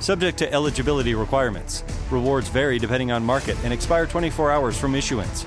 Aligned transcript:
Subject 0.00 0.38
to 0.38 0.52
eligibility 0.52 1.14
requirements. 1.14 1.84
Rewards 2.10 2.48
vary 2.48 2.78
depending 2.78 3.12
on 3.12 3.24
market 3.24 3.56
and 3.64 3.72
expire 3.72 4.06
24 4.06 4.50
hours 4.50 4.78
from 4.78 4.94
issuance. 4.94 5.46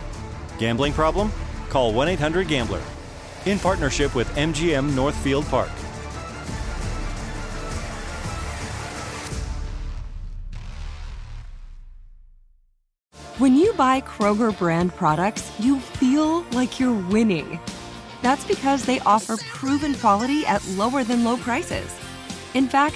Gambling 0.57 0.93
problem? 0.93 1.31
Call 1.69 1.93
1 1.93 2.07
800 2.09 2.47
Gambler. 2.47 2.81
In 3.45 3.59
partnership 3.59 4.15
with 4.15 4.27
MGM 4.35 4.95
Northfield 4.95 5.45
Park. 5.45 5.71
When 13.37 13.55
you 13.55 13.71
buy 13.73 14.01
Kroger 14.01 14.57
brand 14.57 14.95
products, 14.95 15.51
you 15.59 15.79
feel 15.79 16.41
like 16.53 16.79
you're 16.79 17.07
winning. 17.09 17.59
That's 18.23 18.43
because 18.45 18.83
they 18.83 18.99
offer 19.01 19.37
proven 19.37 19.93
quality 19.93 20.43
at 20.47 20.67
lower 20.69 21.03
than 21.03 21.23
low 21.23 21.37
prices. 21.37 21.95
In 22.55 22.67
fact, 22.67 22.95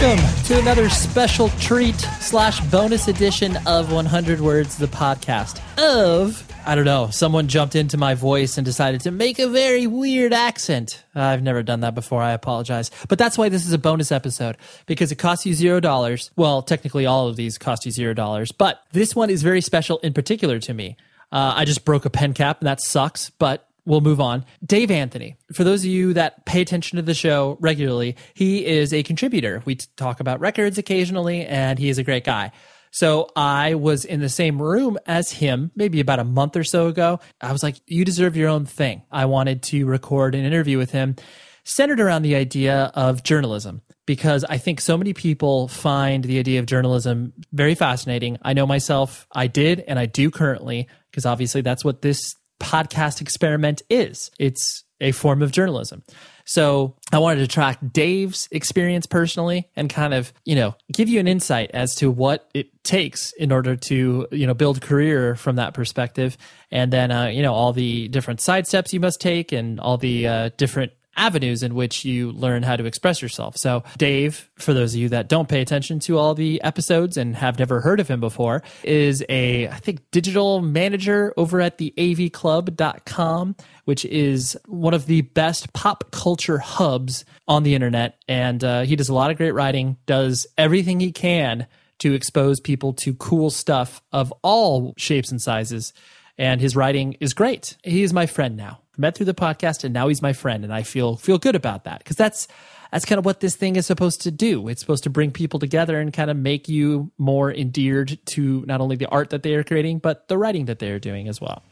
Welcome 0.00 0.44
to 0.44 0.58
another 0.58 0.88
special 0.88 1.50
treat 1.60 2.00
slash 2.20 2.58
bonus 2.70 3.06
edition 3.06 3.58
of 3.66 3.92
100 3.92 4.40
Words, 4.40 4.78
the 4.78 4.86
podcast. 4.86 5.60
Of, 5.76 6.42
I 6.64 6.74
don't 6.74 6.86
know, 6.86 7.08
someone 7.10 7.48
jumped 7.48 7.76
into 7.76 7.98
my 7.98 8.14
voice 8.14 8.56
and 8.56 8.64
decided 8.64 9.02
to 9.02 9.10
make 9.10 9.38
a 9.38 9.46
very 9.46 9.86
weird 9.86 10.32
accent. 10.32 11.04
I've 11.14 11.42
never 11.42 11.62
done 11.62 11.80
that 11.80 11.94
before. 11.94 12.22
I 12.22 12.30
apologize. 12.30 12.90
But 13.10 13.18
that's 13.18 13.36
why 13.36 13.50
this 13.50 13.66
is 13.66 13.74
a 13.74 13.78
bonus 13.78 14.10
episode 14.10 14.56
because 14.86 15.12
it 15.12 15.16
costs 15.16 15.44
you 15.44 15.52
zero 15.52 15.80
dollars. 15.80 16.30
Well, 16.34 16.62
technically, 16.62 17.04
all 17.04 17.28
of 17.28 17.36
these 17.36 17.58
cost 17.58 17.84
you 17.84 17.92
zero 17.92 18.14
dollars, 18.14 18.52
but 18.52 18.82
this 18.92 19.14
one 19.14 19.28
is 19.28 19.42
very 19.42 19.60
special 19.60 19.98
in 19.98 20.14
particular 20.14 20.60
to 20.60 20.72
me. 20.72 20.96
Uh, 21.30 21.52
I 21.56 21.66
just 21.66 21.84
broke 21.84 22.06
a 22.06 22.10
pen 22.10 22.32
cap 22.32 22.60
and 22.60 22.66
that 22.66 22.80
sucks, 22.80 23.28
but 23.28 23.68
we'll 23.90 24.00
move 24.00 24.20
on. 24.20 24.44
Dave 24.64 24.90
Anthony, 24.90 25.36
for 25.52 25.64
those 25.64 25.80
of 25.80 25.86
you 25.86 26.12
that 26.14 26.46
pay 26.46 26.60
attention 26.60 26.96
to 26.96 27.02
the 27.02 27.12
show 27.12 27.58
regularly, 27.60 28.16
he 28.34 28.64
is 28.64 28.94
a 28.94 29.02
contributor. 29.02 29.62
We 29.64 29.74
talk 29.96 30.20
about 30.20 30.38
records 30.38 30.78
occasionally, 30.78 31.44
and 31.44 31.76
he 31.76 31.88
is 31.88 31.98
a 31.98 32.04
great 32.04 32.24
guy. 32.24 32.52
So 32.92 33.28
I 33.34 33.74
was 33.74 34.04
in 34.04 34.20
the 34.20 34.28
same 34.28 34.62
room 34.62 34.96
as 35.06 35.32
him 35.32 35.72
maybe 35.74 35.98
about 35.98 36.20
a 36.20 36.24
month 36.24 36.56
or 36.56 36.64
so 36.64 36.86
ago. 36.86 37.18
I 37.40 37.50
was 37.50 37.62
like, 37.64 37.76
you 37.86 38.04
deserve 38.04 38.36
your 38.36 38.48
own 38.48 38.64
thing. 38.64 39.02
I 39.10 39.26
wanted 39.26 39.62
to 39.64 39.86
record 39.86 40.34
an 40.34 40.44
interview 40.44 40.78
with 40.78 40.92
him 40.92 41.16
centered 41.64 42.00
around 42.00 42.22
the 42.22 42.36
idea 42.36 42.90
of 42.94 43.22
journalism 43.22 43.82
because 44.06 44.44
I 44.44 44.58
think 44.58 44.80
so 44.80 44.96
many 44.96 45.12
people 45.12 45.68
find 45.68 46.24
the 46.24 46.38
idea 46.38 46.58
of 46.58 46.66
journalism 46.66 47.32
very 47.52 47.74
fascinating. 47.74 48.38
I 48.42 48.54
know 48.54 48.66
myself, 48.66 49.26
I 49.32 49.46
did 49.46 49.84
and 49.86 49.98
I 49.98 50.06
do 50.06 50.30
currently 50.30 50.88
because 51.10 51.26
obviously 51.26 51.60
that's 51.60 51.84
what 51.84 52.02
this 52.02 52.34
podcast 52.60 53.20
experiment 53.20 53.82
is. 53.90 54.30
It's 54.38 54.84
a 55.00 55.12
form 55.12 55.42
of 55.42 55.50
journalism. 55.50 56.02
So 56.44 56.96
I 57.12 57.18
wanted 57.18 57.40
to 57.40 57.46
track 57.46 57.78
Dave's 57.92 58.48
experience 58.50 59.06
personally 59.06 59.68
and 59.76 59.88
kind 59.88 60.12
of, 60.12 60.32
you 60.44 60.56
know, 60.56 60.74
give 60.92 61.08
you 61.08 61.20
an 61.20 61.28
insight 61.28 61.70
as 61.72 61.94
to 61.96 62.10
what 62.10 62.50
it 62.54 62.82
takes 62.82 63.32
in 63.32 63.52
order 63.52 63.76
to, 63.76 64.26
you 64.32 64.46
know, 64.46 64.54
build 64.54 64.82
career 64.82 65.36
from 65.36 65.56
that 65.56 65.74
perspective. 65.74 66.36
And 66.70 66.92
then, 66.92 67.10
uh, 67.12 67.26
you 67.26 67.42
know, 67.42 67.54
all 67.54 67.72
the 67.72 68.08
different 68.08 68.40
side 68.40 68.66
steps 68.66 68.92
you 68.92 69.00
must 69.00 69.20
take 69.20 69.52
and 69.52 69.78
all 69.80 69.96
the 69.96 70.26
uh, 70.26 70.50
different 70.56 70.92
avenues 71.20 71.62
in 71.62 71.74
which 71.74 72.04
you 72.04 72.32
learn 72.32 72.62
how 72.62 72.76
to 72.76 72.86
express 72.86 73.20
yourself. 73.20 73.56
So, 73.56 73.84
Dave, 73.98 74.50
for 74.56 74.72
those 74.72 74.94
of 74.94 75.00
you 75.00 75.10
that 75.10 75.28
don't 75.28 75.48
pay 75.48 75.60
attention 75.60 76.00
to 76.00 76.16
all 76.16 76.34
the 76.34 76.60
episodes 76.62 77.18
and 77.18 77.36
have 77.36 77.58
never 77.58 77.80
heard 77.80 78.00
of 78.00 78.08
him 78.08 78.20
before, 78.20 78.62
is 78.82 79.22
a, 79.28 79.68
I 79.68 79.76
think, 79.76 80.00
digital 80.10 80.62
manager 80.62 81.34
over 81.36 81.60
at 81.60 81.76
the 81.76 81.92
avclub.com, 81.98 83.56
which 83.84 84.04
is 84.06 84.58
one 84.66 84.94
of 84.94 85.06
the 85.06 85.20
best 85.20 85.72
pop 85.74 86.10
culture 86.10 86.58
hubs 86.58 87.26
on 87.46 87.64
the 87.64 87.74
internet. 87.74 88.18
And 88.26 88.64
uh, 88.64 88.82
he 88.82 88.96
does 88.96 89.10
a 89.10 89.14
lot 89.14 89.30
of 89.30 89.36
great 89.36 89.52
writing, 89.52 89.98
does 90.06 90.46
everything 90.56 91.00
he 91.00 91.12
can 91.12 91.66
to 91.98 92.14
expose 92.14 92.60
people 92.60 92.94
to 92.94 93.14
cool 93.14 93.50
stuff 93.50 94.02
of 94.10 94.32
all 94.42 94.94
shapes 94.96 95.30
and 95.30 95.40
sizes. 95.40 95.92
And 96.40 96.60
his 96.60 96.74
writing 96.74 97.18
is 97.20 97.34
great. 97.34 97.76
He 97.84 98.02
is 98.02 98.14
my 98.14 98.24
friend 98.24 98.56
now 98.56 98.80
met 99.00 99.16
through 99.16 99.26
the 99.26 99.34
podcast 99.34 99.82
and 99.82 99.94
now 99.94 100.08
he's 100.08 100.20
my 100.20 100.32
friend 100.32 100.62
and 100.62 100.72
I 100.72 100.82
feel 100.82 101.16
feel 101.16 101.38
good 101.38 101.56
about 101.56 101.84
that 101.84 101.98
because 101.98 102.16
that's 102.16 102.46
that's 102.92 103.04
kind 103.04 103.18
of 103.18 103.24
what 103.24 103.40
this 103.40 103.54
thing 103.56 103.76
is 103.76 103.86
supposed 103.86 104.20
to 104.22 104.30
do. 104.30 104.68
It's 104.68 104.80
supposed 104.80 105.04
to 105.04 105.10
bring 105.10 105.30
people 105.30 105.58
together 105.58 105.98
and 105.98 106.12
kind 106.12 106.30
of 106.30 106.36
make 106.36 106.68
you 106.68 107.10
more 107.18 107.52
endeared 107.52 108.18
to 108.26 108.64
not 108.66 108.80
only 108.80 108.96
the 108.96 109.06
art 109.06 109.30
that 109.30 109.42
they 109.42 109.54
are 109.54 109.64
creating 109.64 109.98
but 110.00 110.28
the 110.28 110.36
writing 110.36 110.66
that 110.66 110.80
they 110.80 110.90
are 110.90 110.98
doing 110.98 111.28
as 111.28 111.40
well. 111.40 111.62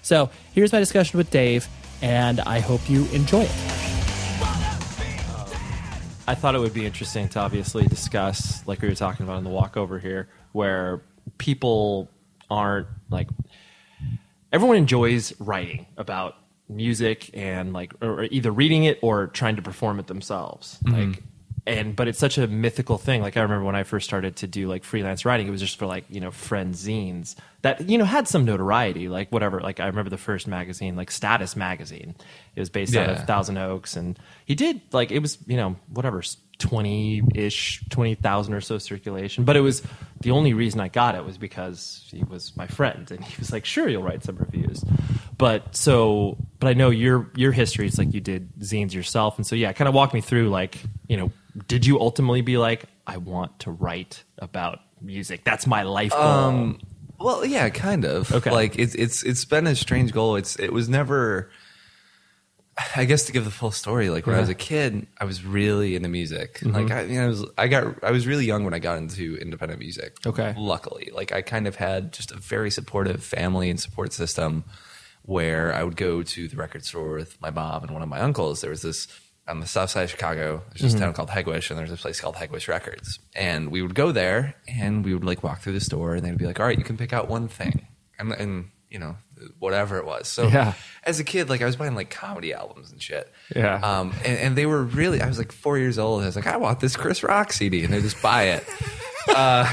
So, 0.00 0.30
here's 0.54 0.72
my 0.72 0.78
discussion 0.78 1.18
with 1.18 1.30
Dave 1.30 1.68
and 2.00 2.40
I 2.40 2.60
hope 2.60 2.88
you 2.88 3.04
enjoy 3.06 3.42
it. 3.42 3.54
I 6.26 6.34
thought 6.34 6.54
it 6.54 6.58
would 6.58 6.74
be 6.74 6.86
interesting 6.86 7.28
to 7.30 7.40
obviously 7.40 7.86
discuss, 7.86 8.66
like 8.66 8.82
we 8.82 8.88
were 8.88 8.94
talking 8.94 9.24
about 9.24 9.38
in 9.38 9.44
the 9.44 9.50
walkover 9.50 9.98
here, 9.98 10.28
where 10.52 11.02
people 11.38 12.10
aren't 12.50 12.86
like 13.10 13.28
everyone 14.52 14.76
enjoys 14.76 15.38
writing 15.40 15.86
about 15.96 16.34
music 16.68 17.30
and 17.34 17.72
like 17.72 17.92
or 18.02 18.24
either 18.24 18.50
reading 18.50 18.84
it 18.84 18.98
or 19.02 19.28
trying 19.28 19.56
to 19.56 19.62
perform 19.62 19.98
it 19.98 20.06
themselves 20.06 20.78
mm-hmm. 20.84 21.10
like 21.12 21.22
and 21.66 21.96
but 21.96 22.08
it's 22.08 22.18
such 22.18 22.36
a 22.36 22.46
mythical 22.46 22.98
thing 22.98 23.22
like 23.22 23.36
i 23.36 23.40
remember 23.40 23.64
when 23.64 23.74
i 23.74 23.82
first 23.82 24.06
started 24.06 24.36
to 24.36 24.46
do 24.46 24.68
like 24.68 24.84
freelance 24.84 25.24
writing 25.24 25.46
it 25.46 25.50
was 25.50 25.60
just 25.60 25.78
for 25.78 25.86
like 25.86 26.04
you 26.10 26.20
know 26.20 26.30
friend 26.30 26.74
zines 26.74 27.36
that 27.62 27.88
you 27.88 27.96
know 27.96 28.04
had 28.04 28.28
some 28.28 28.44
notoriety 28.44 29.08
like 29.08 29.30
whatever 29.32 29.60
like 29.60 29.80
i 29.80 29.86
remember 29.86 30.10
the 30.10 30.18
first 30.18 30.46
magazine 30.46 30.94
like 30.94 31.10
status 31.10 31.56
magazine 31.56 32.14
it 32.54 32.60
was 32.60 32.68
based 32.68 32.92
yeah. 32.92 33.02
out 33.02 33.10
of 33.10 33.26
thousand 33.26 33.56
oaks 33.56 33.96
and 33.96 34.18
he 34.44 34.54
did 34.54 34.80
like 34.92 35.10
it 35.10 35.20
was 35.20 35.38
you 35.46 35.56
know 35.56 35.76
whatever 35.88 36.22
twenty 36.58 37.22
ish, 37.34 37.82
twenty 37.90 38.14
thousand 38.14 38.54
or 38.54 38.60
so 38.60 38.78
circulation. 38.78 39.44
But 39.44 39.56
it 39.56 39.60
was 39.60 39.82
the 40.20 40.30
only 40.30 40.54
reason 40.54 40.80
I 40.80 40.88
got 40.88 41.14
it 41.14 41.24
was 41.24 41.38
because 41.38 42.04
he 42.10 42.24
was 42.24 42.56
my 42.56 42.66
friend, 42.66 43.10
and 43.10 43.24
he 43.24 43.34
was 43.38 43.52
like, 43.52 43.64
"Sure, 43.64 43.88
you'll 43.88 44.02
write 44.02 44.24
some 44.24 44.36
reviews." 44.36 44.84
But 45.36 45.74
so, 45.76 46.36
but 46.58 46.68
I 46.68 46.74
know 46.74 46.90
your 46.90 47.30
your 47.34 47.52
history 47.52 47.86
is 47.86 47.98
like 47.98 48.12
you 48.12 48.20
did 48.20 48.52
zines 48.60 48.92
yourself, 48.92 49.36
and 49.36 49.46
so 49.46 49.54
yeah, 49.56 49.72
kind 49.72 49.88
of 49.88 49.94
walk 49.94 50.12
me 50.12 50.20
through 50.20 50.50
like 50.50 50.82
you 51.08 51.16
know, 51.16 51.32
did 51.66 51.86
you 51.86 52.00
ultimately 52.00 52.40
be 52.40 52.58
like, 52.58 52.84
I 53.06 53.16
want 53.16 53.60
to 53.60 53.70
write 53.70 54.24
about 54.38 54.80
music? 55.00 55.44
That's 55.44 55.66
my 55.66 55.82
life 55.82 56.10
goal. 56.12 56.20
Um, 56.20 56.80
well, 57.20 57.44
yeah, 57.44 57.68
kind 57.70 58.04
of. 58.04 58.32
Okay. 58.32 58.50
Like 58.50 58.78
it's 58.78 58.94
it's 58.94 59.22
it's 59.22 59.44
been 59.44 59.66
a 59.66 59.74
strange 59.74 60.12
goal. 60.12 60.36
It's 60.36 60.58
it 60.58 60.72
was 60.72 60.88
never. 60.88 61.50
I 62.96 63.04
guess 63.04 63.24
to 63.24 63.32
give 63.32 63.44
the 63.44 63.50
full 63.50 63.70
story, 63.70 64.10
like 64.10 64.26
when 64.26 64.36
I 64.36 64.40
was 64.40 64.48
a 64.48 64.54
kid, 64.54 65.06
I 65.18 65.24
was 65.24 65.44
really 65.44 65.96
into 65.96 66.08
music. 66.08 66.60
Mm-hmm. 66.60 66.74
Like 66.74 66.90
I, 66.90 67.02
you 67.02 67.18
know, 67.18 67.24
I 67.24 67.28
was 67.28 67.44
I 67.56 67.68
got 67.68 68.04
I 68.04 68.10
was 68.10 68.26
really 68.26 68.44
young 68.44 68.64
when 68.64 68.74
I 68.74 68.78
got 68.78 68.98
into 68.98 69.36
independent 69.36 69.80
music. 69.80 70.16
Okay. 70.26 70.54
Luckily, 70.56 71.10
like 71.12 71.32
I 71.32 71.42
kind 71.42 71.66
of 71.66 71.76
had 71.76 72.12
just 72.12 72.30
a 72.30 72.36
very 72.36 72.70
supportive 72.70 73.22
family 73.22 73.70
and 73.70 73.80
support 73.80 74.12
system, 74.12 74.64
where 75.22 75.74
I 75.74 75.82
would 75.82 75.96
go 75.96 76.22
to 76.22 76.48
the 76.48 76.56
record 76.56 76.84
store 76.84 77.14
with 77.14 77.40
my 77.40 77.50
mom 77.50 77.82
and 77.82 77.92
one 77.92 78.02
of 78.02 78.08
my 78.08 78.20
uncles. 78.20 78.60
There 78.60 78.70
was 78.70 78.82
this 78.82 79.08
on 79.48 79.60
the 79.60 79.66
south 79.66 79.90
side 79.90 80.02
of 80.02 80.10
Chicago. 80.10 80.62
There's 80.68 80.92
this 80.92 81.00
town 81.00 81.14
called 81.14 81.30
Hegewisch, 81.30 81.70
and 81.70 81.78
there's 81.78 81.90
a 81.90 81.96
place 81.96 82.20
called 82.20 82.36
Hegewisch 82.36 82.68
Records. 82.68 83.18
And 83.34 83.70
we 83.70 83.82
would 83.82 83.94
go 83.94 84.12
there, 84.12 84.54
and 84.68 85.04
we 85.04 85.14
would 85.14 85.24
like 85.24 85.42
walk 85.42 85.62
through 85.62 85.72
the 85.72 85.80
store, 85.80 86.14
and 86.14 86.24
they'd 86.24 86.38
be 86.38 86.46
like, 86.46 86.60
"All 86.60 86.66
right, 86.66 86.78
you 86.78 86.84
can 86.84 86.96
pick 86.96 87.12
out 87.12 87.28
one 87.28 87.48
thing," 87.48 87.88
and, 88.18 88.32
and 88.32 88.70
you 88.90 88.98
know 88.98 89.16
whatever 89.58 89.98
it 89.98 90.04
was. 90.06 90.28
So 90.28 90.48
Yeah. 90.48 90.72
as 91.04 91.20
a 91.20 91.24
kid, 91.24 91.48
like 91.48 91.62
I 91.62 91.66
was 91.66 91.76
buying 91.76 91.94
like 91.94 92.10
comedy 92.10 92.52
albums 92.52 92.90
and 92.90 93.00
shit. 93.00 93.32
Yeah. 93.54 93.74
Um, 93.76 94.12
and, 94.24 94.38
and 94.38 94.56
they 94.56 94.66
were 94.66 94.82
really. 94.82 95.20
I 95.22 95.26
was 95.28 95.38
like 95.38 95.52
four 95.52 95.78
years 95.78 95.98
old. 95.98 96.22
I 96.22 96.26
was 96.26 96.36
like, 96.36 96.46
I 96.46 96.56
want 96.56 96.80
this 96.80 96.96
Chris 96.96 97.22
Rock 97.22 97.52
CD, 97.52 97.84
and 97.84 97.92
they 97.92 98.00
just 98.00 98.20
buy 98.22 98.44
it. 98.44 98.64
uh, 99.36 99.70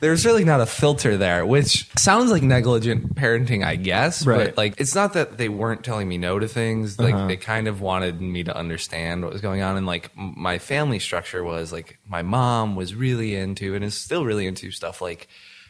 there's 0.00 0.24
really 0.24 0.44
not 0.44 0.60
a 0.60 0.66
filter 0.66 1.16
there, 1.16 1.44
which 1.44 1.88
sounds 1.98 2.30
like 2.30 2.42
negligent 2.42 3.14
parenting, 3.16 3.64
I 3.64 3.76
guess. 3.76 4.24
Right. 4.24 4.46
But 4.46 4.56
like, 4.56 4.74
it's 4.80 4.94
not 4.94 5.14
that 5.14 5.38
they 5.38 5.48
weren't 5.48 5.84
telling 5.84 6.08
me 6.08 6.18
no 6.18 6.38
to 6.38 6.46
things. 6.48 6.98
Like, 6.98 7.28
they 7.28 7.36
kind 7.36 7.66
of 7.68 7.80
wanted 7.80 8.20
me 8.20 8.44
to 8.44 8.56
understand 8.56 9.24
what 9.24 9.32
was 9.32 9.42
going 9.42 9.60
on. 9.62 9.76
And 9.76 9.86
like, 9.86 10.10
my 10.16 10.58
family 10.58 11.00
structure 11.00 11.42
was 11.42 11.72
like, 11.72 11.98
my 12.06 12.22
mom 12.22 12.76
was 12.76 12.94
really 12.94 13.34
into 13.34 13.74
and 13.74 13.84
is 13.84 13.94
still 13.94 14.24
really 14.24 14.46
into 14.46 14.70
stuff 14.70 15.00
like 15.02 15.28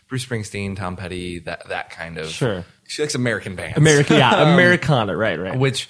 Bruce 0.09 0.27
Springsteen, 0.27 0.77
Tom 0.77 0.97
Petty, 0.97 1.39
that 1.41 1.69
that 1.69 1.89
kind 1.91 2.19
of. 2.19 2.29
Sure. 2.29 2.65
She 2.93 3.01
likes 3.01 3.15
American 3.15 3.57
bands. 3.57 3.79
American, 3.79 4.19
yeah, 4.19 4.31
um, 4.43 4.49
Americana, 4.49 5.17
right, 5.17 5.39
right. 5.39 5.59
which 5.59 5.89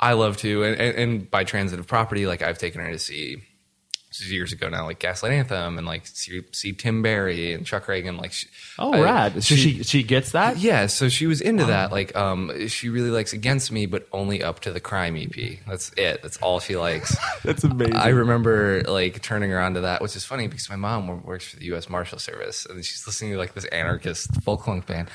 I 0.00 0.14
love 0.14 0.38
too. 0.38 0.64
And, 0.64 0.80
and, 0.80 0.96
and 0.96 1.30
by 1.30 1.44
transitive 1.44 1.86
property, 1.86 2.26
like 2.26 2.40
I've 2.40 2.56
taken 2.56 2.80
her 2.80 2.90
to 2.90 2.98
see 2.98 3.42
years 4.18 4.52
ago 4.52 4.68
now, 4.68 4.84
like 4.86 4.98
Gaslight 4.98 5.32
Anthem 5.32 5.78
and 5.78 5.86
like 5.86 6.06
see, 6.06 6.42
see 6.52 6.72
Tim 6.72 7.02
Barry 7.02 7.52
and 7.54 7.64
Chuck 7.64 7.86
Ragan. 7.86 8.18
Like, 8.20 8.32
she, 8.32 8.48
oh, 8.78 8.92
I- 8.92 9.00
rad. 9.00 9.42
So 9.44 9.54
she 9.54 9.82
she 9.84 10.02
gets 10.02 10.32
that. 10.32 10.58
yeah, 10.58 10.86
so 10.86 11.08
she 11.08 11.26
was 11.26 11.40
into 11.40 11.64
that. 11.66 11.92
Like, 11.92 12.14
um, 12.16 12.68
she 12.68 12.88
really 12.88 13.10
likes 13.10 13.32
Against 13.32 13.70
Me, 13.72 13.86
but 13.86 14.08
only 14.12 14.42
up 14.42 14.60
to 14.60 14.72
the 14.72 14.80
Crime 14.80 15.16
EP. 15.16 15.58
That's 15.66 15.92
it. 15.96 16.22
That's 16.22 16.36
all 16.38 16.60
she 16.60 16.76
likes. 16.76 17.16
That's 17.44 17.62
amazing. 17.64 17.96
I 17.96 18.08
remember 18.08 18.82
like 18.82 19.22
turning 19.22 19.50
her 19.50 19.60
on 19.60 19.74
to 19.74 19.82
that, 19.82 20.02
which 20.02 20.16
is 20.16 20.24
funny 20.24 20.48
because 20.48 20.68
my 20.68 20.76
mom 20.76 21.22
works 21.22 21.46
for 21.48 21.56
the 21.56 21.66
U.S. 21.66 21.88
Marshal 21.88 22.18
Service, 22.18 22.66
and 22.66 22.84
she's 22.84 23.06
listening 23.06 23.32
to 23.32 23.38
like 23.38 23.54
this 23.54 23.64
anarchist 23.66 24.42
folk 24.42 24.64
punk 24.64 24.86
band. 24.86 25.08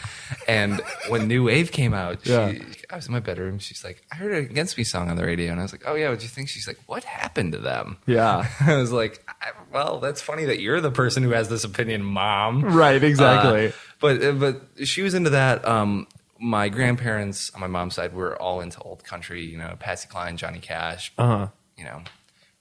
And 0.47 0.81
when 1.09 1.27
New 1.27 1.43
Wave 1.43 1.71
came 1.71 1.93
out, 1.93 2.19
she, 2.23 2.31
Yeah. 2.31 2.53
I 2.89 2.95
was 2.95 3.07
in 3.07 3.11
my 3.13 3.19
bedroom. 3.19 3.59
She's 3.59 3.83
like, 3.83 4.01
"I 4.11 4.15
heard 4.15 4.31
an 4.31 4.45
Against 4.45 4.77
Me 4.77 4.83
song 4.83 5.09
on 5.09 5.17
the 5.17 5.25
radio," 5.25 5.51
and 5.51 5.59
I 5.59 5.63
was 5.63 5.71
like, 5.71 5.83
"Oh 5.85 5.95
yeah, 5.95 6.09
what 6.09 6.19
do 6.19 6.23
you 6.23 6.29
think?" 6.29 6.49
She's 6.49 6.67
like, 6.67 6.79
"What 6.85 7.03
happened 7.03 7.51
to 7.53 7.57
them?" 7.59 7.97
Yeah. 8.05 8.47
I 8.91 8.91
was 8.91 8.91
like, 8.93 9.27
"Well, 9.71 9.99
that's 9.99 10.21
funny 10.21 10.45
that 10.45 10.59
you're 10.59 10.81
the 10.81 10.91
person 10.91 11.23
who 11.23 11.31
has 11.31 11.49
this 11.49 11.63
opinion, 11.63 12.03
mom." 12.03 12.63
Right, 12.63 13.03
exactly. 13.03 13.67
Uh, 13.67 13.71
but 13.99 14.23
uh, 14.23 14.31
but 14.33 14.61
she 14.87 15.01
was 15.01 15.13
into 15.13 15.31
that. 15.31 15.65
Um, 15.67 16.07
my 16.39 16.69
grandparents 16.69 17.49
on 17.53 17.61
my 17.61 17.67
mom's 17.67 17.95
side 17.95 18.13
were 18.13 18.39
all 18.41 18.61
into 18.61 18.79
old 18.81 19.03
country. 19.03 19.43
You 19.43 19.57
know, 19.57 19.75
Patsy 19.79 20.07
Cline, 20.07 20.37
Johnny 20.37 20.59
Cash. 20.59 21.13
Uh-huh. 21.17 21.47
You 21.77 21.85
know, 21.85 22.03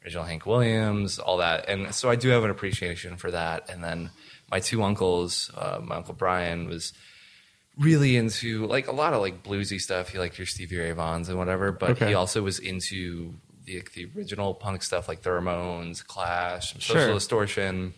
original 0.04 0.24
Hank 0.24 0.46
Williams, 0.46 1.18
all 1.18 1.36
that. 1.38 1.68
And 1.68 1.94
so 1.94 2.08
I 2.10 2.16
do 2.16 2.28
have 2.30 2.44
an 2.44 2.50
appreciation 2.50 3.16
for 3.16 3.30
that. 3.30 3.68
And 3.70 3.82
then 3.82 4.10
my 4.50 4.60
two 4.60 4.82
uncles, 4.82 5.50
uh, 5.56 5.80
my 5.82 5.96
uncle 5.96 6.14
Brian 6.14 6.68
was 6.68 6.92
really 7.78 8.16
into 8.16 8.66
like 8.66 8.86
a 8.86 8.92
lot 8.92 9.12
of 9.14 9.20
like 9.20 9.42
bluesy 9.42 9.80
stuff. 9.80 10.08
He 10.10 10.18
liked 10.18 10.38
your 10.38 10.46
Stevie 10.46 10.78
Ray 10.78 10.92
Vaughns 10.92 11.28
and 11.28 11.36
whatever, 11.38 11.72
but 11.72 11.90
Okay. 11.90 12.08
he 12.08 12.14
also 12.14 12.42
was 12.42 12.58
into 12.58 13.34
the, 13.64 13.82
the 13.94 14.08
original 14.16 14.54
punk 14.54 14.82
stuff 14.82 15.08
like 15.08 15.22
the 15.22 15.30
Ramones, 15.30 16.06
Clash, 16.06 16.72
some 16.72 16.80
Sure. 16.80 16.96
Social 17.00 17.14
Distortion, 17.14 17.94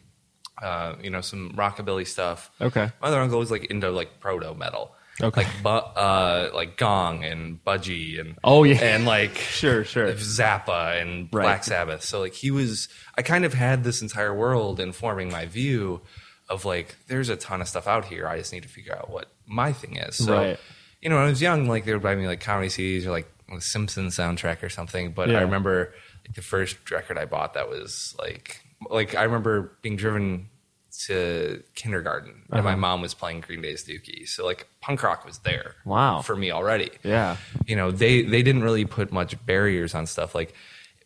uh, 0.63 0.95
you 1.03 1.11
know, 1.11 1.21
some 1.21 1.53
rockabilly 1.57 2.07
stuff. 2.07 2.51
Okay. 2.61 2.91
My 3.03 3.09
other 3.09 3.21
uncle 3.21 3.39
was 3.39 3.51
like 3.51 3.65
into 3.67 3.91
like 3.91 4.21
proto 4.21 4.55
metal. 4.55 4.95
Okay. 5.21 5.45
Like 5.45 5.63
bu- 5.63 5.69
uh 5.69 6.51
like 6.55 6.77
Gong 6.77 7.25
and 7.25 7.59
Budgie 7.65 8.21
and 8.21 8.37
Oh, 8.45 8.65
yeah. 8.65 8.77
and 8.83 9.07
like 9.07 9.35
Sure, 9.37 9.83
sure. 9.85 10.13
Zappa 10.13 11.01
and 11.01 11.31
Black 11.31 11.45
Right. 11.47 11.65
Sabbath. 11.65 12.03
So 12.05 12.21
like 12.21 12.35
he 12.35 12.51
was 12.51 12.89
I 13.17 13.23
kind 13.23 13.45
of 13.47 13.55
had 13.55 13.83
this 13.83 14.03
entire 14.03 14.35
world 14.35 14.79
informing 14.79 15.31
my 15.31 15.47
view 15.47 16.03
of 16.51 16.65
like 16.67 16.97
there's 17.09 17.29
a 17.31 17.37
ton 17.37 17.61
of 17.63 17.69
stuff 17.69 17.87
out 17.89 18.05
here. 18.05 18.29
I 18.29 18.39
just 18.39 18.53
need 18.53 18.63
to 18.65 18.69
figure 18.69 18.95
out 18.95 19.09
what 19.11 19.33
my 19.47 19.73
thing 19.73 19.97
is. 19.97 20.17
So 20.17 20.35
Right. 20.37 20.59
you 21.01 21.09
know, 21.09 21.17
when 21.17 21.25
I 21.25 21.29
was 21.29 21.41
young, 21.41 21.67
like 21.67 21.87
they 21.87 21.93
would 21.95 22.03
buy 22.03 22.15
me 22.15 22.27
like 22.27 22.41
comedy 22.41 22.69
CDs 22.69 23.07
or 23.07 23.11
like 23.11 23.27
Simpsons 23.61 24.17
soundtrack 24.17 24.63
or 24.63 24.69
something. 24.69 25.13
But 25.13 25.29
Yeah. 25.29 25.39
I 25.39 25.43
remember 25.43 25.93
like 26.27 26.35
the 26.35 26.43
first 26.43 26.91
record 26.91 27.19
I 27.19 27.25
bought 27.25 27.55
that 27.55 27.69
was 27.69 28.15
like 28.19 28.61
like 28.91 29.15
I 29.15 29.23
remember 29.23 29.73
being 29.83 29.97
driven 29.97 30.49
to 31.07 31.63
kindergarten 31.75 32.31
and 32.51 32.61
Uh-huh. 32.61 32.63
my 32.63 32.75
mom 32.75 33.03
was 33.03 33.13
playing 33.15 33.41
Green 33.41 33.61
Day's 33.63 33.85
Dookie. 33.87 34.27
So 34.27 34.45
like 34.47 34.67
punk 34.81 35.03
rock 35.03 35.25
was 35.27 35.39
there. 35.41 35.75
Wow. 35.85 36.23
For 36.23 36.35
me 36.37 36.51
already. 36.51 36.91
Yeah. 37.03 37.37
You 37.67 37.77
know, 37.77 37.91
they 37.91 38.23
they 38.23 38.43
didn't 38.43 38.63
really 38.63 38.85
put 38.87 39.13
much 39.13 39.35
barriers 39.47 39.95
on 39.95 40.07
stuff. 40.07 40.35
Like 40.35 40.55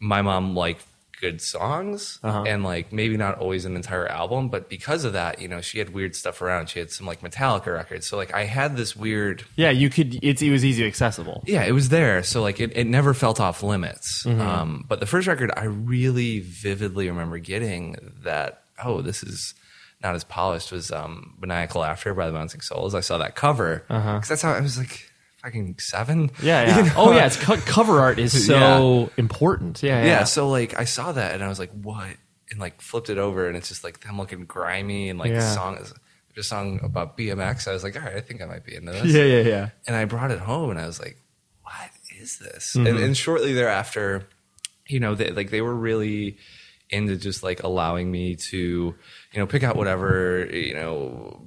my 0.01 0.23
mom 0.23 0.55
liked 0.55 0.85
good 1.21 1.41
songs 1.43 2.19
Uh-huh. 2.23 2.45
and 2.47 2.65
like 2.65 2.93
maybe 2.93 3.17
not 3.17 3.39
always 3.39 3.65
an 3.65 3.77
entire 3.77 4.07
album, 4.07 4.49
but 4.49 4.69
because 4.69 5.05
of 5.05 5.13
that, 5.13 5.41
you 5.41 5.49
know, 5.49 5.61
she 5.61 5.79
had 5.79 5.91
weird 5.93 6.17
stuff 6.17 6.41
around. 6.43 6.69
She 6.71 6.79
had 6.79 6.91
some 6.91 7.07
like 7.07 7.21
Metallica 7.21 7.73
records. 7.75 8.07
So 8.09 8.17
like 8.17 8.33
I 8.35 8.45
had 8.45 8.77
this 8.77 8.97
weird 8.97 9.45
Yeah, 9.57 9.71
you 9.71 9.91
could. 9.91 10.19
It's 10.23 10.41
it 10.43 10.51
was 10.51 10.65
easy 10.65 10.87
accessible. 10.87 11.43
yeah, 11.47 11.65
it 11.65 11.73
was 11.73 11.91
there. 11.91 12.23
So 12.23 12.41
like 12.43 12.61
it, 12.61 12.77
it 12.77 12.87
never 12.87 13.13
felt 13.15 13.41
off 13.41 13.63
limits. 13.63 14.25
Mm-hmm. 14.25 14.41
Um, 14.41 14.85
but 14.89 15.01
the 15.01 15.07
first 15.07 15.29
record 15.29 15.51
I 15.57 15.65
really 15.65 16.41
vividly 16.41 17.09
remember 17.09 17.39
getting 17.39 17.97
that, 18.23 18.63
oh, 18.83 19.03
this 19.03 19.23
is 19.23 19.55
not 20.03 20.15
as 20.15 20.25
polished 20.25 20.73
was 20.73 20.91
um, 20.91 21.35
Maniacal 21.41 21.83
Laughter 21.83 22.15
by 22.15 22.25
the 22.27 22.33
Bouncing 22.33 22.63
Souls. 22.63 22.95
I 22.95 23.01
saw 23.01 23.19
that 23.19 23.35
cover. 23.37 23.85
Because 23.87 24.29
that's 24.29 24.41
how 24.41 24.53
I 24.53 24.61
was 24.63 24.79
like 24.79 25.10
fucking 25.43 25.77
seven. 25.79 26.31
Yeah, 26.43 26.67
yeah. 26.67 26.77
You 26.79 26.83
know? 26.85 26.93
Oh, 26.97 27.13
yeah. 27.13 27.27
It's 27.27 27.37
co- 27.37 27.57
cover 27.57 28.01
art 28.01 28.19
is 28.19 28.47
so 28.47 29.11
important. 29.17 29.83
Yeah, 29.83 30.01
yeah. 30.03 30.07
yeah. 30.07 30.25
So 30.25 30.49
like 30.49 30.79
I 30.79 30.85
saw 30.85 31.13
that 31.13 31.35
and 31.35 31.43
I 31.45 31.49
was 31.49 31.59
like, 31.59 31.71
what? 31.73 32.09
And 32.51 32.59
like 32.61 32.81
flipped 32.81 33.11
it 33.11 33.19
over 33.19 33.47
and 33.49 33.57
it's 33.57 33.69
just 33.69 33.85
like 33.85 34.01
them 34.01 34.19
looking 34.19 34.45
grimy 34.45 35.09
and 35.09 35.19
like 35.19 35.31
the 35.31 35.37
Yeah. 35.39 35.55
song 35.55 35.77
is 35.77 35.93
a 36.37 36.43
song 36.43 36.81
about 36.83 37.19
BMX. 37.19 37.69
I 37.69 37.73
was 37.73 37.85
like, 37.85 37.97
all 37.97 38.03
right, 38.03 38.17
I 38.17 38.21
think 38.21 38.41
I 38.41 38.47
might 38.47 38.65
be 38.65 38.75
into 38.75 38.93
this. 38.93 39.05
yeah, 39.13 39.25
yeah, 39.25 39.41
yeah. 39.43 39.69
and 39.87 39.95
I 39.95 40.07
brought 40.07 40.31
it 40.31 40.39
home, 40.39 40.71
and 40.71 40.79
I 40.81 40.87
was 40.87 40.99
like, 40.99 41.19
"What 41.63 41.91
is 42.19 42.39
this?" 42.39 42.75
Mm-hmm. 42.75 42.87
And, 42.87 42.99
and 42.99 43.17
shortly 43.17 43.53
thereafter, 43.53 44.27
you 44.89 45.01
know, 45.01 45.15
they, 45.15 45.33
like 45.33 45.51
they 45.51 45.61
were 45.61 45.75
really 45.75 46.39
into 46.89 47.17
just 47.17 47.43
like 47.43 47.63
allowing 47.63 48.11
me 48.11 48.37
to, 48.37 48.57
you 48.59 49.39
know, 49.39 49.47
pick 49.47 49.63
out 49.63 49.77
whatever, 49.77 50.47
you 50.47 50.73
know, 50.73 51.43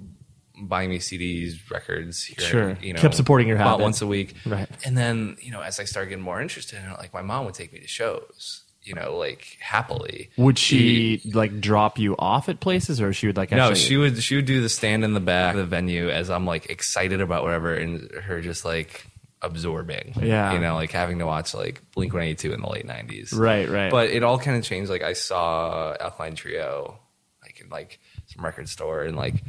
buying 0.67 0.89
me 0.89 1.00
CDs, 1.00 1.70
records. 1.72 2.24
Here, 2.24 2.46
Sure. 2.46 2.77
you 2.82 2.93
know, 2.93 3.00
Kept 3.01 3.15
supporting 3.15 3.48
your 3.48 3.58
habit. 3.58 3.82
once 3.82 4.01
a 4.01 4.08
week, 4.08 4.36
Right. 4.46 4.67
And 4.86 4.98
then 4.98 5.38
you 5.41 5.51
know, 5.51 5.62
as 5.62 5.79
I 5.79 5.84
started 5.86 6.10
getting 6.10 6.24
more 6.24 6.41
interested 6.41 6.79
in 6.84 6.89
it, 6.89 6.98
like 7.00 7.13
my 7.13 7.22
mom 7.22 7.46
would 7.46 7.53
take 7.53 7.72
me 7.74 7.79
to 7.79 7.88
shows, 7.88 8.63
you 8.84 8.96
know, 8.96 9.15
like 9.17 9.58
happily. 9.62 10.29
Would 10.38 10.58
she 10.60 11.22
like 11.34 11.62
drop 11.62 11.98
you 12.00 12.15
off 12.17 12.50
at 12.50 12.60
places, 12.60 13.00
or 13.01 13.13
she 13.13 13.27
would 13.27 13.38
like? 13.38 13.51
No, 13.51 13.74
she 13.74 13.98
would 13.98 14.22
she 14.22 14.36
would 14.36 14.46
do 14.46 14.62
the 14.62 14.70
stand 14.70 15.03
in 15.05 15.13
the 15.13 15.20
back 15.20 15.53
of 15.55 15.60
the 15.60 15.65
venue 15.65 16.10
as 16.10 16.29
I'm 16.29 16.46
like 16.46 16.70
excited 16.70 17.22
about 17.22 17.43
whatever 17.43 17.74
and 17.75 18.12
her 18.12 18.41
just 18.41 18.65
like 18.65 19.05
absorbing. 19.41 20.13
Yeah. 20.22 20.53
You 20.53 20.60
know, 20.60 20.75
like 20.75 20.91
having 20.91 21.20
to 21.20 21.25
watch 21.25 21.53
like 21.53 21.82
Blink 21.93 22.13
one 22.13 22.24
eighty 22.24 22.36
two 22.36 22.53
in 22.53 22.62
the 22.62 22.70
late 22.70 22.86
nineties. 22.86 23.34
Right, 23.34 23.70
right. 23.70 23.91
But 23.91 24.10
it 24.10 24.24
all 24.24 24.39
kind 24.39 24.58
of 24.58 24.63
changed. 24.63 24.89
Like 24.89 25.03
I 25.03 25.13
saw 25.13 25.96
Alkaline 26.00 26.36
Trio 26.36 26.98
like 27.41 27.60
in 27.62 27.70
like 27.70 28.00
some 28.27 28.43
record 28.43 28.70
store 28.70 29.03
and 29.03 29.17
like 29.17 29.43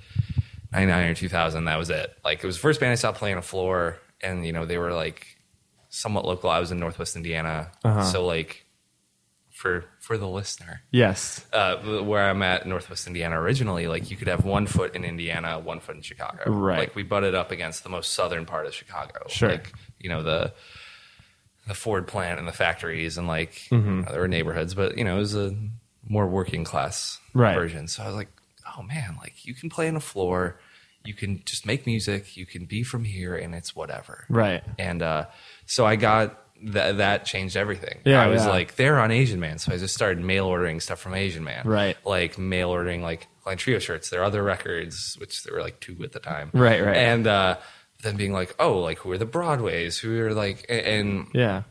ninety 0.74 0.92
nine 0.92 1.08
or 1.10 1.14
two 1.14 1.28
thousand, 1.28 1.64
that 1.64 1.76
was 1.78 1.90
it. 1.90 2.12
Like 2.24 2.42
it 2.42 2.46
was 2.46 2.56
the 2.56 2.60
first 2.62 2.80
band 2.80 2.92
I 2.92 2.96
saw 2.96 3.12
playing 3.12 3.36
a 3.38 3.42
floor 3.42 3.98
and 4.20 4.44
you 4.46 4.52
know, 4.52 4.66
they 4.66 4.78
were 4.78 4.92
like 4.92 5.26
somewhat 5.88 6.24
local. 6.24 6.50
I 6.50 6.58
was 6.60 6.70
in 6.72 6.78
Northwest 6.80 7.16
Indiana. 7.16 7.70
Uh-huh. 7.84 8.02
So 8.04 8.26
like 8.26 8.66
for 9.50 9.84
for 10.00 10.18
the 10.18 10.26
listener 10.28 10.82
Yes. 10.90 11.46
uh, 11.52 11.76
where 12.02 12.28
I'm 12.28 12.42
at, 12.42 12.66
Northwest 12.66 13.06
Indiana 13.06 13.40
originally, 13.40 13.86
like 13.86 14.10
you 14.10 14.16
could 14.16 14.28
have 14.28 14.44
one 14.44 14.66
foot 14.66 14.94
in 14.96 15.04
Indiana, 15.04 15.58
one 15.60 15.80
foot 15.80 15.94
in 15.96 16.02
Chicago. 16.02 16.50
Right. 16.50 16.80
Like 16.80 16.96
we 16.96 17.02
butted 17.04 17.34
up 17.34 17.50
against 17.52 17.84
the 17.84 17.88
most 17.88 18.12
southern 18.14 18.44
part 18.46 18.66
of 18.66 18.74
Chicago. 18.74 19.20
Sure. 19.28 19.50
Like, 19.50 19.72
you 20.00 20.08
know, 20.10 20.22
the 20.22 20.52
the 21.68 21.74
Ford 21.74 22.06
plant 22.06 22.38
and 22.38 22.46
the 22.48 22.52
factories 22.52 23.16
and 23.16 23.26
like 23.26 23.52
Mm-hmm. 23.70 23.88
you 24.00 24.02
know, 24.02 24.10
there 24.12 24.20
were 24.20 24.28
neighborhoods, 24.28 24.74
but 24.74 24.98
you 24.98 25.04
know, 25.04 25.16
it 25.16 25.20
was 25.20 25.34
a 25.36 25.54
more 26.06 26.26
working 26.26 26.64
class 26.64 27.18
Right. 27.32 27.54
version. 27.54 27.88
So 27.88 28.02
I 28.02 28.06
was 28.06 28.14
like, 28.16 28.28
oh 28.76 28.82
man, 28.82 29.16
like 29.20 29.46
you 29.46 29.54
can 29.54 29.70
play 29.70 29.88
on 29.88 29.96
a 29.96 30.00
floor, 30.00 30.58
you 31.04 31.14
can 31.14 31.42
just 31.44 31.66
make 31.66 31.86
music, 31.86 32.36
you 32.36 32.46
can 32.46 32.64
be 32.64 32.82
from 32.82 33.04
here, 33.04 33.36
and 33.36 33.54
it's 33.54 33.76
whatever. 33.76 34.24
Right. 34.28 34.62
And 34.78 35.02
uh, 35.02 35.26
so 35.66 35.84
I 35.84 35.96
got 35.96 36.40
that. 36.66 36.96
That 36.98 37.24
changed 37.26 37.56
everything. 37.56 38.00
Yeah, 38.04 38.22
I 38.22 38.28
was 38.28 38.44
yeah. 38.44 38.50
like 38.50 38.76
there 38.76 38.98
on 38.98 39.10
Asian 39.10 39.40
Man, 39.40 39.58
so 39.58 39.72
I 39.72 39.76
just 39.78 39.94
started 39.94 40.24
mail 40.24 40.46
ordering 40.46 40.80
stuff 40.80 41.00
from 41.00 41.14
Asian 41.14 41.44
Man. 41.44 41.66
Right. 41.66 41.96
Like 42.04 42.38
mail 42.38 42.70
ordering 42.70 43.02
like 43.02 43.26
Blind 43.44 43.60
Trio 43.60 43.78
shirts, 43.78 44.08
their 44.10 44.24
other 44.24 44.42
records, 44.42 45.16
which 45.20 45.42
there 45.44 45.54
were 45.54 45.62
like 45.62 45.80
two 45.80 45.96
at 46.02 46.12
the 46.12 46.20
time. 46.20 46.50
Right, 46.54 46.82
right. 46.82 46.96
And 46.96 47.26
uh, 47.26 47.58
then 48.02 48.16
being 48.16 48.32
like, 48.32 48.54
oh, 48.58 48.78
like 48.80 48.98
who 48.98 49.10
are 49.12 49.18
the 49.18 49.26
Broadways? 49.26 49.98
Who 49.98 50.18
are 50.22 50.32
like, 50.32 50.64
and 50.68 51.26
Yeah. 51.34 51.62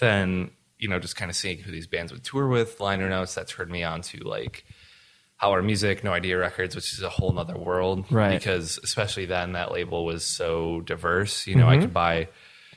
then 0.00 0.50
you 0.78 0.88
know 0.88 0.98
just 0.98 1.16
kind 1.16 1.30
of 1.30 1.36
seeing 1.36 1.58
who 1.58 1.70
these 1.70 1.86
bands 1.86 2.12
would 2.12 2.24
tour 2.24 2.48
with 2.48 2.80
liner 2.80 3.08
notes 3.08 3.36
that 3.36 3.48
turned 3.48 3.70
me 3.70 3.84
on 3.84 4.02
to 4.02 4.18
like 4.18 4.64
Hot 5.42 5.48
Water 5.50 5.62
Music, 5.62 6.04
No 6.04 6.12
Idea 6.12 6.38
Records, 6.38 6.76
which 6.76 6.92
is 6.94 7.02
a 7.02 7.08
whole 7.08 7.32
nother 7.32 7.58
world. 7.58 8.04
Right. 8.10 8.38
Because 8.38 8.78
especially 8.82 9.26
then 9.26 9.52
that 9.52 9.72
label 9.72 10.04
was 10.04 10.24
so 10.24 10.80
diverse. 10.82 11.46
You 11.48 11.56
know, 11.56 11.64
Mm-hmm. 11.66 11.70
I 11.70 11.78
could 11.80 11.92
buy 11.92 12.28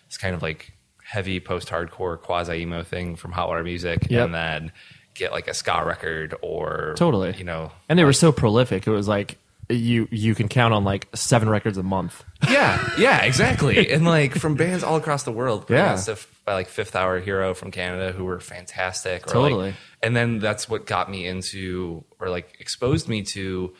this 0.10 0.18
kind 0.18 0.34
of 0.36 0.42
like 0.42 0.74
heavy 1.04 1.40
post 1.40 1.70
hardcore 1.70 2.20
quasi 2.20 2.54
emo 2.64 2.82
thing 2.84 3.16
from 3.16 3.32
Hot 3.34 3.48
Water 3.50 3.64
Music 3.64 4.08
Yep. 4.10 4.26
and 4.26 4.34
then 4.34 4.72
get 5.14 5.32
like 5.32 5.48
a 5.48 5.54
ska 5.54 5.84
record 5.86 6.34
or 6.42 6.96
Totally. 6.98 7.36
you 7.38 7.44
know 7.44 7.72
And 7.88 7.98
they 8.00 8.04
were 8.04 8.12
so 8.14 8.32
prolific. 8.32 8.88
It 8.88 8.92
was 8.92 9.08
like 9.08 9.38
you 9.70 10.08
you 10.12 10.34
can 10.36 10.48
count 10.48 10.74
on 10.74 10.84
like 10.84 11.08
seven 11.16 11.48
records 11.50 11.78
a 11.78 11.84
month. 11.84 12.24
Yeah, 12.50 12.84
yeah, 12.98 13.24
exactly. 13.24 13.92
and 13.92 14.06
like 14.06 14.34
from 14.34 14.56
bands 14.56 14.84
all 14.84 14.96
across 14.98 15.24
the 15.24 15.32
world. 15.32 15.66
Yeah. 15.70 15.96
stuff 15.96 16.28
by 16.46 16.54
like 16.54 16.68
Fifth 16.68 16.96
Hour 16.96 17.20
Hero 17.20 17.54
from 17.54 17.72
Canada 17.72 18.12
who 18.12 18.24
were 18.25 18.40
fantastic. 18.40 19.24
Or 19.34 19.40
like- 19.40 19.50
Totally. 19.52 19.74
and 20.04 20.16
then 20.16 20.40
that's 20.40 20.70
what 20.70 20.86
got 20.86 21.10
me 21.10 21.25
into 21.25 22.04
or 22.20 22.30
like 22.30 22.56
exposed 22.60 23.08
me 23.10 23.24
to 23.34 23.74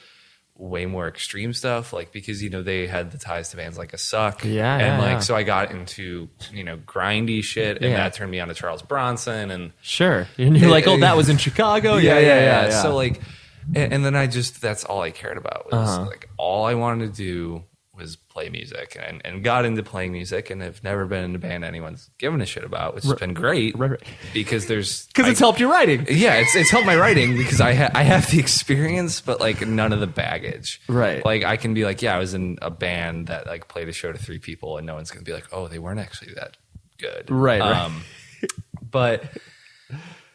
way 0.58 0.86
more 0.86 1.08
extreme 1.08 1.52
stuff. 1.54 1.92
Like 1.94 2.12
because 2.12 2.42
you 2.42 2.50
know 2.50 2.64
they 2.64 2.88
had 2.88 3.12
the 3.12 3.18
ties 3.18 3.50
to 3.50 3.58
bands 3.58 3.78
like 3.78 3.92
Assück. 3.92 4.44
Yeah, 4.44 4.74
And 4.74 4.82
yeah, 4.82 5.00
like 5.02 5.10
yeah. 5.12 5.20
so 5.20 5.36
I 5.36 5.44
got 5.44 5.70
into, 5.72 6.30
you 6.52 6.64
know, 6.64 6.78
grindy 6.78 7.44
shit 7.44 7.78
and 7.82 7.92
Yeah. 7.92 7.98
that 7.98 8.14
turned 8.14 8.32
me 8.32 8.40
on 8.40 8.48
to 8.48 8.54
Charles 8.54 8.82
Bronson 8.82 9.52
and 9.52 9.72
Sure. 9.82 10.28
And 10.38 10.58
you're 10.58 10.72
like, 10.72 10.88
oh, 10.88 10.98
that 11.02 11.16
was 11.18 11.30
in 11.30 11.38
Chicago. 11.38 11.96
Yeah, 11.98 12.20
yeah, 12.20 12.28
yeah. 12.40 12.64
yeah. 12.70 12.82
so 12.82 12.96
like, 12.96 13.22
and, 13.76 13.94
and 13.94 14.06
then 14.06 14.16
I 14.16 14.28
just 14.28 14.62
that's 14.62 14.84
all 14.86 15.02
I 15.02 15.12
cared 15.12 15.38
about 15.38 15.66
was 15.72 15.90
Uh-huh. 15.90 16.06
like 16.08 16.30
all 16.38 16.66
I 16.66 16.74
wanted 16.76 17.14
to 17.14 17.18
do 17.18 17.64
was 17.98 18.16
play 18.16 18.50
music 18.50 18.98
and, 19.02 19.22
and 19.26 19.44
got 19.44 19.66
into 19.66 19.82
playing 19.84 20.12
music 20.12 20.50
and 20.50 20.62
have 20.62 20.84
never 20.84 21.06
been 21.06 21.24
in 21.24 21.36
a 21.36 21.40
band 21.40 21.64
anyone's 21.64 22.10
given 22.18 22.42
a 22.42 22.46
shit 22.46 22.64
about, 22.64 22.96
which 22.96 23.04
has 23.06 23.14
been 23.16 23.34
great 23.34 23.78
right, 23.78 23.92
right. 23.92 24.04
because 24.34 24.68
there's 24.68 25.08
because 25.08 25.28
it's 25.28 25.40
helped 25.40 25.60
your 25.60 25.72
writing. 25.72 26.06
Yeah, 26.10 26.36
it's 26.36 26.56
it's 26.56 26.70
helped 26.70 26.86
my 26.86 26.96
writing 26.98 27.38
because 27.38 27.62
I 27.62 27.74
ha- 27.74 27.92
I 27.94 28.04
have 28.04 28.30
the 28.32 28.40
experience, 28.40 29.22
but 29.22 29.40
like 29.40 29.66
none 29.66 29.94
of 29.94 30.00
the 30.00 30.08
baggage. 30.08 30.82
Right. 30.88 31.24
Like 31.24 31.44
I 31.44 31.58
can 31.58 31.74
be 31.74 31.86
like, 31.86 32.02
yeah, 32.02 32.16
I 32.16 32.20
was 32.20 32.34
in 32.34 32.58
a 32.62 32.70
band 32.72 33.28
that 33.28 33.48
like 33.48 33.68
played 33.68 33.88
a 33.90 33.94
show 33.94 34.12
to 34.12 34.18
three 34.18 34.40
people, 34.40 34.78
and 34.78 34.86
no 34.86 34.96
one's 34.96 35.12
gonna 35.12 35.24
be 35.24 35.34
like, 35.34 35.48
oh, 35.52 35.68
they 35.68 35.80
weren't 35.80 36.00
actually 36.00 36.34
that 36.36 36.58
good. 36.98 37.30
Right, 37.30 37.62
right. 37.62 37.72
Um, 37.86 38.04
but 38.82 39.24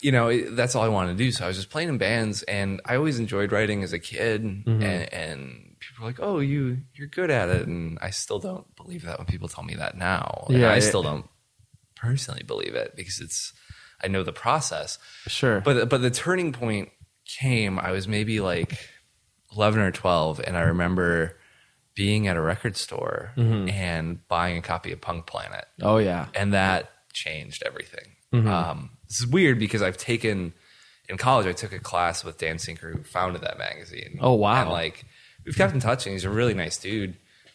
you 0.01 0.13
know 0.13 0.51
that's 0.51 0.75
all 0.75 0.83
I 0.83 0.89
wanted 0.89 1.13
to 1.13 1.25
do. 1.25 1.31
So 1.33 1.45
I 1.45 1.49
was 1.49 1.57
just 1.57 1.71
playing 1.71 1.89
in 1.91 1.99
bands, 1.99 2.43
and 2.45 2.81
I 2.85 2.97
always 2.97 3.19
enjoyed 3.19 3.53
writing 3.53 3.83
as 3.83 3.93
a 3.93 3.99
kid, 3.99 4.43
Mm-hmm. 4.43 4.83
and, 4.83 5.13
and 5.15 5.70
people 6.01 6.07
were 6.07 6.11
like, 6.11 6.37
"Oh, 6.37 6.41
you 6.41 6.79
you're 6.95 7.09
good 7.09 7.31
at 7.31 7.49
it," 7.49 7.67
and 7.67 7.99
I 8.01 8.11
still 8.11 8.39
don't 8.39 8.75
believe 8.77 9.03
that 9.03 9.19
when 9.19 9.27
people 9.27 9.49
tell 9.49 9.65
me 9.65 9.75
that 9.75 9.97
now. 9.97 10.47
And 10.49 10.59
Yeah, 10.59 10.73
I 10.73 10.79
still 10.79 11.03
don't 11.03 11.27
personally 11.97 12.43
believe 12.43 12.75
it 12.75 12.97
because 12.97 13.21
it's 13.21 13.53
I 14.03 14.09
know 14.09 14.23
the 14.23 14.33
process. 14.33 14.99
Sure. 15.27 15.61
But 15.61 15.89
but 15.89 16.03
the 16.03 16.11
turning 16.11 16.53
point 16.53 16.91
came. 17.27 17.79
I 17.79 17.93
was 17.93 18.09
maybe 18.09 18.41
like 18.41 18.79
eleven 19.55 19.81
or 19.81 19.91
twelve, 19.91 20.41
and 20.41 20.57
I 20.57 20.63
remember 20.63 21.37
being 21.95 22.29
at 22.29 22.37
a 22.37 22.41
record 22.41 22.77
store 22.77 23.33
and 23.37 24.27
buying 24.29 24.57
a 24.57 24.63
copy 24.63 24.93
of 24.93 25.01
Punk 25.01 25.27
Planet 25.27 25.67
oh 25.83 25.99
yeah. 25.99 26.29
and 26.35 26.55
that 26.55 26.91
changed 27.13 27.63
everything. 27.67 28.17
Mm-hmm. 28.33 28.49
Um, 28.49 28.91
this 29.09 29.21
is 29.21 29.27
weird 29.27 29.59
because 29.59 29.83
I've 29.83 29.99
taken 29.99 30.55
in 31.11 31.19
college. 31.19 31.47
I 31.47 31.53
took 31.53 31.73
a 31.73 31.79
class 31.79 32.25
with 32.25 32.39
Dan 32.39 32.59
Sinker, 32.59 32.93
who 32.93 33.03
founded 33.03 33.43
that 33.43 33.59
magazine. 33.59 34.19
Oh, 34.21 34.35
wow. 34.35 34.63
And 34.63 34.71
like 34.71 35.05
we've 35.45 35.57
kept 35.57 35.75
in 35.75 35.81
touch, 35.81 36.07
and 36.07 36.13
he's 36.13 36.25
a 36.25 36.31
really 36.31 36.55
nice 36.55 36.77
dude, 36.79 37.15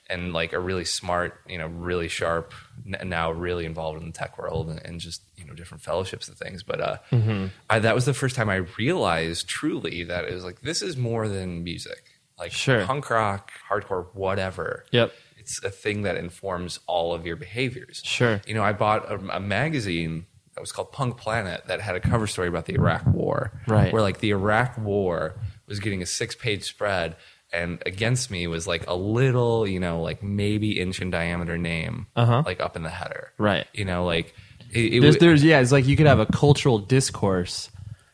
and 0.10 0.34
like 0.34 0.54
a 0.54 0.60
really 0.60 0.86
smart, 0.86 1.40
you 1.48 1.58
know, 1.58 1.68
really 1.68 2.08
sharp. 2.08 2.54
Now 2.86 3.32
really 3.32 3.66
involved 3.66 4.00
in 4.02 4.06
the 4.08 4.12
tech 4.14 4.38
world 4.38 4.70
and, 4.70 4.80
and 4.86 5.00
just 5.00 5.22
you 5.38 5.46
know 5.46 5.54
different 5.54 5.84
fellowships 5.84 6.28
and 6.28 6.38
things. 6.38 6.64
But 6.64 6.80
uh, 6.82 6.98
Mm-hmm. 7.12 7.48
I, 7.70 7.80
that 7.80 7.96
was 7.96 8.06
the 8.06 8.14
first 8.14 8.36
time 8.36 8.50
I 8.50 8.58
realized 8.78 9.48
truly 9.48 10.04
that 10.04 10.26
it 10.26 10.34
was 10.34 10.44
like 10.44 10.62
this 10.62 10.82
is 10.82 10.96
more 10.98 11.28
than 11.28 11.64
music. 11.64 12.04
Like 12.38 12.52
Sure. 12.52 12.86
punk 12.86 13.10
rock, 13.10 13.52
hardcore, 13.70 14.08
whatever. 14.14 14.86
Yep. 14.92 15.14
It's 15.38 15.64
a 15.64 15.70
thing 15.70 16.02
that 16.02 16.18
informs 16.18 16.80
all 16.88 17.14
of 17.14 17.26
your 17.26 17.36
behaviors. 17.38 18.02
Sure. 18.04 18.42
You 18.46 18.56
know, 18.56 18.64
I 18.64 18.74
bought 18.74 19.10
a, 19.10 19.16
a 19.38 19.40
magazine 19.40 20.26
that 20.54 20.60
was 20.62 20.72
called 20.72 20.92
Punk 20.92 21.18
Planet 21.18 21.64
that 21.68 21.80
had 21.82 21.96
a 21.96 22.00
cover 22.00 22.28
story 22.28 22.48
about 22.50 22.66
the 22.66 22.74
Iraq 22.74 23.06
War. 23.08 23.52
Right. 23.68 23.94
Where 23.94 24.02
like 24.02 24.20
the 24.20 24.32
Iraq 24.32 24.78
War 24.78 25.36
was 25.68 25.80
getting 25.80 26.02
a 26.02 26.06
six 26.06 26.36
page 26.36 26.64
spread 26.64 27.16
and 27.56 27.82
against 27.86 28.30
me 28.30 28.48
was 28.48 28.68
like 28.68 28.86
a 28.88 28.96
little, 28.96 29.68
you 29.68 29.80
know, 29.80 30.02
like 30.02 30.22
maybe 30.22 30.80
inch 30.80 31.02
in 31.02 31.10
diameter 31.10 31.58
name, 31.58 32.08
Uh-huh. 32.16 32.44
like 32.46 32.60
up 32.60 32.76
in 32.76 32.84
the 32.84 32.90
header. 32.90 33.32
Right. 33.38 33.66
You 33.74 33.86
know, 33.86 34.06
like 34.06 34.34
it, 34.74 34.94
it 34.96 35.00
There's, 35.02 35.16
wa- 35.16 35.20
there's, 35.20 35.44
yeah, 35.44 35.60
it's 35.62 35.72
like 35.72 35.86
you 35.88 35.96
could 35.96 36.08
have 36.08 36.20
a 36.20 36.26
cultural 36.26 36.80
discourse 36.80 37.70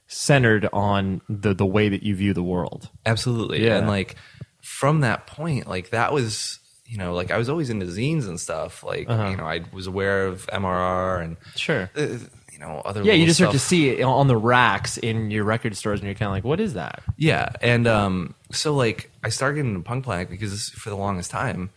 centered 0.08 0.68
on 0.74 1.22
the 1.30 1.54
the 1.54 1.66
way 1.66 1.90
that 1.90 2.04
you 2.04 2.16
view 2.16 2.34
the 2.34 2.44
world. 2.44 2.90
Absolutely. 3.06 3.66
Yeah. 3.66 3.78
And 3.78 3.88
like 3.88 4.16
from 4.62 5.02
that 5.02 5.26
point, 5.28 5.68
like 5.68 5.90
that 5.92 6.12
was, 6.14 6.60
you 6.86 6.98
know, 6.98 7.14
like 7.14 7.32
I 7.32 7.38
was 7.38 7.48
always 7.50 7.70
into 7.70 7.86
zines 7.86 8.28
and 8.28 8.40
stuff. 8.40 8.84
Like, 8.84 9.10
Uh-huh. 9.10 9.30
you 9.30 9.38
know, 9.38 9.46
I 9.46 9.62
was 9.72 9.88
aware 9.88 10.28
of 10.28 10.46
MRR 10.48 11.24
and, 11.24 11.38
Sure. 11.56 11.90
uh, 11.96 12.18
know, 12.62 12.82
other 12.86 13.04
Yeah, 13.04 13.14
you 13.14 13.26
just 13.26 13.38
start 13.40 13.52
to 13.54 13.60
see 13.60 13.90
it 13.90 14.04
on 14.04 14.28
the 14.28 14.38
racks 14.38 14.98
in 14.98 15.32
your 15.32 15.44
record 15.44 15.76
stores, 15.76 16.00
and 16.00 16.06
you're 16.08 16.16
kind 16.16 16.28
of 16.28 16.34
like, 16.34 16.44
"What 16.44 16.60
is 16.60 16.76
that?" 16.76 17.02
Yeah, 17.18 17.50
and 17.62 17.88
um, 17.88 18.36
so 18.52 18.74
like 18.74 19.10
I 19.24 19.30
started 19.30 19.56
getting 19.58 19.72
into 19.76 19.84
Punk 19.84 20.04
Planet 20.06 20.30
because 20.30 20.70
for 20.70 20.90
the 20.90 20.96
longest 20.96 21.32
time 21.32 21.70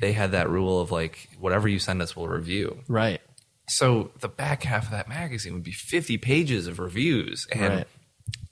they 0.00 0.12
had 0.12 0.32
that 0.32 0.50
rule 0.50 0.80
of 0.80 0.90
like 0.90 1.28
whatever 1.38 1.68
you 1.68 1.78
send 1.78 2.02
us, 2.02 2.14
we'll 2.16 2.28
review. 2.28 2.78
Right. 2.88 3.20
So 3.68 4.10
the 4.20 4.28
back 4.28 4.64
half 4.64 4.84
of 4.86 4.90
that 4.90 5.08
magazine 5.08 5.54
would 5.54 5.62
be 5.62 5.72
fifty 5.72 6.18
pages 6.18 6.66
of 6.66 6.78
reviews, 6.78 7.46
and 7.52 7.62
Right. 7.78 7.86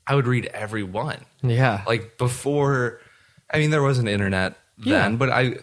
I 0.06 0.14
would 0.14 0.26
read 0.26 0.46
every 0.46 0.82
one. 0.82 1.18
Yeah. 1.42 1.82
Like 1.86 2.16
before, 2.18 3.00
I 3.52 3.58
mean, 3.58 3.70
there 3.70 3.82
wasn't 3.82 4.08
internet 4.08 4.56
then, 4.78 5.12
Yeah. 5.12 5.16
but 5.18 5.30
I 5.30 5.56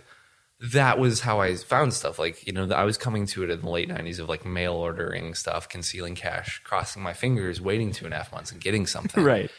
that 0.74 1.00
was 1.00 1.22
how 1.22 1.40
I 1.40 1.56
found 1.56 1.94
stuff. 1.94 2.20
Like 2.20 2.46
you 2.46 2.54
know, 2.54 2.70
I 2.72 2.84
was 2.84 2.98
coming 2.98 3.26
to 3.28 3.44
it 3.44 3.50
in 3.50 3.62
the 3.62 3.70
late 3.70 3.90
'90s 3.90 4.20
of 4.20 4.28
like 4.28 4.46
mail 4.46 4.74
ordering 4.74 5.34
stuff, 5.34 5.70
concealing 5.70 6.16
cash, 6.16 6.62
crossing 6.64 7.02
my 7.02 7.14
fingers, 7.14 7.62
waiting 7.62 7.92
two 7.92 8.06
and 8.06 8.14
a 8.14 8.18
half 8.18 8.32
months, 8.32 8.52
and 8.52 8.60
getting 8.60 8.86
something. 8.86 9.24
right. 9.36 9.50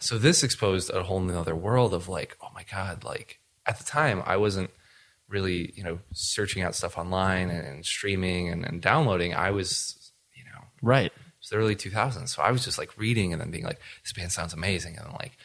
So 0.00 0.18
this 0.18 0.42
exposed 0.42 0.90
a 0.92 1.02
whole 1.04 1.20
nother 1.20 1.54
world 1.54 1.94
of 1.94 2.08
like, 2.08 2.36
oh 2.42 2.48
my 2.54 2.64
god! 2.70 3.04
Like 3.04 3.38
at 3.66 3.78
the 3.78 3.84
time, 3.84 4.22
I 4.26 4.36
wasn't 4.38 4.70
really 5.28 5.72
you 5.76 5.84
know 5.84 6.00
searching 6.12 6.62
out 6.62 6.74
stuff 6.74 6.98
online 6.98 7.50
and, 7.50 7.64
and 7.66 7.86
streaming 7.86 8.48
and, 8.48 8.64
and 8.64 8.82
downloading. 8.82 9.32
I 9.34 9.52
was 9.52 10.10
you 10.34 10.42
know 10.44 10.64
Right. 10.82 11.06
it 11.06 11.12
was 11.40 11.48
the 11.50 11.56
early 11.56 11.76
2000s. 11.76 12.30
So 12.30 12.42
I 12.42 12.50
was 12.50 12.64
just 12.64 12.78
like 12.78 12.98
reading 12.98 13.32
and 13.32 13.40
then 13.40 13.52
being 13.52 13.62
like, 13.64 13.78
this 14.02 14.12
band 14.12 14.32
sounds 14.32 14.52
amazing. 14.52 14.96
And 14.96 15.06
then 15.06 15.12
like 15.20 15.36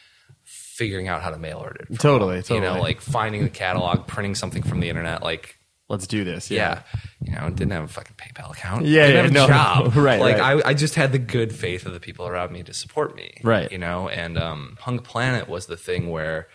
figuring 0.76 1.08
out 1.08 1.22
how 1.22 1.30
to 1.30 1.38
mail 1.38 1.58
order 1.58 1.76
it. 1.80 1.86
from 1.88 1.96
Totally. 1.96 2.42
You 2.50 2.60
know, 2.60 2.78
like 2.80 3.00
finding 3.00 3.42
the 3.42 3.50
catalog, 3.50 4.06
printing 4.06 4.34
something 4.34 4.62
from 4.62 4.80
the 4.80 4.88
internet. 4.88 5.22
Like, 5.22 5.56
Let's 5.88 6.06
do 6.08 6.24
this. 6.24 6.50
yeah, 6.50 6.82
you 7.22 7.32
know, 7.32 7.48
didn't 7.48 7.70
have 7.70 7.84
a 7.84 7.88
fucking 7.88 8.16
PayPal 8.16 8.50
account. 8.50 8.86
Yeah, 8.86 9.06
didn't 9.06 9.14
yeah, 9.16 9.22
have 9.22 9.30
a 9.30 9.34
no. 9.34 9.46
job. 9.46 9.94
Right, 9.96 10.20
Like 10.20 10.38
right. 10.38 10.64
I, 10.64 10.70
I 10.70 10.74
just 10.74 10.96
had 10.96 11.12
the 11.12 11.18
good 11.20 11.54
faith 11.54 11.86
of 11.86 11.92
the 11.92 12.00
people 12.00 12.26
around 12.26 12.50
me 12.52 12.62
to 12.64 12.74
support 12.74 13.14
me. 13.14 13.34
Right. 13.44 13.70
You 13.70 13.78
know, 13.78 14.08
and 14.08 14.36
um, 14.36 14.76
Punk 14.80 15.04
Planet 15.04 15.48
was 15.48 15.66
the 15.66 15.76
thing 15.76 16.10
where 16.10 16.48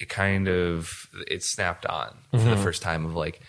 it 0.00 0.08
kind 0.08 0.48
of 0.48 1.08
it 1.28 1.42
snapped 1.44 1.86
on 1.86 2.18
for 2.32 2.38
Mm-hmm. 2.38 2.50
the 2.50 2.56
first 2.56 2.82
time 2.82 3.06
of 3.06 3.14
like 3.14 3.40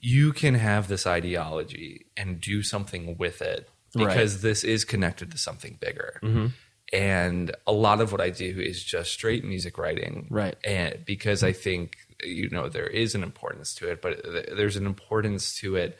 you 0.00 0.32
can 0.32 0.54
have 0.54 0.88
this 0.88 1.06
ideology 1.06 2.06
and 2.16 2.40
do 2.40 2.62
something 2.62 3.16
with 3.16 3.40
it 3.42 3.68
Right. 3.96 4.08
because 4.08 4.42
this 4.42 4.64
is 4.64 4.84
connected 4.84 5.30
to 5.30 5.38
something 5.38 5.78
bigger. 5.80 6.18
Mm-hmm. 6.22 6.46
And 6.92 7.54
a 7.66 7.72
lot 7.72 8.00
of 8.00 8.12
what 8.12 8.20
I 8.20 8.30
do 8.30 8.60
is 8.60 8.82
just 8.82 9.12
straight 9.12 9.44
music 9.44 9.78
writing. 9.78 10.26
Right. 10.30 10.56
And 10.64 11.04
because 11.04 11.42
I 11.42 11.52
think 11.52 11.96
you 12.22 12.48
know 12.50 12.68
there 12.68 12.86
is 12.86 13.14
an 13.14 13.22
importance 13.22 13.74
to 13.76 13.90
it, 13.90 14.00
but 14.02 14.22
there's 14.56 14.76
an 14.76 14.86
importance 14.86 15.56
to 15.60 15.76
it 15.76 15.98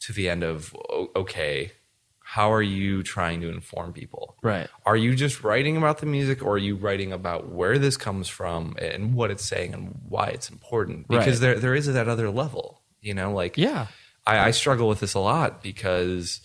to 0.00 0.12
the 0.12 0.28
end 0.28 0.42
of 0.42 0.74
okay, 1.14 1.72
how 2.20 2.52
are 2.52 2.62
you 2.62 3.02
trying 3.04 3.40
to 3.42 3.48
inform 3.48 3.92
people? 3.92 4.36
Right. 4.42 4.68
Are 4.84 4.96
you 4.96 5.14
just 5.14 5.44
writing 5.44 5.76
about 5.76 5.98
the 5.98 6.06
music 6.06 6.42
or 6.42 6.54
are 6.54 6.58
you 6.58 6.74
writing 6.74 7.12
about 7.12 7.48
where 7.48 7.78
this 7.78 7.96
comes 7.96 8.28
from 8.28 8.74
and 8.80 9.14
what 9.14 9.30
it's 9.30 9.44
saying 9.44 9.74
and 9.74 10.00
why 10.08 10.26
it's 10.28 10.50
important? 10.50 11.06
Because 11.06 11.40
Right. 11.40 11.40
there 11.52 11.58
there 11.60 11.74
is 11.74 11.86
that 11.86 12.08
other 12.08 12.30
level, 12.30 12.82
you 13.00 13.14
know, 13.14 13.32
like 13.32 13.56
Yeah. 13.56 13.86
I, 14.26 14.48
I 14.48 14.50
struggle 14.50 14.88
with 14.88 14.98
this 14.98 15.14
a 15.14 15.20
lot 15.20 15.62
because, 15.62 16.40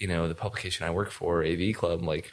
you 0.00 0.08
know, 0.08 0.26
the 0.26 0.34
publication 0.34 0.84
I 0.84 0.90
work 0.90 1.12
for, 1.12 1.44
AV 1.44 1.72
Club, 1.74 2.02
like 2.02 2.32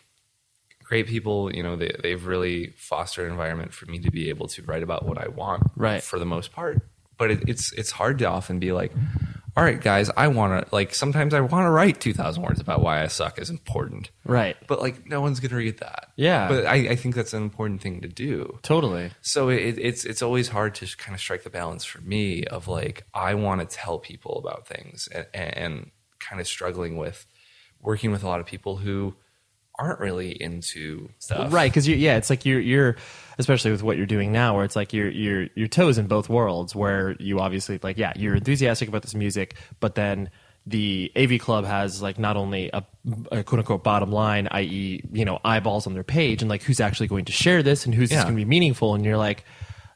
great 0.87 1.07
people. 1.07 1.53
You 1.53 1.63
know, 1.63 1.75
they, 1.75 1.93
they've 2.01 2.25
really 2.25 2.73
fostered 2.77 3.25
an 3.25 3.31
environment 3.31 3.73
for 3.73 3.85
me 3.87 3.99
to 3.99 4.11
be 4.11 4.29
able 4.29 4.47
to 4.47 4.61
write 4.63 4.83
about 4.83 5.05
what 5.05 5.17
I 5.17 5.27
want, 5.27 5.63
Right. 5.75 6.01
For 6.01 6.17
the 6.17 6.25
most 6.25 6.51
part, 6.53 6.81
but 7.17 7.31
it, 7.31 7.49
it's 7.49 7.73
it's 7.73 7.91
hard 7.91 8.19
to 8.19 8.25
often 8.25 8.59
be 8.59 8.71
like, 8.71 8.91
all 9.55 9.63
right, 9.63 9.81
guys, 9.81 10.09
I 10.15 10.27
want 10.27 10.67
to 10.69 10.75
like 10.75 10.93
sometimes 10.95 11.33
I 11.33 11.41
want 11.41 11.65
to 11.65 11.71
write 11.71 11.99
two 11.99 12.13
thousand 12.13 12.43
words 12.43 12.61
about 12.61 12.81
why 12.81 12.99
Assück 12.99 13.39
is 13.39 13.49
important, 13.49 14.11
Right. 14.23 14.55
But 14.67 14.79
like, 14.81 15.07
no 15.07 15.19
one's 15.19 15.39
gonna 15.39 15.55
read 15.55 15.79
that. 15.79 16.09
Yeah. 16.15 16.47
but 16.47 16.65
I, 16.65 16.75
I 16.91 16.95
think 16.95 17.15
that's 17.15 17.33
an 17.33 17.41
important 17.43 17.81
thing 17.81 18.01
to 18.01 18.07
do. 18.07 18.59
Totally. 18.61 19.09
So 19.21 19.49
it, 19.49 19.77
it's 19.79 20.05
it's 20.05 20.21
always 20.21 20.47
hard 20.49 20.75
to 20.75 20.97
kind 20.97 21.15
of 21.15 21.19
strike 21.19 21.43
the 21.43 21.49
balance 21.49 21.83
for 21.85 22.01
me 22.01 22.43
of 22.45 22.67
like 22.67 23.03
I 23.13 23.33
want 23.33 23.61
to 23.61 23.67
tell 23.75 23.97
people 23.99 24.37
about 24.37 24.67
things 24.67 25.07
and, 25.13 25.25
and 25.33 25.91
kind 26.19 26.39
of 26.39 26.47
struggling 26.47 26.95
with 26.97 27.25
working 27.81 28.11
with 28.11 28.23
a 28.23 28.27
lot 28.27 28.39
of 28.39 28.45
people 28.45 28.77
who 28.77 29.15
aren't 29.79 29.99
really 29.99 30.31
into 30.31 31.09
stuff. 31.19 31.51
Right, 31.53 31.69
because 31.71 31.87
yeah, 31.87 32.17
it's 32.17 32.29
like 32.29 32.45
you're 32.45 32.59
you're 32.59 32.95
especially 33.37 33.71
with 33.71 33.83
what 33.83 33.97
you're 33.97 34.05
doing 34.05 34.31
now, 34.31 34.55
where 34.55 34.65
it's 34.65 34.75
like 34.75 34.93
you're 34.93 35.09
you're 35.09 35.47
your 35.55 35.67
toes 35.67 35.97
in 35.97 36.07
both 36.07 36.29
worlds. 36.29 36.75
Where 36.75 37.15
you 37.19 37.39
obviously 37.39 37.79
like 37.83 37.97
yeah, 37.97 38.13
you're 38.15 38.35
enthusiastic 38.35 38.89
about 38.89 39.03
this 39.03 39.13
music, 39.15 39.55
but 39.79 39.95
then 39.95 40.29
the 40.65 41.11
AV 41.15 41.39
Club 41.39 41.63
has 41.65 42.01
like 42.01 42.19
not 42.19 42.35
only 42.35 42.69
a, 42.73 42.83
a 43.31 43.43
quote 43.43 43.59
unquote 43.59 43.83
bottom 43.83 44.11
line, 44.11 44.47
i.e., 44.51 45.01
you 45.13 45.23
know, 45.23 45.39
eyeballs 45.45 45.87
on 45.87 45.93
their 45.93 46.03
page, 46.03 46.41
and 46.41 46.49
like 46.49 46.61
who's 46.63 46.79
actually 46.79 47.07
going 47.07 47.25
to 47.25 47.31
share 47.31 47.63
this 47.63 47.85
and 47.85 47.95
who's 47.95 48.11
Yeah. 48.11 48.23
going 48.23 48.35
to 48.35 48.39
be 48.41 48.45
meaningful, 48.45 48.95
and 48.95 49.05
you're 49.05 49.17
like. 49.17 49.45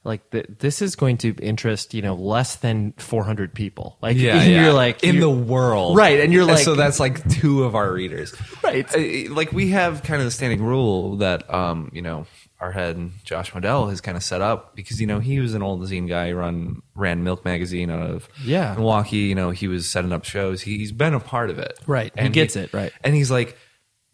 Like 0.04 0.32
th- 0.32 0.48
this 0.60 0.82
is 0.82 0.96
going 0.96 1.18
to 1.20 1.36
interest 1.42 1.94
you 1.94 2.02
know 2.02 2.16
less 2.16 2.56
than 2.56 2.94
400 2.98 3.54
people. 3.54 3.98
Like 4.02 4.18
Yeah, 4.18 4.42
yeah. 4.44 4.64
you're 4.64 4.74
like 4.74 5.04
in 5.04 5.16
you're- 5.16 5.22
the 5.32 5.40
world, 5.44 5.96
right? 5.96 6.20
And 6.20 6.34
you're 6.34 6.46
like 6.46 6.60
so 6.66 6.74
that's 6.76 7.00
like 7.00 7.28
two 7.30 7.64
of 7.66 7.76
our 7.76 7.92
readers, 7.94 8.34
Right. 8.64 8.88
Like 9.30 9.52
we 9.52 9.70
have 9.70 10.02
kind 10.02 10.20
of 10.20 10.26
the 10.26 10.32
standing 10.32 10.64
rule 10.64 11.18
that 11.18 11.52
um, 11.54 11.92
you 11.94 12.02
know 12.02 12.26
our 12.60 12.72
head 12.72 13.12
Josh 13.24 13.52
Modell 13.54 13.90
has 13.90 14.02
kind 14.02 14.16
of 14.18 14.24
set 14.24 14.42
up 14.42 14.76
because 14.76 15.00
you 15.00 15.06
know 15.08 15.20
he 15.20 15.40
was 15.40 15.54
an 15.54 15.62
old 15.62 15.82
zine 15.84 16.08
guy, 16.08 16.32
run 16.32 16.82
ran 16.96 17.24
Milk 17.24 17.46
magazine 17.46 17.92
out 17.92 18.02
of 18.10 18.28
Yeah. 18.44 18.74
Milwaukee. 18.76 19.18
You 19.18 19.36
know 19.36 19.52
he 19.52 19.68
was 19.68 19.88
setting 19.88 20.12
up 20.12 20.26
shows. 20.26 20.62
He, 20.64 20.78
he's 20.80 20.92
been 20.92 21.14
a 21.14 21.20
part 21.20 21.52
of 21.52 21.60
it, 21.60 21.78
Right. 21.86 22.12
and 22.16 22.28
He 22.28 22.34
gets 22.34 22.56
it, 22.56 22.74
right. 22.74 22.92
And 23.04 23.14
he's 23.14 23.30
like, 23.30 23.56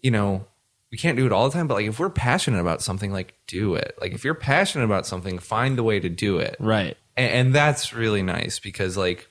you 0.02 0.12
know. 0.12 0.46
We 0.92 0.98
can't 0.98 1.18
do 1.18 1.26
it 1.26 1.32
all 1.34 1.50
the 1.50 1.54
time, 1.54 1.68
but 1.68 1.74
like 1.76 1.86
if 1.88 2.00
we're 2.00 2.10
passionate 2.10 2.60
about 2.62 2.82
something, 2.82 3.12
like 3.12 3.34
do 3.48 3.76
it. 3.76 3.96
Like 4.00 4.14
if 4.14 4.24
you're 4.24 4.34
passionate 4.34 4.86
about 4.86 5.06
something, 5.06 5.38
find 5.40 5.78
the 5.78 5.84
way 5.84 6.00
to 6.00 6.08
do 6.10 6.38
it 6.40 6.56
right. 6.60 6.96
and, 7.18 7.32
and 7.34 7.56
that's 7.56 7.94
really 7.94 8.22
nice 8.24 8.60
because 8.60 8.96
like 8.98 9.28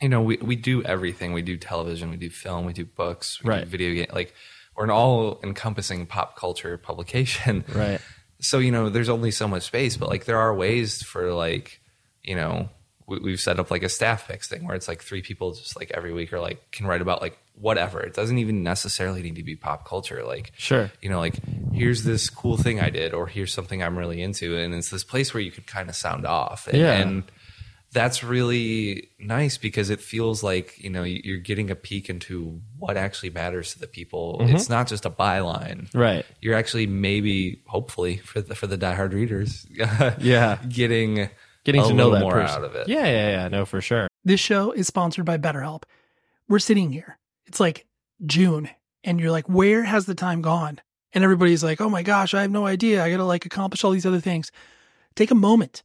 you 0.00 0.08
know 0.08 0.22
we, 0.22 0.36
we 0.36 0.54
do 0.56 0.82
everything 0.84 1.32
we 1.32 1.42
do 1.42 1.56
television 1.56 2.10
we 2.10 2.16
do 2.16 2.28
film 2.30 2.66
we 2.66 2.72
do 2.74 2.84
books 2.84 3.42
we 3.42 3.48
Right. 3.50 3.64
do 3.64 3.70
video 3.70 3.94
game 3.94 4.06
like 4.14 4.34
we're 4.76 4.84
an 4.84 4.90
all 4.90 5.40
encompassing 5.42 6.04
pop 6.06 6.36
culture 6.36 6.76
publication 6.76 7.64
Right. 7.74 8.00
so 8.40 8.58
you 8.58 8.70
know 8.70 8.90
there's 8.90 9.08
only 9.08 9.30
so 9.30 9.48
much 9.48 9.62
space 9.62 9.96
but 9.96 10.10
like 10.10 10.26
there 10.26 10.38
are 10.38 10.54
ways 10.54 11.02
for 11.02 11.32
like 11.32 11.80
you 12.22 12.36
know 12.36 12.68
we, 13.06 13.18
we've 13.20 13.40
set 13.40 13.58
up 13.60 13.70
like 13.70 13.82
a 13.82 13.88
staff 13.88 14.26
picks 14.28 14.48
thing 14.48 14.66
where 14.66 14.74
it's 14.76 14.88
like 14.88 15.02
three 15.02 15.22
people 15.22 15.52
just 15.52 15.76
like 15.76 15.90
every 15.94 16.12
week 16.12 16.32
or 16.32 16.40
like 16.40 16.70
can 16.72 16.86
write 16.86 17.00
about 17.00 17.20
like 17.22 17.38
whatever 17.54 18.00
it 18.00 18.12
doesn't 18.14 18.38
even 18.38 18.62
necessarily 18.62 19.22
need 19.22 19.36
to 19.36 19.42
be 19.42 19.56
pop 19.56 19.86
culture 19.88 20.22
like 20.24 20.52
Sure. 20.58 20.90
you 21.00 21.08
know 21.08 21.18
like 21.18 21.36
here's 21.72 22.04
this 22.04 22.28
cool 22.28 22.56
thing 22.58 22.80
i 22.80 22.90
did 22.90 23.14
or 23.14 23.26
here's 23.26 23.52
something 23.54 23.82
i'm 23.82 23.96
really 23.96 24.20
into 24.20 24.56
and 24.58 24.74
it's 24.74 24.90
this 24.90 25.04
place 25.04 25.32
where 25.32 25.40
you 25.42 25.50
could 25.50 25.66
kind 25.66 25.88
of 25.88 25.96
sound 25.96 26.26
off 26.26 26.66
and, 26.68 26.76
Yeah. 26.78 26.92
and 26.98 27.22
that's 27.92 28.22
really 28.22 29.08
nice 29.18 29.56
because 29.56 29.88
it 29.88 30.00
feels 30.00 30.42
like 30.42 30.76
you 30.78 30.90
know 30.90 31.02
you're 31.04 31.38
getting 31.38 31.70
a 31.70 31.74
peek 31.74 32.10
into 32.10 32.60
what 32.78 32.98
actually 32.98 33.30
matters 33.30 33.72
to 33.72 33.78
the 33.78 33.86
people 33.86 34.38
mm-hmm. 34.42 34.54
it's 34.54 34.68
not 34.68 34.86
just 34.86 35.06
a 35.06 35.10
byline 35.10 35.88
Right. 35.94 36.26
you're 36.42 36.56
actually 36.56 36.86
maybe 36.86 37.62
hopefully 37.66 38.18
for 38.18 38.42
the 38.42 38.54
for 38.54 38.66
the 38.66 38.76
diehard 38.76 39.14
readers 39.14 39.64
Yeah. 40.18 40.58
getting 40.68 41.30
getting 41.66 41.82
a 41.82 41.88
to 41.88 41.94
know 41.94 42.10
that 42.10 42.20
more 42.20 42.32
person. 42.32 42.56
out 42.56 42.64
of 42.64 42.74
it 42.74 42.88
Yeah, 42.88 43.04
yeah, 43.04 43.30
yeah. 43.30 43.48
No, 43.48 43.66
for 43.66 43.80
sure. 43.80 44.08
This 44.24 44.40
show 44.40 44.72
is 44.72 44.86
sponsored 44.86 45.24
by 45.24 45.36
BetterHelp. 45.36 45.82
We're 46.48 46.60
sitting 46.60 46.92
here. 46.92 47.18
It's 47.46 47.60
like 47.60 47.86
June, 48.24 48.70
and 49.04 49.20
you're 49.20 49.30
like, 49.30 49.48
where 49.48 49.82
has 49.82 50.06
the 50.06 50.14
time 50.14 50.40
gone? 50.40 50.80
And 51.12 51.24
everybody's 51.24 51.64
like, 51.64 51.80
oh 51.80 51.90
my 51.90 52.02
gosh, 52.02 52.34
I 52.34 52.42
have 52.42 52.50
no 52.50 52.66
idea. 52.66 53.02
I 53.02 53.10
got 53.10 53.18
to 53.18 53.24
like 53.24 53.44
accomplish 53.44 53.84
all 53.84 53.90
these 53.90 54.06
other 54.06 54.20
things. 54.20 54.50
Take 55.14 55.30
a 55.30 55.34
moment. 55.34 55.82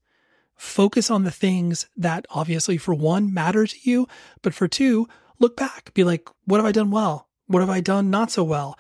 Focus 0.56 1.10
on 1.10 1.24
the 1.24 1.32
things 1.32 1.88
that 1.98 2.26
obviously, 2.30 2.78
for 2.78 2.94
one, 2.94 3.34
matter 3.34 3.66
to 3.66 3.78
you, 3.82 4.08
but 4.42 4.54
for 4.54 4.68
two, 4.68 5.08
look 5.40 5.58
back. 5.58 5.94
Be 5.94 6.04
like, 6.04 6.30
what 6.46 6.58
have 6.58 6.66
I 6.66 6.72
done 6.72 6.92
well? 6.92 7.28
What 7.48 7.62
have 7.62 7.70
I 7.70 7.82
done 7.82 8.10
not 8.10 8.30
so 8.30 8.44
well? 8.44 8.78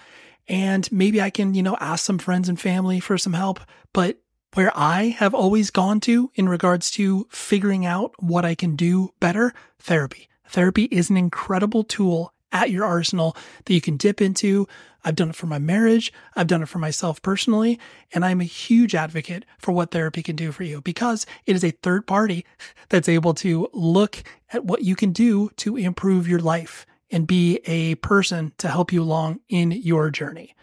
And 0.48 0.92
maybe 0.92 1.22
I 1.22 1.30
can, 1.30 1.56
you 1.56 1.64
know, 1.64 1.78
ask 1.80 2.06
some 2.06 2.20
friends 2.20 2.50
and 2.50 2.60
family 2.60 3.00
for 3.00 3.18
some 3.18 3.34
help. 3.34 3.60
But 3.94 4.21
where 4.54 4.72
I 4.76 5.16
have 5.18 5.34
always 5.34 5.70
gone 5.70 6.00
to 6.02 6.32
in 6.36 6.50
regards 6.50 6.92
to 6.92 7.28
figuring 7.30 7.86
out 7.86 8.14
what 8.20 8.46
I 8.46 8.56
can 8.56 8.76
do 8.76 9.14
better, 9.20 9.54
therapy. 9.80 10.28
Therapy 10.48 10.86
is 10.86 11.10
an 11.10 11.18
incredible 11.18 11.84
tool 11.84 12.34
at 12.52 12.70
your 12.70 12.84
arsenal 12.84 13.36
that 13.66 13.74
you 13.74 13.80
can 13.80 13.96
dip 13.96 14.22
into. 14.22 14.68
I've 15.04 15.16
done 15.16 15.30
it 15.30 15.36
for 15.36 15.48
my 15.48 15.60
marriage. 15.60 16.12
I've 16.36 16.48
done 16.48 16.62
it 16.62 16.68
for 16.68 16.80
myself 16.80 17.22
personally. 17.22 17.80
And 18.14 18.26
I'm 18.26 18.42
a 18.42 18.46
huge 18.46 18.94
advocate 18.94 19.46
for 19.58 19.72
what 19.72 19.92
therapy 19.92 20.22
can 20.22 20.36
do 20.36 20.52
for 20.52 20.64
you 20.64 20.82
because 20.82 21.26
it 21.46 21.56
is 21.56 21.64
a 21.64 21.72
third 21.72 22.06
party 22.06 22.46
that's 22.90 23.10
able 23.10 23.34
to 23.36 23.70
look 23.74 24.22
at 24.52 24.66
what 24.66 24.84
you 24.84 24.96
can 24.96 25.12
do 25.12 25.50
to 25.58 25.78
improve 25.78 26.28
your 26.28 26.40
life 26.40 26.86
and 27.10 27.28
be 27.28 27.60
a 27.66 27.96
person 27.96 28.54
to 28.58 28.68
help 28.68 28.92
you 28.92 29.02
along 29.02 29.40
in 29.50 29.72
your 29.72 30.10
journey. 30.10 30.56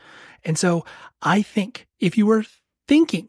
And 0.44 0.58
so 0.58 0.84
I 1.22 1.42
think 1.42 1.86
if 1.98 2.16
you 2.16 2.26
were 2.26 2.44
thinking 2.86 3.28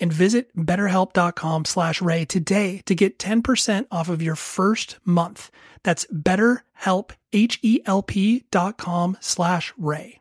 and 0.00 0.12
visit 0.12 0.54
betterhelp.com 0.56 1.64
slash 1.64 2.00
ray 2.00 2.24
today 2.24 2.82
to 2.86 2.94
get 2.94 3.18
10% 3.18 3.86
off 3.90 4.08
of 4.08 4.22
your 4.22 4.36
first 4.36 4.98
month. 5.04 5.50
That's 5.82 6.06
betterhelp, 6.06 7.10
H-E-L-P 7.32 8.44
dot 8.50 8.78
com 8.78 9.16
slash 9.20 9.72
ray. 9.76 10.20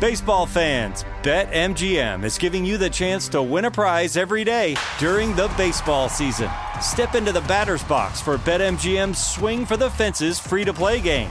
Baseball 0.00 0.46
fans, 0.46 1.04
BetMGM 1.22 2.24
is 2.24 2.38
giving 2.38 2.64
you 2.64 2.78
the 2.78 2.88
chance 2.88 3.28
to 3.28 3.42
win 3.42 3.66
a 3.66 3.70
prize 3.70 4.16
every 4.16 4.44
day 4.44 4.74
during 4.98 5.36
the 5.36 5.52
baseball 5.58 6.08
season. 6.08 6.48
Step 6.80 7.14
into 7.14 7.32
the 7.32 7.42
batter's 7.42 7.84
box 7.84 8.18
for 8.18 8.38
BetMGM's 8.38 9.18
Swing 9.22 9.66
for 9.66 9.76
the 9.76 9.90
Fences 9.90 10.40
free 10.40 10.64
to 10.64 10.72
play 10.72 11.00
game. 11.00 11.30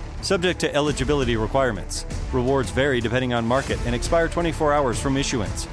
Subject 0.21 0.59
to 0.59 0.73
eligibility 0.75 1.35
requirements. 1.35 2.05
Rewards 2.31 2.69
vary 2.69 3.01
depending 3.01 3.33
on 3.33 3.45
market 3.45 3.79
and 3.85 3.95
expire 3.95 4.27
24 4.27 4.71
hours 4.71 4.99
from 4.99 5.17
issuance. 5.17 5.67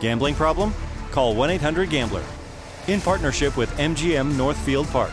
Gambling 0.00 0.34
problem? 0.34 0.74
Call 1.12 1.34
1 1.34 1.50
800 1.50 1.90
Gambler. 1.90 2.24
In 2.88 3.00
partnership 3.00 3.56
with 3.56 3.70
MGM 3.78 4.36
Northfield 4.36 4.88
Park. 4.88 5.12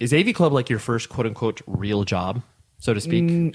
Is 0.00 0.12
AV 0.14 0.34
Club 0.34 0.52
like 0.52 0.70
your 0.70 0.78
first 0.78 1.08
quote 1.08 1.26
unquote 1.26 1.60
real 1.66 2.04
job, 2.04 2.42
so 2.78 2.94
to 2.94 3.00
speak? 3.00 3.54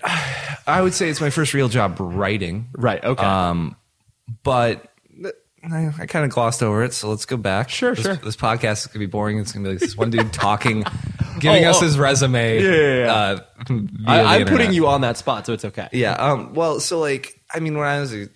I 0.67 0.81
would 0.81 0.93
say 0.93 1.09
it's 1.09 1.21
my 1.21 1.29
first 1.29 1.53
real 1.53 1.69
job 1.69 1.97
writing. 1.99 2.67
Right. 2.73 3.03
Okay. 3.03 3.23
Um, 3.23 3.75
but 4.43 4.91
I, 5.63 5.91
I 5.97 6.05
kind 6.05 6.25
of 6.25 6.31
glossed 6.31 6.61
over 6.61 6.83
it, 6.83 6.93
so 6.93 7.09
let's 7.09 7.25
go 7.25 7.37
back. 7.37 7.69
Sure, 7.69 7.95
this, 7.95 8.03
sure. 8.05 8.15
This 8.15 8.35
podcast 8.35 8.81
is 8.81 8.87
gonna 8.87 8.99
be 8.99 9.05
boring. 9.05 9.39
It's 9.39 9.51
gonna 9.53 9.63
be 9.63 9.69
like 9.71 9.79
this 9.79 9.95
one 9.95 10.09
dude 10.09 10.33
talking, 10.33 10.83
giving 11.39 11.63
Oh, 11.65 11.69
us 11.69 11.77
oh. 11.81 11.85
his 11.85 11.97
resume. 11.97 12.61
Yeah, 12.61 12.69
yeah, 12.71 13.05
yeah. 13.05 13.13
Uh, 13.13 13.37
I, 14.05 14.19
I'm 14.21 14.41
internet. 14.41 14.47
putting 14.47 14.73
you 14.73 14.87
on 14.87 15.01
that 15.01 15.17
spot, 15.17 15.45
so 15.45 15.53
it's 15.53 15.63
okay. 15.65 15.87
Yeah. 15.93 16.13
Um. 16.13 16.53
Well, 16.53 16.79
so 16.81 16.99
like, 16.99 17.39
I 17.53 17.59
mean, 17.61 17.77
when 17.77 17.87
I 17.87 17.99
was 18.01 18.13
a 18.13 18.27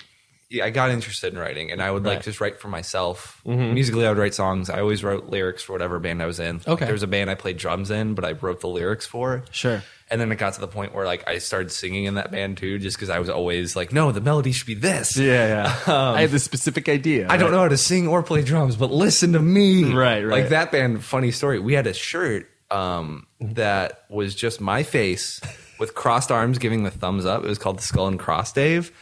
I 0.63 0.69
got 0.69 0.91
interested 0.91 1.33
in 1.33 1.39
writing, 1.39 1.71
and 1.71 1.81
I 1.81 1.91
would 1.91 2.03
like 2.03 2.07
Right. 2.12 2.19
Mm-hmm. 2.19 2.29
just 2.29 2.39
write 2.41 2.60
for 2.62 2.69
myself. 2.69 3.41
Musically, 3.45 4.05
I 4.05 4.10
would 4.10 4.17
write 4.17 4.33
songs. 4.33 4.69
I 4.69 4.79
always 4.79 5.03
wrote 5.03 5.27
lyrics 5.27 5.62
for 5.63 5.73
whatever 5.73 5.99
band 5.99 6.21
I 6.21 6.25
was 6.25 6.39
in. 6.39 6.57
Like, 6.60 6.67
Okay. 6.69 6.86
there 6.86 6.93
was 6.93 7.03
a 7.03 7.07
band 7.07 7.29
I 7.29 7.36
played 7.36 7.57
drums 7.57 7.91
in, 7.91 8.13
but 8.13 8.23
I 8.23 8.31
wrote 8.31 8.62
the 8.62 8.67
lyrics 8.69 9.05
for. 9.05 9.43
Sure. 9.51 9.83
And 10.10 10.21
then 10.21 10.31
it 10.31 10.38
got 10.38 10.53
to 10.53 10.62
the 10.62 10.69
point 10.69 10.95
where 10.95 11.05
like 11.05 11.27
I 11.27 11.39
started 11.39 11.69
singing 11.69 12.05
in 12.05 12.15
that 12.15 12.31
band 12.31 12.55
too, 12.57 12.79
just 12.79 12.95
because 12.95 13.10
I 13.10 13.19
was 13.19 13.29
always 13.29 13.75
like, 13.75 13.91
no, 13.91 14.13
the 14.13 14.21
melody 14.21 14.53
should 14.53 14.67
be 14.67 14.73
this. 14.73 15.17
Yeah, 15.17 15.73
yeah. 15.86 16.13
I 16.15 16.21
have 16.21 16.31
this 16.31 16.45
specific 16.45 16.88
idea. 16.88 17.25
Um, 17.25 17.31
I 17.31 17.36
don't 17.36 17.51
know 17.51 17.60
how 17.60 17.67
to 17.67 17.75
sing 17.75 18.07
or 18.07 18.23
play 18.23 18.41
drums, 18.41 18.77
but 18.77 18.89
listen 18.89 19.33
to 19.33 19.39
me. 19.39 19.83
Right, 19.93 20.23
right. 20.23 20.31
Like 20.43 20.49
that 20.49 20.71
band, 20.71 21.03
funny 21.03 21.31
story. 21.31 21.60
We 21.60 21.73
had 21.73 21.88
a 21.88 21.93
shirt 21.93 22.49
um, 22.71 23.27
that 23.41 24.03
was 24.10 24.33
just 24.33 24.62
my 24.62 24.83
face 24.83 25.41
with 25.77 25.93
crossed 25.93 26.31
arms 26.31 26.57
giving 26.57 26.83
the 26.83 26.91
thumbs 26.91 27.25
up. 27.25 27.43
It 27.43 27.47
was 27.49 27.57
called 27.57 27.79
the 27.79 27.83
Skull 27.83 28.07
and 28.07 28.17
Cross 28.17 28.53
Dave. 28.53 28.93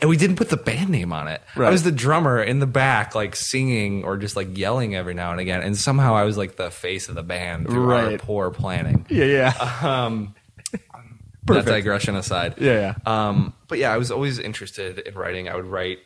And 0.00 0.10
we 0.10 0.16
didn't 0.16 0.36
put 0.36 0.48
the 0.50 0.56
band 0.56 0.90
name 0.90 1.12
on 1.12 1.28
it. 1.28 1.40
I 1.56 1.70
was 1.70 1.82
the 1.82 1.92
drummer 1.92 2.42
in 2.42 2.58
the 2.60 2.66
back, 2.66 3.14
like 3.14 3.34
singing 3.36 4.04
or 4.04 4.16
just 4.16 4.36
like 4.36 4.56
yelling 4.56 4.94
every 4.94 5.14
now 5.14 5.30
and 5.30 5.40
again. 5.40 5.62
And 5.62 5.76
somehow 5.76 6.14
I 6.14 6.24
was 6.24 6.36
like 6.36 6.56
the 6.56 6.70
face 6.70 7.08
of 7.08 7.14
the 7.14 7.22
band 7.22 7.68
through 7.68 7.92
our 7.92 8.18
poor 8.18 8.50
planning. 8.50 9.06
Yeah, 9.08 9.24
yeah. 9.24 9.78
Um, 9.86 10.34
Perfect. 11.46 11.66
That 11.66 11.72
digression 11.74 12.16
aside. 12.16 12.54
Yeah, 12.58 12.94
yeah. 13.06 13.28
Um, 13.28 13.54
but 13.68 13.78
yeah, 13.78 13.92
I 13.92 13.98
was 13.98 14.10
always 14.10 14.40
interested 14.40 14.98
in 14.98 15.14
writing. 15.14 15.48
I 15.48 15.54
would 15.54 15.66
write 15.66 15.98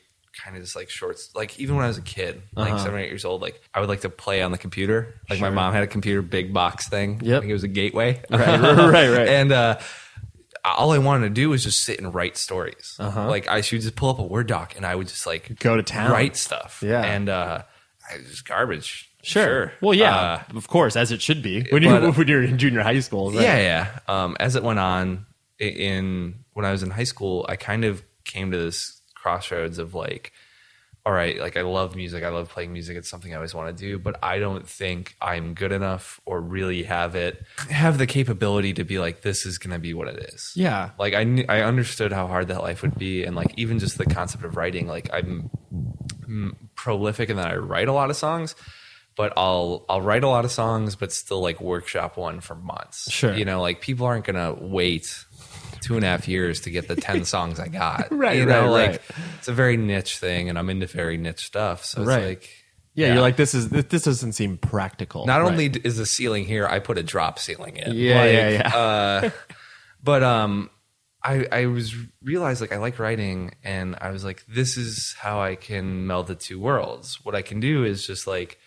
kind 0.45 0.55
of 0.55 0.63
just 0.63 0.77
like 0.77 0.91
shorts, 0.91 1.35
like 1.35 1.59
even 1.59 1.77
when 1.77 1.85
I 1.87 1.89
was 1.89 1.97
a 1.97 2.03
kid, 2.03 2.43
like 2.55 2.75
Uh-huh. 2.75 2.79
seven 2.85 2.99
or 2.99 3.03
eight 3.03 3.09
years 3.09 3.25
old, 3.25 3.41
like 3.41 3.59
I 3.73 3.81
would 3.81 3.89
like 3.89 4.03
to 4.03 4.11
play 4.11 4.43
on 4.43 4.53
the 4.53 4.59
computer. 4.59 5.15
Like 5.31 5.41
my 5.41 5.49
mom 5.49 5.73
had 5.73 5.83
a 5.83 5.87
computer 5.87 6.21
big 6.21 6.53
box 6.53 6.89
thing. 6.91 7.23
I 7.25 7.39
think 7.41 7.47
it 7.47 7.55
was 7.55 7.65
a 7.65 7.69
gateway. 7.69 8.21
Right, 8.31 8.61
right, 8.61 8.77
right, 8.91 9.09
right. 9.09 9.29
and 9.41 9.51
uh, 9.51 9.79
all 10.65 10.93
I 10.93 10.99
wanted 10.99 11.29
to 11.29 11.31
do 11.35 11.51
was 11.51 11.65
just 11.65 11.81
sit 11.83 11.99
and 11.99 12.15
write 12.15 12.37
stories. 12.37 12.95
Like 12.99 13.49
I 13.49 13.61
should 13.61 13.81
just 13.81 13.97
pull 13.97 14.11
up 14.11 14.19
a 14.19 14.23
Word 14.23 14.47
doc 14.47 14.75
and 14.77 14.85
I 14.87 14.95
would 14.95 15.09
just 15.09 15.27
like 15.27 15.45
Uh-huh. 15.47 15.55
Go 15.59 15.77
to 15.77 15.83
town. 15.83 16.11
write 16.13 16.37
stuff. 16.37 16.83
Yeah. 16.85 17.03
And 17.03 17.29
uh, 17.29 17.63
I 18.11 18.17
was 18.19 18.27
just 18.31 18.47
garbage. 18.47 19.09
Sure. 19.23 19.73
Well, 19.83 19.93
yeah, 19.95 20.17
Uh, 20.17 20.43
of 20.57 20.67
course, 20.69 20.97
as 20.97 21.13
it 21.13 21.21
should 21.21 21.43
be 21.43 21.67
when 21.71 21.83
you 21.83 21.91
but, 21.91 22.03
uh, 22.05 22.13
when 22.17 22.27
you're 22.29 22.43
in 22.43 22.57
junior 22.59 22.83
high 22.83 23.01
school. 23.01 23.31
right? 23.33 23.43
yeah, 23.43 23.59
yeah. 23.59 23.99
Um, 24.09 24.37
as 24.41 24.57
it 24.57 24.63
went 24.63 24.79
on, 24.79 25.27
in 25.59 26.45
when 26.55 26.65
I 26.65 26.73
was 26.73 26.83
in 26.83 26.91
high 26.91 27.05
school, 27.05 27.45
I 27.49 27.57
kind 27.57 27.85
of 27.85 28.03
came 28.25 28.51
to 28.51 28.57
this 28.59 29.01
crossroads 29.15 29.79
of 29.79 29.95
like, 29.95 30.33
all 31.07 31.13
right, 31.13 31.39
like 31.39 31.57
I 31.57 31.63
love 31.63 31.97
music, 31.97 32.23
I 32.23 32.29
love 32.29 32.51
playing 32.51 32.73
music. 32.73 32.97
It's 32.97 33.09
something 33.09 33.33
I 33.33 33.37
always 33.37 33.55
want 33.55 33.75
to 33.75 33.81
do, 33.81 33.99
but 33.99 34.19
I 34.23 34.39
don't 34.39 34.69
think 34.69 35.17
I'm 35.21 35.55
good 35.55 35.73
enough 35.73 36.21
or 36.27 36.41
really 36.41 36.83
have 36.83 37.15
it 37.15 37.43
have 37.71 37.97
the 37.97 38.07
capability 38.07 38.75
to 38.75 38.85
be 38.85 38.99
like, 38.99 39.23
this 39.23 39.47
is 39.47 39.57
going 39.59 39.73
to 39.73 39.79
be 39.79 39.95
what 39.95 40.09
it 40.09 40.31
is. 40.35 40.53
Yeah. 40.55 40.91
Like 40.99 41.15
I 41.15 41.25
knew, 41.25 41.45
I 41.49 41.63
understood 41.63 42.13
how 42.13 42.27
hard 42.27 42.49
that 42.49 42.61
life 42.63 42.83
would 42.83 42.99
be, 42.99 43.25
and 43.25 43.35
like 43.35 43.53
even 43.57 43.79
just 43.79 43.97
the 43.97 44.07
concept 44.07 44.45
of 44.45 44.57
writing. 44.57 44.87
Like 44.87 45.09
I'm 45.13 45.51
prolific 46.75 47.31
in 47.31 47.37
that 47.37 47.49
I 47.49 47.57
write 47.57 47.89
a 47.89 47.93
lot 47.93 48.11
of 48.11 48.17
songs, 48.17 48.55
but 49.17 49.33
I'll 49.37 49.87
I'll 49.89 50.03
write 50.03 50.23
a 50.23 50.29
lot 50.29 50.45
of 50.45 50.51
songs, 50.51 50.97
but 50.97 51.13
still 51.13 51.41
like 51.41 51.61
workshop 51.61 52.17
one 52.17 52.41
for 52.41 52.55
months. 52.55 53.11
Sure. 53.11 53.35
you 53.35 53.45
know, 53.45 53.61
like 53.63 53.81
people 53.81 54.07
aren't 54.07 54.25
gonna 54.27 54.55
wait 54.55 55.25
two 55.81 55.97
and 55.97 56.05
a 56.05 56.09
half 56.09 56.29
years 56.29 56.61
to 56.63 56.71
get 56.71 56.89
the 56.89 56.97
ten 56.97 57.25
songs 57.35 57.59
I 57.61 57.69
got. 57.69 58.09
Right, 58.11 58.39
you 58.39 58.47
know, 58.47 58.65
right, 58.65 58.69
like 58.71 58.91
right. 58.91 59.01
it's 59.39 59.49
a 59.49 59.53
very 59.53 59.77
niche 59.77 60.19
thing, 60.19 60.49
and 60.49 60.59
I'm 60.59 60.71
into 60.71 60.87
very 60.87 61.17
niche 61.17 61.47
stuff. 61.47 61.85
So 61.85 62.03
it's 62.03 62.09
Right. 62.09 62.25
like. 62.25 62.51
Yeah, 62.93 63.15
you're 63.15 63.23
like 63.23 63.37
this 63.37 63.55
is 63.55 63.69
this, 63.69 63.85
this 63.85 64.03
doesn't 64.03 64.33
seem 64.33 64.59
practical. 64.59 65.25
Not 65.25 65.43
only 65.43 65.67
is 65.67 65.97
the 65.97 66.05
ceiling 66.05 66.45
here, 66.45 66.67
I 66.67 66.81
put 66.81 66.99
a 66.99 67.05
drop 67.05 67.39
ceiling 67.39 67.77
in. 67.77 67.95
Yeah, 67.95 68.21
Like, 68.21 68.33
yeah, 68.33 68.49
yeah. 68.51 68.77
Uh, 68.77 69.31
but 70.03 70.23
um, 70.25 70.71
I 71.23 71.47
I 71.53 71.67
was 71.67 71.95
realized 72.23 72.61
like 72.61 72.73
I 72.73 72.79
like 72.79 72.99
writing, 72.99 73.53
and 73.63 73.97
I 74.01 74.11
was 74.11 74.25
like, 74.25 74.45
this 74.49 74.77
is 74.77 75.15
how 75.19 75.41
I 75.41 75.55
can 75.55 76.09
meld 76.09 76.27
the 76.27 76.35
two 76.35 76.59
worlds. 76.59 77.25
What 77.25 77.37
I 77.37 77.43
can 77.43 77.61
do 77.61 77.85
is 77.85 78.05
just 78.05 78.27
like 78.27 78.59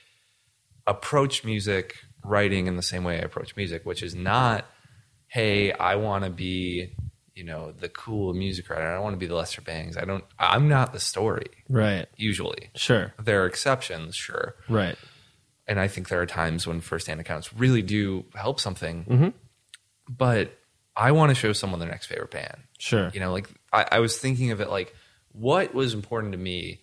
approach 0.87 1.43
music 1.43 1.97
writing 2.23 2.67
in 2.67 2.77
the 2.77 2.81
same 2.81 3.03
way 3.03 3.15
I 3.15 3.23
approach 3.23 3.55
music, 3.55 3.85
which 3.85 4.01
is 4.01 4.15
not, 4.15 4.65
hey, 5.33 5.71
I 5.73 5.95
want 5.95 6.23
to 6.25 6.29
be, 6.29 6.93
you 7.33 7.43
know, 7.43 7.71
the 7.71 7.89
cool 7.89 8.35
music 8.35 8.69
writer. 8.69 8.87
I 8.87 8.93
don't 8.93 9.01
want 9.03 9.15
to 9.15 9.19
be 9.19 9.25
the 9.25 9.33
Lester 9.33 9.61
Bangs. 9.61 9.97
I 9.97 10.05
don't. 10.05 10.23
I'm 10.37 10.69
not 10.69 10.93
the 10.93 10.99
story 10.99 11.47
right. 11.69 12.05
usually. 12.15 12.69
Sure. 12.75 13.13
There 13.19 13.41
are 13.41 13.47
exceptions, 13.47 14.15
sure 14.15 14.55
Right. 14.69 14.95
and 15.67 15.79
I 15.79 15.87
think 15.87 16.09
there 16.09 16.21
are 16.21 16.27
times 16.27 16.67
when 16.67 16.81
first-hand 16.81 17.19
accounts 17.19 17.51
really 17.53 17.81
do 17.81 18.25
help 18.35 18.59
something. 18.59 19.05
Mm-hmm. 19.05 19.29
But 20.07 20.51
I 20.95 21.11
want 21.13 21.29
to 21.29 21.35
show 21.35 21.51
someone 21.53 21.79
their 21.79 21.89
next 21.89 22.05
favorite 22.05 22.29
band. 22.31 22.57
Sure. 22.77 23.09
You 23.13 23.19
know, 23.19 23.31
like 23.31 23.49
I, 23.71 23.85
I 23.93 23.99
was 23.99 24.17
thinking 24.19 24.51
of 24.51 24.61
it 24.61 24.69
like, 24.69 24.93
what 25.31 25.73
was 25.73 25.95
important 25.95 26.33
to 26.33 26.37
me 26.37 26.81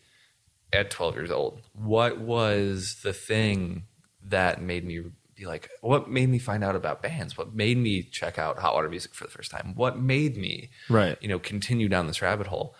at 0.72 0.90
12 0.90 1.14
years 1.14 1.30
old? 1.30 1.60
What 1.74 2.18
was 2.18 2.96
the 3.04 3.12
thing 3.12 3.84
that 4.24 4.60
made 4.60 4.84
me 4.84 5.04
be 5.40 5.46
like, 5.46 5.68
what 5.80 6.10
made 6.10 6.28
me 6.28 6.38
find 6.38 6.62
out 6.62 6.76
about 6.76 7.02
bands? 7.02 7.36
What 7.38 7.54
made 7.54 7.78
me 7.78 8.02
check 8.02 8.38
out 8.38 8.58
hot 8.58 8.74
water 8.74 8.88
music 8.88 9.14
for 9.14 9.24
the 9.24 9.30
first 9.30 9.50
time? 9.50 9.72
What 9.74 9.98
made 9.98 10.36
me, 10.36 10.70
Right. 10.88 11.16
you 11.20 11.28
know, 11.28 11.38
continue 11.38 11.88
down 11.88 12.06
this 12.06 12.20
rabbit 12.22 12.46
hole? 12.46 12.74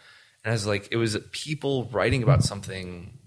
And 0.45 0.51
I 0.53 0.55
was 0.55 0.67
like, 0.67 0.89
it 0.91 0.97
was 0.97 1.17
people 1.33 1.89
writing 1.93 2.23
about 2.23 2.43
something 2.45 3.19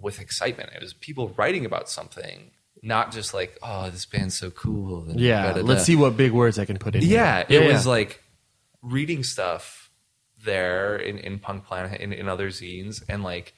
with 0.00 0.20
excitement. 0.20 0.70
It 0.74 0.80
was 0.80 0.94
people 0.94 1.28
writing 1.36 1.64
about 1.66 1.88
something, 1.88 2.50
not 2.82 3.12
just 3.12 3.34
like, 3.34 3.58
oh, 3.62 3.90
this 3.90 4.06
band's 4.06 4.38
so 4.38 4.50
cool. 4.50 5.04
Yeah. 5.14 5.42
da-da-da. 5.48 5.66
Let's 5.66 5.84
see 5.84 5.96
what 5.96 6.16
big 6.16 6.32
words 6.32 6.58
I 6.58 6.64
can 6.64 6.78
put 6.78 6.94
in. 6.94 7.02
Yeah, 7.02 7.44
it 7.48 7.70
was 7.72 7.86
like 7.86 8.22
reading 8.82 9.22
stuff 9.24 9.90
there 10.44 10.96
in, 10.96 11.18
in 11.18 11.38
Punk 11.40 11.64
Planet 11.64 12.00
in, 12.00 12.12
in 12.12 12.28
other 12.28 12.48
zines, 12.50 13.02
and 13.08 13.22
like 13.24 13.54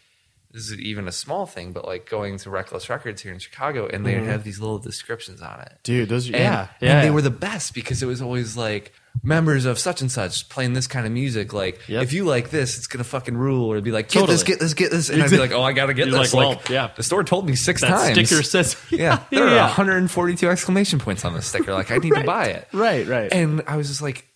this 0.52 0.70
is 0.70 0.78
even 0.80 1.06
a 1.06 1.12
small 1.12 1.46
thing, 1.46 1.72
but 1.72 1.84
like 1.84 2.08
going 2.08 2.36
to 2.38 2.50
Reckless 2.50 2.88
Records 2.90 3.22
here 3.22 3.32
in 3.32 3.38
Chicago, 3.38 3.86
and 3.86 4.04
they 4.04 4.14
mm-hmm. 4.14 4.26
have 4.26 4.42
these 4.42 4.58
little 4.58 4.78
descriptions 4.78 5.40
on 5.40 5.60
it. 5.60 5.78
dude. 5.84 6.08
Those. 6.08 6.26
And, 6.26 6.36
yeah. 6.36 6.68
and 6.80 6.88
yeah. 6.88 7.02
they 7.02 7.10
were 7.10 7.22
the 7.22 7.30
best 7.30 7.72
because 7.72 8.02
it 8.02 8.06
was 8.06 8.20
always 8.20 8.56
like 8.56 8.92
members 9.22 9.64
of 9.64 9.78
such 9.78 10.00
and 10.00 10.10
such 10.10 10.48
playing 10.48 10.72
this 10.72 10.86
kind 10.86 11.06
of 11.06 11.12
music. 11.12 11.52
Like, 11.52 11.80
Yep. 11.88 12.02
if 12.02 12.12
you 12.12 12.24
like 12.24 12.50
this, 12.50 12.78
it's 12.78 12.86
gonna 12.86 13.04
fucking 13.04 13.36
rule. 13.36 13.66
Or 13.66 13.74
it'd 13.76 13.84
be 13.84 13.92
like, 13.92 14.08
get 14.08 14.26
this, 14.26 14.40
Totally. 14.40 14.46
get 14.46 14.60
this, 14.60 14.74
get 14.74 14.90
this, 14.90 15.08
and 15.08 15.22
I'd 15.22 15.30
be 15.30 15.38
like, 15.38 15.52
oh, 15.52 15.62
I 15.62 15.72
gotta 15.72 15.94
get 15.94 16.08
You're 16.08 16.18
this. 16.18 16.34
like, 16.34 16.56
Like, 16.58 16.68
well, 16.68 16.74
yeah. 16.74 16.90
the 16.96 17.02
store 17.02 17.22
told 17.22 17.46
me 17.46 17.54
six 17.54 17.80
that 17.82 17.90
times. 17.90 18.28
sticker 18.28 18.42
says. 18.42 18.76
Yeah, 18.90 19.22
there 19.30 19.46
yeah. 19.48 19.62
are 19.62 19.68
142 19.68 20.48
exclamation 20.48 20.98
points 20.98 21.24
on 21.24 21.34
this 21.34 21.46
sticker. 21.46 21.72
Like, 21.72 21.90
I 21.90 21.98
need 21.98 22.14
to 22.14 22.24
buy 22.24 22.46
it. 22.46 22.68
Right. 22.72 23.06
Right. 23.06 23.32
And 23.32 23.62
I 23.66 23.76
was 23.76 23.88
just 23.88 24.02
like, 24.02 24.16
"Hol- 24.16 24.29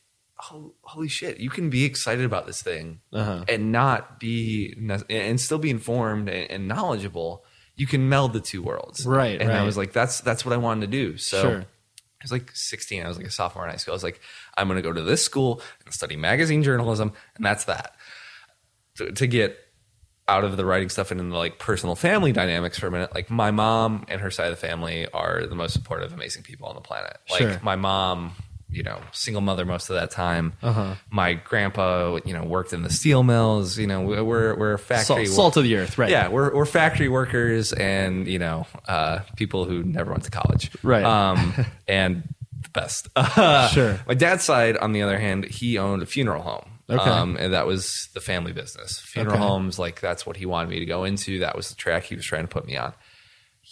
holy 0.82 1.08
shit, 1.08 1.38
you 1.38 1.50
can 1.50 1.70
be 1.70 1.84
excited 1.84 2.24
about 2.24 2.46
this 2.46 2.62
thing 2.62 3.00
Uh-huh. 3.12 3.44
and 3.48 3.72
not 3.72 4.18
be, 4.20 4.74
and 5.08 5.40
still 5.40 5.58
be 5.58 5.70
informed 5.70 6.28
and, 6.28 6.68
knowledgeable. 6.68 7.44
You 7.76 7.86
can 7.86 8.08
meld 8.08 8.32
the 8.32 8.40
two 8.40 8.62
worlds. 8.62 9.04
Right, 9.06 9.40
And 9.40 9.50
I 9.50 9.64
was 9.64 9.76
like, 9.76 9.92
that's, 9.92 10.20
that's 10.20 10.44
what 10.44 10.52
I 10.52 10.56
wanted 10.58 10.82
to 10.82 10.86
do. 10.86 11.16
So 11.16 11.40
Sure. 11.42 11.60
I 11.60 12.22
was 12.24 12.32
like 12.32 12.50
16. 12.54 13.04
I 13.04 13.08
was 13.08 13.16
like 13.18 13.26
a 13.26 13.30
sophomore 13.30 13.64
in 13.64 13.70
high 13.70 13.76
school. 13.76 13.92
I 13.92 13.96
was 13.96 14.02
like, 14.04 14.20
I'm 14.56 14.66
going 14.68 14.76
to 14.76 14.82
go 14.82 14.92
to 14.92 15.02
this 15.02 15.22
school 15.24 15.60
and 15.84 15.92
study 15.92 16.16
magazine 16.16 16.62
journalism. 16.62 17.12
And 17.36 17.44
that's 17.44 17.64
that. 17.64 17.94
To, 18.96 19.10
to 19.12 19.26
get 19.26 19.58
out 20.26 20.44
of 20.44 20.56
the 20.56 20.64
writing 20.64 20.88
stuff 20.88 21.10
and 21.10 21.20
into 21.20 21.36
like 21.36 21.58
personal 21.58 21.94
family 21.94 22.32
dynamics 22.32 22.78
for 22.78 22.86
a 22.86 22.90
minute, 22.90 23.14
like 23.14 23.28
my 23.30 23.50
mom 23.50 24.04
and 24.08 24.20
her 24.22 24.30
side 24.30 24.46
of 24.46 24.58
the 24.58 24.66
family 24.66 25.06
are 25.12 25.44
the 25.46 25.54
most 25.54 25.72
supportive, 25.74 26.12
amazing 26.14 26.42
people 26.44 26.66
on 26.68 26.74
the 26.76 26.80
planet. 26.80 27.18
Like 27.30 27.40
Sure. 27.40 27.60
my 27.62 27.76
mom, 27.76 28.32
you 28.70 28.82
know, 28.82 29.00
single 29.12 29.40
mother 29.42 29.64
most 29.64 29.90
of 29.90 29.96
that 29.96 30.10
time. 30.10 30.54
Uh-huh. 30.62 30.94
My 31.10 31.34
grandpa, 31.34 32.18
you 32.24 32.32
know, 32.34 32.42
worked 32.44 32.72
in 32.72 32.82
the 32.82 32.90
steel 32.90 33.22
mills. 33.22 33.78
You 33.78 33.86
know, 33.86 34.02
we're 34.02 34.54
we're 34.56 34.78
factory 34.78 35.26
Salt, 35.26 35.54
salt 35.54 35.56
of 35.58 35.64
the 35.64 35.76
earth, 35.76 35.96
right? 35.98 36.10
yeah, 36.10 36.28
we're 36.28 36.54
we're 36.54 36.64
factory 36.66 37.08
workers 37.08 37.72
and 37.72 38.26
you 38.26 38.38
know 38.38 38.66
uh, 38.88 39.20
people 39.36 39.64
who 39.64 39.82
never 39.82 40.10
went 40.10 40.24
to 40.24 40.30
college, 40.30 40.70
Right. 40.82 41.04
Um, 41.04 41.54
and 41.88 42.22
the 42.62 42.68
best. 42.70 43.08
Sure. 43.74 44.00
My 44.06 44.14
dad's 44.14 44.44
side, 44.44 44.76
on 44.78 44.92
the 44.92 45.02
other 45.02 45.18
hand, 45.18 45.44
he 45.44 45.78
owned 45.78 46.02
a 46.02 46.06
funeral 46.06 46.42
home. 46.42 46.70
Okay. 46.90 46.98
Um, 47.10 47.36
and 47.40 47.54
that 47.54 47.66
was 47.66 48.08
the 48.12 48.20
family 48.20 48.52
business. 48.52 48.98
Funeral 49.00 49.36
Okay. 49.36 49.42
homes, 49.42 49.78
like 49.78 50.00
that's 50.02 50.26
what 50.26 50.36
he 50.36 50.44
wanted 50.44 50.68
me 50.68 50.80
to 50.80 50.84
go 50.86 51.04
into. 51.04 51.38
That 51.38 51.56
was 51.56 51.70
the 51.70 51.76
track 51.76 52.04
he 52.04 52.14
was 52.14 52.24
trying 52.26 52.42
to 52.42 52.48
put 52.48 52.66
me 52.66 52.76
on. 52.76 52.92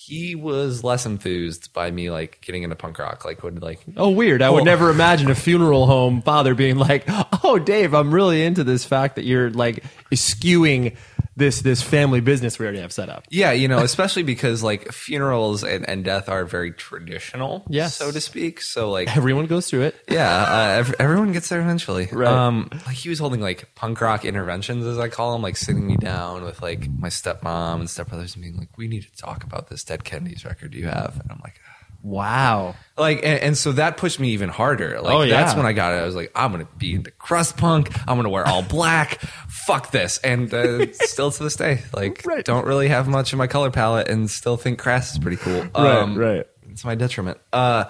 He 0.04 0.34
was 0.34 0.82
less 0.82 1.06
enthused 1.06 1.72
by 1.72 1.90
me 1.90 2.10
like 2.10 2.40
getting 2.40 2.64
into 2.64 2.74
punk 2.74 2.98
rock. 2.98 3.24
Like 3.24 3.42
would 3.44 3.62
like 3.62 3.78
Oh, 3.96 4.10
weird. 4.10 4.42
I 4.42 4.50
would 4.50 4.64
never 4.64 4.90
imagine 4.90 5.30
a 5.30 5.34
funeral 5.34 5.86
home 5.86 6.22
father 6.22 6.54
being 6.56 6.76
like, 6.76 7.04
"Oh, 7.44 7.58
Dave, 7.58 7.94
I'm 7.94 8.12
really 8.12 8.44
into 8.44 8.64
this 8.64 8.84
fact 8.84 9.14
that 9.16 9.24
you're 9.24 9.50
like 9.50 9.84
skewing 10.12 10.96
this 11.36 11.60
this 11.62 11.82
family 11.82 12.20
business 12.20 12.58
we 12.58 12.64
already 12.66 12.80
have 12.80 12.92
set 12.92 13.08
up." 13.08 13.24
Yeah, 13.30 13.52
you 13.52 13.68
know, 13.68 13.78
especially 13.78 14.22
because 14.22 14.62
like 14.62 14.92
funerals 14.92 15.64
and, 15.64 15.88
and 15.88 16.04
death 16.04 16.28
are 16.28 16.44
very 16.44 16.72
traditional, 16.72 17.64
Yes. 17.68 17.96
so 17.96 18.10
to 18.10 18.20
speak. 18.20 18.60
So 18.60 18.90
like 18.90 19.14
Everyone 19.16 19.46
goes 19.46 19.68
through 19.68 19.82
it. 19.82 19.96
Yeah, 20.08 20.28
uh, 20.28 20.78
ev- 20.80 20.94
everyone 20.98 21.32
gets 21.32 21.48
there 21.48 21.60
eventually. 21.60 22.08
Right. 22.12 22.28
Um, 22.28 22.68
like 22.86 22.96
he 22.96 23.08
was 23.08 23.18
holding 23.18 23.40
like 23.40 23.74
punk 23.74 24.00
rock 24.00 24.24
interventions, 24.24 24.84
as 24.86 24.98
I 24.98 25.08
call 25.08 25.32
them, 25.32 25.42
like 25.42 25.56
sitting 25.56 25.86
me 25.86 25.96
down 25.96 26.44
with 26.44 26.60
like 26.62 26.88
my 26.98 27.08
stepmom 27.08 27.74
and 27.80 27.88
stepbrothers 27.88 28.34
and 28.34 28.42
being 28.42 28.56
like, 28.56 28.76
"We 28.76 28.88
need 28.88 29.02
to 29.02 29.16
talk 29.16 29.44
about 29.44 29.68
this 29.68 29.84
Dead 29.84 30.04
Kennedys 30.04 30.44
record 30.44 30.74
you 30.74 30.86
have." 30.86 31.18
And 31.20 31.30
I'm 31.30 31.40
like, 31.42 31.60
Wow. 32.02 32.74
like, 32.98 33.18
and, 33.18 33.40
and 33.40 33.56
so 33.56 33.72
that 33.72 33.96
pushed 33.96 34.18
me 34.18 34.30
even 34.30 34.48
harder. 34.48 35.00
Like, 35.00 35.14
Oh, 35.14 35.22
yeah. 35.22 35.40
that's 35.40 35.54
when 35.56 35.66
I 35.66 35.72
got 35.72 35.94
it. 35.94 35.98
I 35.98 36.04
was 36.04 36.14
like, 36.16 36.32
I'm 36.34 36.50
gonna 36.50 36.66
be 36.76 36.94
into 36.94 37.10
crust 37.12 37.56
punk. 37.56 37.90
I'm 38.08 38.16
gonna 38.16 38.28
wear 38.28 38.46
all 38.46 38.62
black. 38.62 39.20
Fuck 39.48 39.92
this. 39.92 40.18
And 40.18 40.52
uh, 40.52 40.92
still 40.92 41.30
to 41.30 41.42
this 41.44 41.54
day, 41.56 41.82
like, 41.94 42.22
Right. 42.26 42.44
don't 42.44 42.66
really 42.66 42.88
have 42.88 43.06
much 43.08 43.32
in 43.32 43.38
my 43.38 43.46
color 43.46 43.70
palette, 43.70 44.08
and 44.08 44.28
still 44.30 44.56
think 44.56 44.78
crass 44.80 45.12
is 45.12 45.18
pretty 45.18 45.36
cool. 45.36 45.62
Right, 45.76 46.16
right. 46.16 46.46
It's 46.70 46.84
my 46.84 46.94
detriment. 46.96 47.38
Uh, 47.52 47.84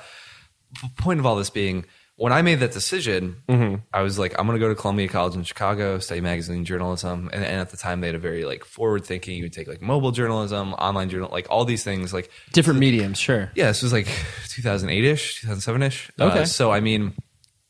point 0.98 1.20
of 1.20 1.26
all 1.26 1.36
this 1.36 1.50
being, 1.50 1.86
when 2.22 2.32
I 2.32 2.40
made 2.42 2.60
that 2.60 2.72
decision, 2.72 3.36
Mm-hmm. 3.48 3.74
I 3.92 4.02
was 4.02 4.18
like, 4.18 4.32
I'm 4.38 4.46
going 4.46 4.58
to 4.58 4.64
go 4.64 4.68
to 4.68 4.80
Columbia 4.80 5.08
College 5.08 5.34
in 5.34 5.42
Chicago, 5.42 5.98
study 5.98 6.20
magazine 6.20 6.64
journalism. 6.64 7.28
And, 7.32 7.44
and 7.44 7.60
at 7.60 7.70
the 7.70 7.76
time, 7.76 8.00
they 8.00 8.06
had 8.06 8.14
a 8.16 8.20
very 8.30 8.44
like 8.44 8.64
forward 8.64 9.04
thinking. 9.04 9.36
You 9.36 9.44
would 9.44 9.52
take 9.52 9.66
like 9.68 9.82
mobile 9.82 10.12
journalism, 10.12 10.72
online 10.74 11.08
journal, 11.10 11.28
like 11.32 11.48
all 11.50 11.64
these 11.64 11.82
things. 11.82 12.12
Like, 12.14 12.30
Different 12.52 12.78
mediums, 12.78 13.18
sure. 13.18 13.50
yeah, 13.54 13.66
this 13.66 13.82
was 13.82 13.92
like 13.92 14.06
2008 14.48 15.04
ish, 15.04 15.40
2007 15.40 15.82
ish. 15.82 16.10
Okay. 16.20 16.44
so, 16.44 16.70
I 16.70 16.80
mean, 16.80 17.14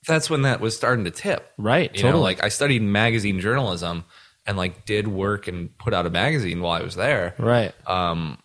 that's 0.07 0.29
when 0.29 0.43
that 0.43 0.61
was 0.61 0.77
starting 0.77 1.05
to 1.07 1.11
tip. 1.11 1.51
Right, 1.57 1.95
You 1.97 2.03
know, 2.11 2.21
like 2.21 2.45
I 2.45 2.49
studied 2.49 2.83
magazine 2.83 3.41
journalism 3.41 4.05
and 4.47 4.57
like 4.59 4.85
did 4.85 5.09
work 5.09 5.49
and 5.49 5.77
put 5.79 5.95
out 5.95 6.05
a 6.07 6.11
magazine 6.11 6.61
while 6.61 6.79
I 6.81 6.83
was 6.85 6.97
there 6.97 7.35
Right. 7.39 7.73
um, 7.89 8.39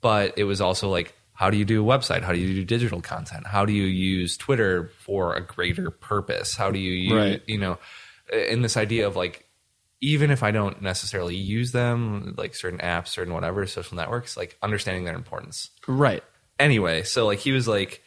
but 0.00 0.34
it 0.36 0.44
was 0.44 0.60
also 0.60 0.88
like 0.90 1.14
how 1.36 1.50
do 1.50 1.56
you 1.56 1.64
do 1.64 1.82
a 1.82 1.86
website 1.98 2.22
how 2.22 2.32
do 2.32 2.38
you 2.38 2.54
do 2.54 2.64
digital 2.64 3.00
content 3.00 3.46
how 3.46 3.64
do 3.64 3.72
you 3.72 3.84
use 3.84 4.36
twitter 4.36 4.90
for 4.98 5.34
a 5.34 5.40
greater 5.40 5.90
purpose 5.90 6.56
how 6.56 6.70
do 6.70 6.78
you 6.78 6.92
use 6.92 7.12
Right. 7.12 7.42
you 7.46 7.58
know 7.58 7.78
in 8.32 8.62
this 8.62 8.76
idea 8.76 9.06
of 9.06 9.16
like 9.16 9.44
even 10.00 10.30
if 10.30 10.42
i 10.42 10.50
don't 10.50 10.82
necessarily 10.82 11.36
use 11.36 11.72
them 11.72 12.34
like 12.36 12.54
certain 12.54 12.80
apps 12.80 13.08
certain 13.08 13.32
whatever 13.34 13.66
social 13.66 13.96
networks 13.96 14.36
like 14.36 14.56
understanding 14.62 15.04
their 15.04 15.14
importance 15.14 15.70
right. 15.86 16.22
anyway 16.58 17.02
so 17.02 17.26
like 17.26 17.38
he 17.38 17.52
was 17.52 17.66
like 17.68 18.02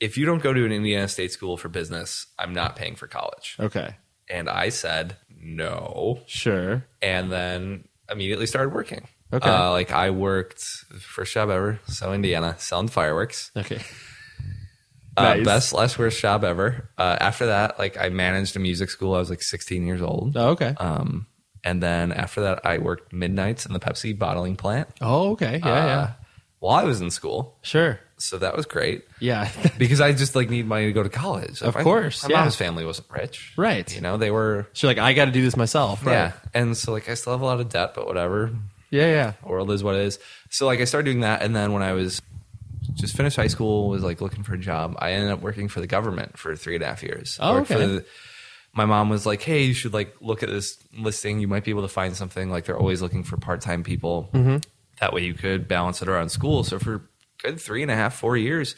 if 0.00 0.16
you 0.16 0.24
don't 0.26 0.42
go 0.42 0.52
to 0.52 0.64
an 0.64 0.72
indiana 0.72 1.08
state 1.08 1.32
school 1.32 1.56
for 1.56 1.68
business 1.68 2.26
i'm 2.38 2.52
not 2.54 2.76
paying 2.76 2.94
for 2.96 3.06
college 3.06 3.56
Okay. 3.58 3.96
and 4.30 4.48
i 4.48 4.68
said 4.68 5.16
no 5.40 6.20
Sure. 6.26 6.84
and 7.02 7.30
then 7.32 7.84
immediately 8.10 8.46
started 8.46 8.72
working. 8.74 9.06
Okay. 9.32 9.48
Uh, 9.48 9.70
like 9.72 9.92
I 9.92 10.10
worked 10.10 10.62
first 11.00 11.34
job 11.34 11.50
ever, 11.50 11.80
so 11.86 12.12
Indiana, 12.12 12.54
selling 12.58 12.88
fireworks. 12.88 13.50
Okay. 13.56 13.80
Uh, 15.16 15.34
Nice. 15.34 15.44
best 15.44 15.68
slash 15.70 15.98
worst 15.98 16.20
job 16.20 16.44
ever. 16.44 16.88
Uh, 16.96 17.16
after 17.20 17.46
that, 17.46 17.78
like 17.78 17.98
I 17.98 18.08
managed 18.08 18.54
a 18.56 18.60
music 18.60 18.88
school. 18.88 19.14
I 19.14 19.18
was 19.18 19.30
like 19.30 19.42
16 19.42 19.84
years 19.84 20.00
old. 20.00 20.36
Oh, 20.36 20.50
okay. 20.50 20.74
Um, 20.78 21.26
and 21.64 21.82
then 21.82 22.12
after 22.12 22.42
that, 22.42 22.64
I 22.64 22.78
worked 22.78 23.12
midnights 23.12 23.66
in 23.66 23.72
the 23.72 23.80
Pepsi 23.80 24.16
bottling 24.16 24.54
plant. 24.56 24.88
oh, 25.00 25.32
okay. 25.32 25.58
Yeah, 25.62 25.84
yeah. 25.86 25.98
Uh, 26.00 26.10
While 26.60 26.76
I 26.78 26.84
was 26.84 27.00
in 27.00 27.10
school, 27.10 27.58
Sure. 27.62 27.98
so 28.16 28.38
that 28.38 28.56
was 28.56 28.64
great 28.64 29.04
Yeah. 29.20 29.50
because 29.78 30.00
I 30.00 30.12
just 30.12 30.36
like 30.36 30.50
need 30.50 30.66
money 30.66 30.86
to 30.86 30.92
go 30.92 31.02
to 31.02 31.08
college. 31.08 31.62
Of 31.62 31.76
I- 31.76 31.82
course, 31.82 32.22
my 32.22 32.28
yeah. 32.30 32.40
mom's 32.42 32.54
family 32.56 32.84
wasn't 32.86 33.10
rich, 33.10 33.52
Right. 33.56 33.92
You 33.92 34.00
know, 34.00 34.18
they 34.18 34.30
were. 34.30 34.68
so 34.72 34.86
like, 34.86 34.98
I 34.98 35.14
got 35.14 35.24
to 35.24 35.32
do 35.32 35.42
this 35.42 35.56
myself. 35.56 36.06
Right. 36.06 36.12
Yeah, 36.12 36.32
and 36.54 36.76
so 36.76 36.92
like 36.92 37.08
I 37.08 37.14
still 37.14 37.32
have 37.32 37.42
a 37.42 37.44
lot 37.44 37.58
of 37.60 37.68
debt, 37.68 37.92
but 37.94 38.06
whatever. 38.06 38.52
Yeah. 38.90 39.06
Yeah. 39.06 39.32
world 39.44 39.70
is 39.70 39.82
what 39.84 39.94
it 39.94 40.02
is. 40.02 40.18
So 40.50 40.66
like 40.66 40.80
I 40.80 40.84
started 40.84 41.06
doing 41.06 41.20
that, 41.20 41.42
and 41.42 41.54
then 41.54 41.72
when 41.72 41.82
I 41.82 41.92
was 41.92 42.22
just 42.94 43.16
finished 43.16 43.36
high 43.36 43.46
school, 43.48 43.88
was 43.88 44.02
like 44.02 44.20
looking 44.20 44.42
for 44.42 44.54
a 44.54 44.58
job. 44.58 44.96
I 44.98 45.12
ended 45.12 45.30
up 45.30 45.40
working 45.40 45.68
for 45.68 45.80
the 45.80 45.86
government 45.86 46.38
for 46.38 46.56
three 46.56 46.74
and 46.74 46.82
a 46.84 46.86
half 46.86 47.02
years. 47.02 47.38
Oh, 47.40 47.54
Worked 47.54 47.70
okay. 47.72 47.86
the- 47.86 48.04
my 48.74 48.84
mom 48.84 49.08
was 49.08 49.26
like, 49.26 49.42
"Hey, 49.42 49.64
you 49.64 49.74
should 49.74 49.92
like 49.92 50.14
look 50.20 50.42
at 50.42 50.48
this 50.50 50.78
listing. 50.96 51.40
You 51.40 51.48
might 51.48 51.64
be 51.64 51.70
able 51.70 51.82
to 51.82 51.88
find 51.88 52.14
something. 52.16 52.50
Like 52.50 52.64
they're 52.66 52.78
always 52.78 53.02
looking 53.02 53.24
for 53.24 53.36
part 53.36 53.60
time 53.60 53.82
people. 53.82 54.28
Mm-hmm. 54.32 54.58
That 55.00 55.12
way 55.12 55.22
you 55.24 55.34
could 55.34 55.66
balance 55.68 56.00
it 56.02 56.08
around 56.08 56.28
school." 56.30 56.64
So 56.64 56.78
for 56.78 57.02
good 57.42 57.60
three 57.60 57.82
and 57.82 57.90
a 57.90 57.94
half, 57.96 58.14
four 58.14 58.36
years. 58.36 58.76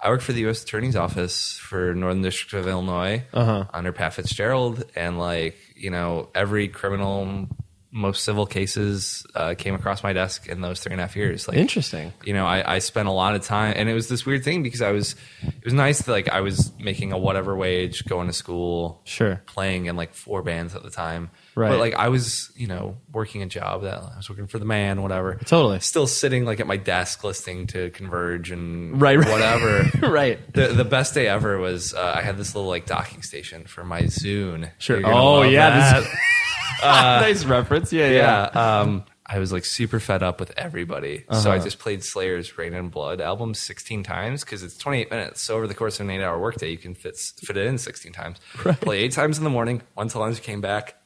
I 0.00 0.08
worked 0.08 0.24
for 0.24 0.32
the 0.32 0.40
U.S. 0.40 0.62
Attorney's 0.64 0.96
Office 0.96 1.52
for 1.58 1.94
Northern 1.94 2.22
District 2.22 2.54
of 2.54 2.66
Illinois 2.68 3.22
Uh-huh. 3.32 3.66
under 3.72 3.92
Pat 3.92 4.14
Fitzgerald, 4.14 4.84
and 4.96 5.18
like 5.18 5.56
you 5.76 5.90
know, 5.90 6.28
every 6.34 6.68
criminal, 6.68 7.46
most 7.94 8.24
civil 8.24 8.46
cases 8.46 9.24
uh, 9.34 9.54
came 9.56 9.74
across 9.74 10.02
my 10.02 10.14
desk 10.14 10.48
in 10.48 10.62
those 10.62 10.80
three 10.80 10.92
and 10.92 11.00
a 11.00 11.04
half 11.04 11.14
years. 11.14 11.46
Like, 11.46 11.58
Interesting. 11.58 12.12
you 12.24 12.32
know, 12.32 12.46
I, 12.46 12.76
I 12.76 12.78
spent 12.78 13.06
a 13.06 13.12
lot 13.12 13.34
of 13.34 13.42
time, 13.44 13.74
and 13.76 13.86
it 13.88 13.92
was 13.94 14.08
this 14.08 14.24
weird 14.24 14.42
thing 14.44 14.62
because 14.62 14.80
I 14.80 14.92
was, 14.92 15.14
it 15.42 15.64
was 15.64 15.74
nice 15.74 16.00
that 16.00 16.10
like 16.10 16.28
I 16.30 16.40
was 16.40 16.72
making 16.78 17.12
a 17.12 17.18
whatever 17.18 17.54
wage, 17.54 18.04
going 18.06 18.28
to 18.28 18.32
school, 18.32 19.02
Sure. 19.04 19.42
playing 19.46 19.86
in 19.86 19.96
like 19.96 20.14
four 20.14 20.42
bands 20.42 20.74
at 20.74 20.82
the 20.82 20.90
time, 20.90 21.30
Right. 21.54 21.68
But 21.68 21.80
like 21.80 21.94
I 21.94 22.08
was, 22.08 22.50
you 22.56 22.66
know, 22.66 22.96
working 23.12 23.42
a 23.42 23.46
job 23.46 23.82
that 23.82 23.98
I 23.98 24.16
was 24.16 24.30
working 24.30 24.46
for 24.46 24.58
the 24.58 24.64
man, 24.64 25.02
whatever. 25.02 25.34
Totally. 25.44 25.80
Still 25.80 26.06
sitting 26.06 26.46
like 26.46 26.60
at 26.60 26.66
my 26.66 26.78
desk 26.78 27.24
listening 27.24 27.66
to 27.68 27.90
Converge 27.90 28.50
and 28.50 28.98
Right, 28.98 29.18
right. 29.18 29.28
whatever. 29.28 29.84
right. 30.10 30.38
The, 30.54 30.68
the 30.68 30.84
best 30.86 31.12
day 31.12 31.28
ever 31.28 31.58
was 31.58 31.92
uh, 31.92 32.14
I 32.16 32.22
had 32.22 32.38
this 32.38 32.54
little 32.54 32.70
like 32.70 32.86
docking 32.86 33.20
station 33.20 33.64
for 33.66 33.84
my 33.84 34.04
Zune. 34.04 34.70
Sure. 34.78 35.02
Oh 35.04 35.42
yeah. 35.42 36.02
that. 36.82 37.20
Nice 37.22 37.44
reference. 37.44 37.92
Yeah. 37.92 38.08
Yeah. 38.10 38.50
yeah. 38.54 38.80
Um, 38.80 39.04
I 39.24 39.38
was 39.38 39.52
like 39.52 39.64
super 39.64 39.98
fed 40.00 40.22
up 40.22 40.40
with 40.40 40.52
everybody, 40.58 41.24
so 41.30 41.36
Uh-huh. 41.38 41.50
I 41.52 41.58
just 41.60 41.78
played 41.78 42.04
Slayer's 42.04 42.58
"Reign 42.58 42.74
in 42.74 42.88
Blood" 42.90 43.20
album 43.20 43.54
16 43.54 44.02
times 44.02 44.44
because 44.44 44.62
it's 44.62 44.76
28 44.76 45.10
minutes. 45.10 45.40
So 45.40 45.56
over 45.56 45.66
the 45.66 45.74
course 45.74 46.00
of 46.00 46.06
an 46.06 46.10
eight-hour 46.10 46.38
workday, 46.38 46.70
you 46.70 46.76
can 46.76 46.94
fit 46.94 47.16
fit 47.16 47.56
it 47.56 47.66
in 47.66 47.78
16 47.78 48.12
times. 48.12 48.38
Play 48.80 48.98
eight 48.98 49.12
times 49.12 49.38
in 49.38 49.44
the 49.44 49.50
morning, 49.50 49.80
till 50.08 50.20
lunch, 50.20 50.42
came 50.42 50.60
back, 50.60 50.96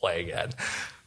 play 0.00 0.20
again. 0.22 0.50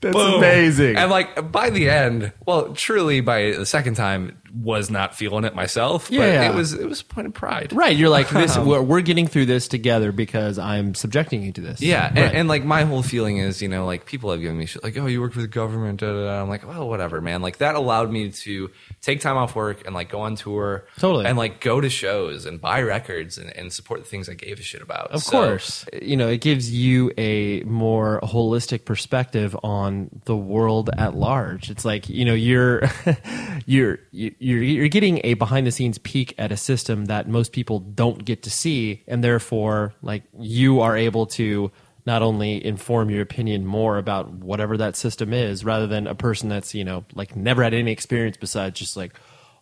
That's 0.02 0.16
Boom. 0.16 0.36
amazing. 0.36 0.98
And 0.98 1.10
like 1.10 1.52
by 1.52 1.70
the 1.72 1.90
end, 1.90 2.32
well, 2.46 2.74
truly 2.74 3.22
by 3.22 3.54
the 3.54 3.66
second 3.66 3.96
time, 3.96 4.38
was 4.56 4.90
not 4.90 5.16
feeling 5.16 5.44
it 5.44 5.54
myself. 5.54 6.10
Yeah, 6.10 6.20
but 6.20 6.26
yeah. 6.28 6.50
it 6.52 6.56
was 6.56 6.74
it 6.74 6.88
was 6.88 7.02
a 7.02 7.06
point 7.06 7.28
of 7.28 7.34
pride. 7.34 7.74
Right. 7.74 7.96
You're 7.96 8.10
like 8.10 8.30
this. 8.30 8.56
Um, 8.56 8.66
we're, 8.68 8.82
we're 8.82 9.02
getting 9.02 9.28
through 9.28 9.48
this 9.48 9.68
together 9.68 10.12
because 10.12 10.58
I'm 10.58 10.96
subjecting 10.96 11.44
you 11.44 11.52
to 11.54 11.62
this. 11.62 11.82
Yeah, 11.82 12.08
and, 12.08 12.18
Right. 12.18 12.34
and 12.36 12.48
like 12.48 12.64
my 12.64 12.84
whole 12.84 13.04
feeling 13.04 13.38
is, 13.38 13.62
you 13.62 13.68
know, 13.68 13.86
like 13.86 14.06
people 14.06 14.32
have 14.32 14.40
given 14.42 14.58
me 14.58 14.66
shit, 14.66 14.84
like, 14.84 14.98
oh, 14.98 15.08
you 15.08 15.20
work 15.20 15.34
for 15.34 15.42
the 15.42 15.48
government. 15.48 16.00
Da, 16.00 16.08
da, 16.08 16.24
da. 16.26 16.42
I'm 16.42 16.48
like, 16.50 16.66
well, 16.68 16.88
whatever, 16.88 17.20
man. 17.22 17.42
Like 17.42 17.58
that 17.58 17.76
allowed 17.76 18.12
me 18.12 18.32
to 18.32 18.70
take 19.02 19.20
time 19.22 19.36
off 19.38 19.56
work 19.56 19.86
and 19.86 19.94
like 19.94 20.10
go 20.10 20.22
on 20.22 20.36
tour, 20.36 20.86
Totally. 21.00 21.26
and 21.26 21.38
like 21.38 21.60
go 21.60 21.82
to 21.82 21.90
shows 21.90 22.46
and 22.46 22.62
buy 22.62 22.82
records 22.82 23.38
and, 23.38 23.56
and 23.58 23.74
support 23.74 24.02
the 24.04 24.10
things 24.10 24.30
I 24.30 24.34
gave 24.36 24.60
a 24.60 24.64
shit 24.64 24.82
about. 24.82 25.12
Of 25.12 25.24
So- 25.24 25.32
course. 25.32 25.86
You 26.02 26.16
know, 26.18 26.28
it 26.30 26.42
gives 26.42 26.72
you 26.72 27.12
a 27.18 27.64
more 27.64 28.20
holistic 28.24 28.86
perspective 28.86 29.56
on 29.64 30.10
the 30.26 30.36
world 30.36 30.90
at 30.98 31.16
large. 31.16 31.70
It's 31.70 31.84
like, 31.84 32.08
you 32.10 32.24
know, 32.26 32.34
you're 32.34 32.84
you're 33.66 34.00
you're 34.12 34.34
you're 34.46 34.62
you're 34.64 34.88
getting 34.98 35.20
a 35.24 35.34
behind 35.34 35.66
the 35.66 35.72
scenes 35.72 35.98
peek 35.98 36.34
at 36.38 36.52
a 36.52 36.58
system 36.58 37.06
that 37.06 37.28
most 37.28 37.52
people 37.52 37.80
don't 37.80 38.24
get 38.26 38.44
to 38.44 38.50
see 38.52 39.04
and 39.08 39.24
therefore 39.24 39.94
like 40.02 40.24
you 40.40 40.82
are 40.82 40.96
able 40.96 41.26
to 41.26 41.72
not 42.06 42.22
only 42.22 42.64
inform 42.64 43.10
your 43.10 43.22
opinion 43.24 43.66
more 43.66 43.98
about 43.98 44.30
whatever 44.30 44.78
that 44.78 44.96
system 44.96 45.34
is 45.34 45.66
rather 45.66 45.88
than 45.88 46.06
a 46.06 46.14
person 46.14 46.50
that's, 46.50 46.76
you 46.76 46.84
know, 46.84 47.04
like 47.16 47.36
never 47.36 47.64
had 47.64 47.74
any 47.74 47.92
experience 47.92 48.38
besides 48.38 48.80
just 48.80 48.96
like 48.96 49.14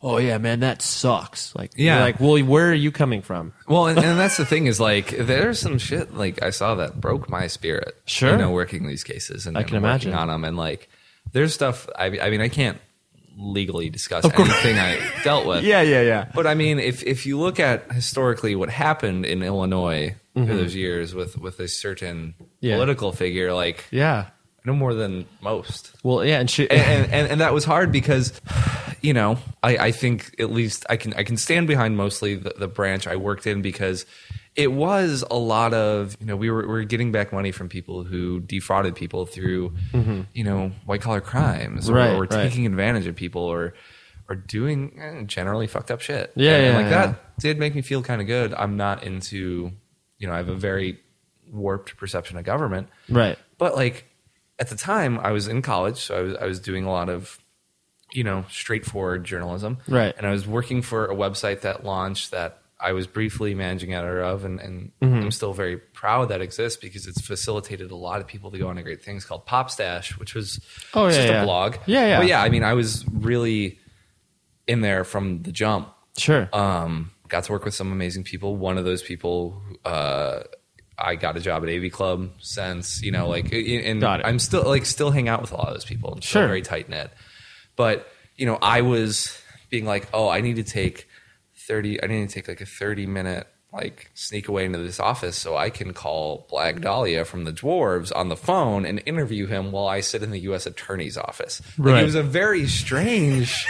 Oh 0.05 0.17
yeah, 0.17 0.37
man, 0.37 0.59
that 0.59 0.81
sucks. 0.81 1.55
Like, 1.55 1.71
Yeah. 1.77 1.93
you're 1.95 2.03
like, 2.03 2.19
well, 2.19 2.37
where 2.43 2.69
are 2.69 2.73
you 2.73 2.91
coming 2.91 3.21
from? 3.21 3.53
Well, 3.69 3.87
and, 3.87 3.97
and 3.97 4.19
that's 4.19 4.35
the 4.35 4.45
thing 4.45 4.67
is 4.67 4.77
like 4.81 5.07
there's 5.17 5.57
some 5.59 5.77
shit 5.77 6.13
like 6.13 6.43
I 6.43 6.49
saw 6.49 6.75
that 6.75 6.99
broke 6.99 7.29
my 7.29 7.47
spirit. 7.47 7.93
Sure. 8.03 8.31
you 8.31 8.37
know, 8.37 8.51
working 8.51 8.85
these 8.85 9.05
cases 9.05 9.47
and 9.47 9.57
I 9.57 9.63
can 9.63 9.75
working 9.75 9.85
imagine. 9.85 10.13
on 10.13 10.27
them, 10.27 10.43
and 10.43 10.57
like 10.57 10.89
there's 11.31 11.53
stuff. 11.53 11.87
I, 11.97 12.07
I 12.19 12.29
mean, 12.29 12.41
I 12.41 12.49
can't 12.49 12.77
legally 13.37 13.89
discuss 13.89 14.25
anything 14.25 14.77
I 14.79 14.99
dealt 15.23 15.45
with. 15.45 15.63
Yeah, 15.65 15.81
yeah, 15.81 16.01
yeah. 16.01 16.31
But 16.33 16.45
I 16.47 16.53
mean, 16.55 16.79
if 16.79 17.03
if 17.03 17.25
you 17.25 17.39
look 17.39 17.59
at 17.59 17.91
historically 17.91 18.55
what 18.55 18.69
happened 18.69 19.25
in 19.25 19.41
Illinois 19.43 20.15
through 20.33 20.45
those 20.45 20.75
years 20.75 21.13
with 21.13 21.37
with 21.37 21.59
a 21.59 21.67
certain 21.67 22.33
Mm-hmm. 22.37 22.43
Yeah. 22.61 22.75
political 22.77 23.11
figure, 23.11 23.51
like 23.53 23.83
Yeah. 23.91 24.27
no 24.65 24.73
more 24.73 24.93
than 24.93 25.25
most. 25.41 25.91
Well, 26.03 26.23
yeah, 26.23 26.39
and 26.39 26.49
she, 26.49 26.69
and, 26.69 26.79
and, 26.81 27.11
and, 27.13 27.27
and 27.33 27.41
that 27.41 27.53
was 27.53 27.65
hard 27.65 27.91
because 27.91 28.39
you 29.01 29.13
know 29.13 29.37
I, 29.61 29.77
I 29.87 29.91
think 29.91 30.35
at 30.39 30.49
least 30.51 30.85
I 30.89 30.95
can 30.97 31.13
I 31.15 31.23
can 31.23 31.35
stand 31.37 31.67
behind 31.67 31.97
mostly 31.97 32.35
the, 32.35 32.53
the 32.57 32.67
branch 32.69 33.05
I 33.07 33.15
worked 33.17 33.45
in 33.47 33.61
because 33.61 34.05
it 34.55 34.71
was 34.71 35.23
a 35.31 35.35
lot 35.37 35.73
of 35.73 36.15
you 36.19 36.25
know 36.27 36.35
we 36.35 36.49
were, 36.49 36.61
we 36.61 36.67
were 36.67 36.83
getting 36.83 37.11
back 37.11 37.33
money 37.33 37.51
from 37.51 37.69
people 37.69 38.03
who 38.03 38.39
defrauded 38.39 38.95
people 38.95 39.25
through 39.25 39.73
you 40.33 40.43
know 40.43 40.71
white 40.85 41.01
collar 41.01 41.21
crimes 41.21 41.89
or, 41.89 41.95
Right, 41.95 42.13
or 42.15 42.21
right. 42.21 42.29
taking 42.29 42.65
advantage 42.65 43.07
of 43.07 43.15
people 43.15 43.41
or 43.41 43.73
or 44.29 44.35
doing 44.35 44.97
eh, 45.01 45.23
generally 45.23 45.67
fucked 45.67 45.91
up 45.91 46.01
shit 46.01 46.31
Yeah, 46.35 46.55
And, 46.55 46.65
yeah, 46.65 46.75
like 46.77 46.91
yeah. 46.91 47.05
that 47.07 47.39
did 47.39 47.59
make 47.59 47.75
me 47.75 47.81
feel 47.81 48.01
kind 48.03 48.21
of 48.21 48.27
good 48.27 48.53
I'm 48.53 48.77
not 48.77 49.03
into 49.03 49.71
you 50.19 50.27
know 50.27 50.33
I 50.33 50.37
have 50.37 50.49
a 50.49 50.55
very 50.55 50.99
warped 51.51 51.97
perception 51.97 52.37
of 52.37 52.43
government 52.45 52.87
right. 53.09 53.37
but 53.57 53.75
like 53.75 54.05
at 54.59 54.69
the 54.69 54.75
time 54.75 55.19
I 55.19 55.31
was 55.31 55.47
in 55.47 55.61
college, 55.63 55.97
so 55.97 56.15
I 56.15 56.21
was 56.21 56.35
I 56.37 56.45
was 56.45 56.59
doing 56.59 56.85
a 56.85 56.91
lot 56.91 57.09
of 57.09 57.39
you 58.11 58.23
know 58.23 58.45
straightforward 58.49 59.23
journalism, 59.23 59.79
Right. 59.87 60.13
And 60.15 60.27
I 60.27 60.31
was 60.31 60.47
working 60.47 60.83
for 60.83 61.05
a 61.07 61.15
website 61.15 61.61
that 61.61 61.83
launched 61.83 62.29
that 62.31 62.61
I 62.83 62.91
was 62.91 63.07
briefly 63.07 63.55
managing 63.55 63.93
editor 63.93 64.21
of, 64.21 64.43
and, 64.45 64.59
and 64.59 64.91
Mm-hmm. 65.01 65.15
I'm 65.15 65.31
still 65.31 65.53
very 65.53 65.77
proud 65.77 66.29
that 66.29 66.41
exists 66.41 66.77
because 66.81 67.07
it's 67.07 67.21
facilitated 67.25 67.91
a 67.91 67.95
lot 67.95 68.19
of 68.21 68.27
people 68.27 68.51
to 68.51 68.57
go 68.57 68.67
on 68.67 68.75
to 68.75 68.83
great 68.83 69.01
things 69.03 69.23
called 69.25 69.45
Popstash, 69.47 70.19
which 70.19 70.35
was 70.35 70.59
Oh, 70.93 71.07
just 71.07 71.19
yeah, 71.21 71.25
yeah. 71.31 71.41
a 71.41 71.45
blog. 71.45 71.75
Yeah, 71.85 72.05
yeah. 72.07 72.19
But 72.19 72.27
yeah, 72.27 72.41
I 72.43 72.49
mean, 72.49 72.63
I 72.63 72.73
was 72.73 73.05
really 73.11 73.79
in 74.67 74.81
there 74.81 75.03
from 75.03 75.41
the 75.43 75.51
jump 75.51 75.89
Sure. 76.17 76.47
um, 76.53 77.11
got 77.29 77.45
to 77.45 77.51
work 77.53 77.65
with 77.65 77.73
some 77.73 77.91
amazing 77.91 78.23
people. 78.23 78.55
One 78.57 78.77
of 78.77 78.85
those 78.85 79.01
people, 79.01 79.61
uh, 79.85 80.43
I 80.97 81.15
got 81.15 81.35
a 81.37 81.39
job 81.39 81.63
at 81.63 81.69
AV 81.69 81.91
Club 81.91 82.29
since, 82.39 83.01
you 83.01 83.11
know, 83.11 83.27
like, 83.27 83.51
and. 83.51 84.03
I'm 84.03 84.39
still 84.39 84.63
like 84.63 84.85
still 84.85 85.09
hang 85.11 85.27
out 85.27 85.41
with 85.41 85.51
a 85.51 85.55
lot 85.55 85.67
of 85.69 85.73
those 85.73 85.85
people. 85.85 86.13
I'm 86.13 86.21
Sure. 86.21 86.45
very 86.47 86.61
tight 86.61 86.87
knit. 86.89 87.11
But 87.75 88.07
you 88.35 88.45
know, 88.45 88.57
I 88.61 88.81
was 88.81 89.37
being 89.69 89.85
like, 89.85 90.07
oh, 90.13 90.27
I 90.29 90.41
need 90.41 90.57
to 90.57 90.63
take 90.63 91.07
thirty. 91.67 92.01
I 92.03 92.07
need 92.07 92.27
to 92.29 92.33
take 92.33 92.47
like 92.47 92.61
a 92.61 92.65
thirty 92.65 93.05
minute 93.05 93.47
like 93.71 94.11
sneak 94.13 94.47
away 94.49 94.65
into 94.65 94.77
this 94.77 94.99
office 94.99 95.35
so 95.35 95.57
I 95.57 95.71
can 95.71 95.93
call 95.93 96.47
Blag 96.51 96.81
Dahlia 96.81 97.25
from 97.25 97.43
the 97.43 97.51
Dwarves 97.51 98.11
on 98.15 98.29
the 98.29 98.35
phone 98.37 98.85
and 98.85 99.01
interview 99.07 99.47
him 99.47 99.71
while 99.71 99.87
I 99.87 100.01
sit 100.01 100.21
in 100.21 100.29
the 100.29 100.41
U.S. 100.41 100.67
Attorney's 100.67 101.17
office. 101.17 101.59
Like, 101.79 101.87
Right. 101.93 102.01
it 102.03 102.05
was 102.05 102.13
a 102.13 102.21
very 102.21 102.67
strange 102.67 103.65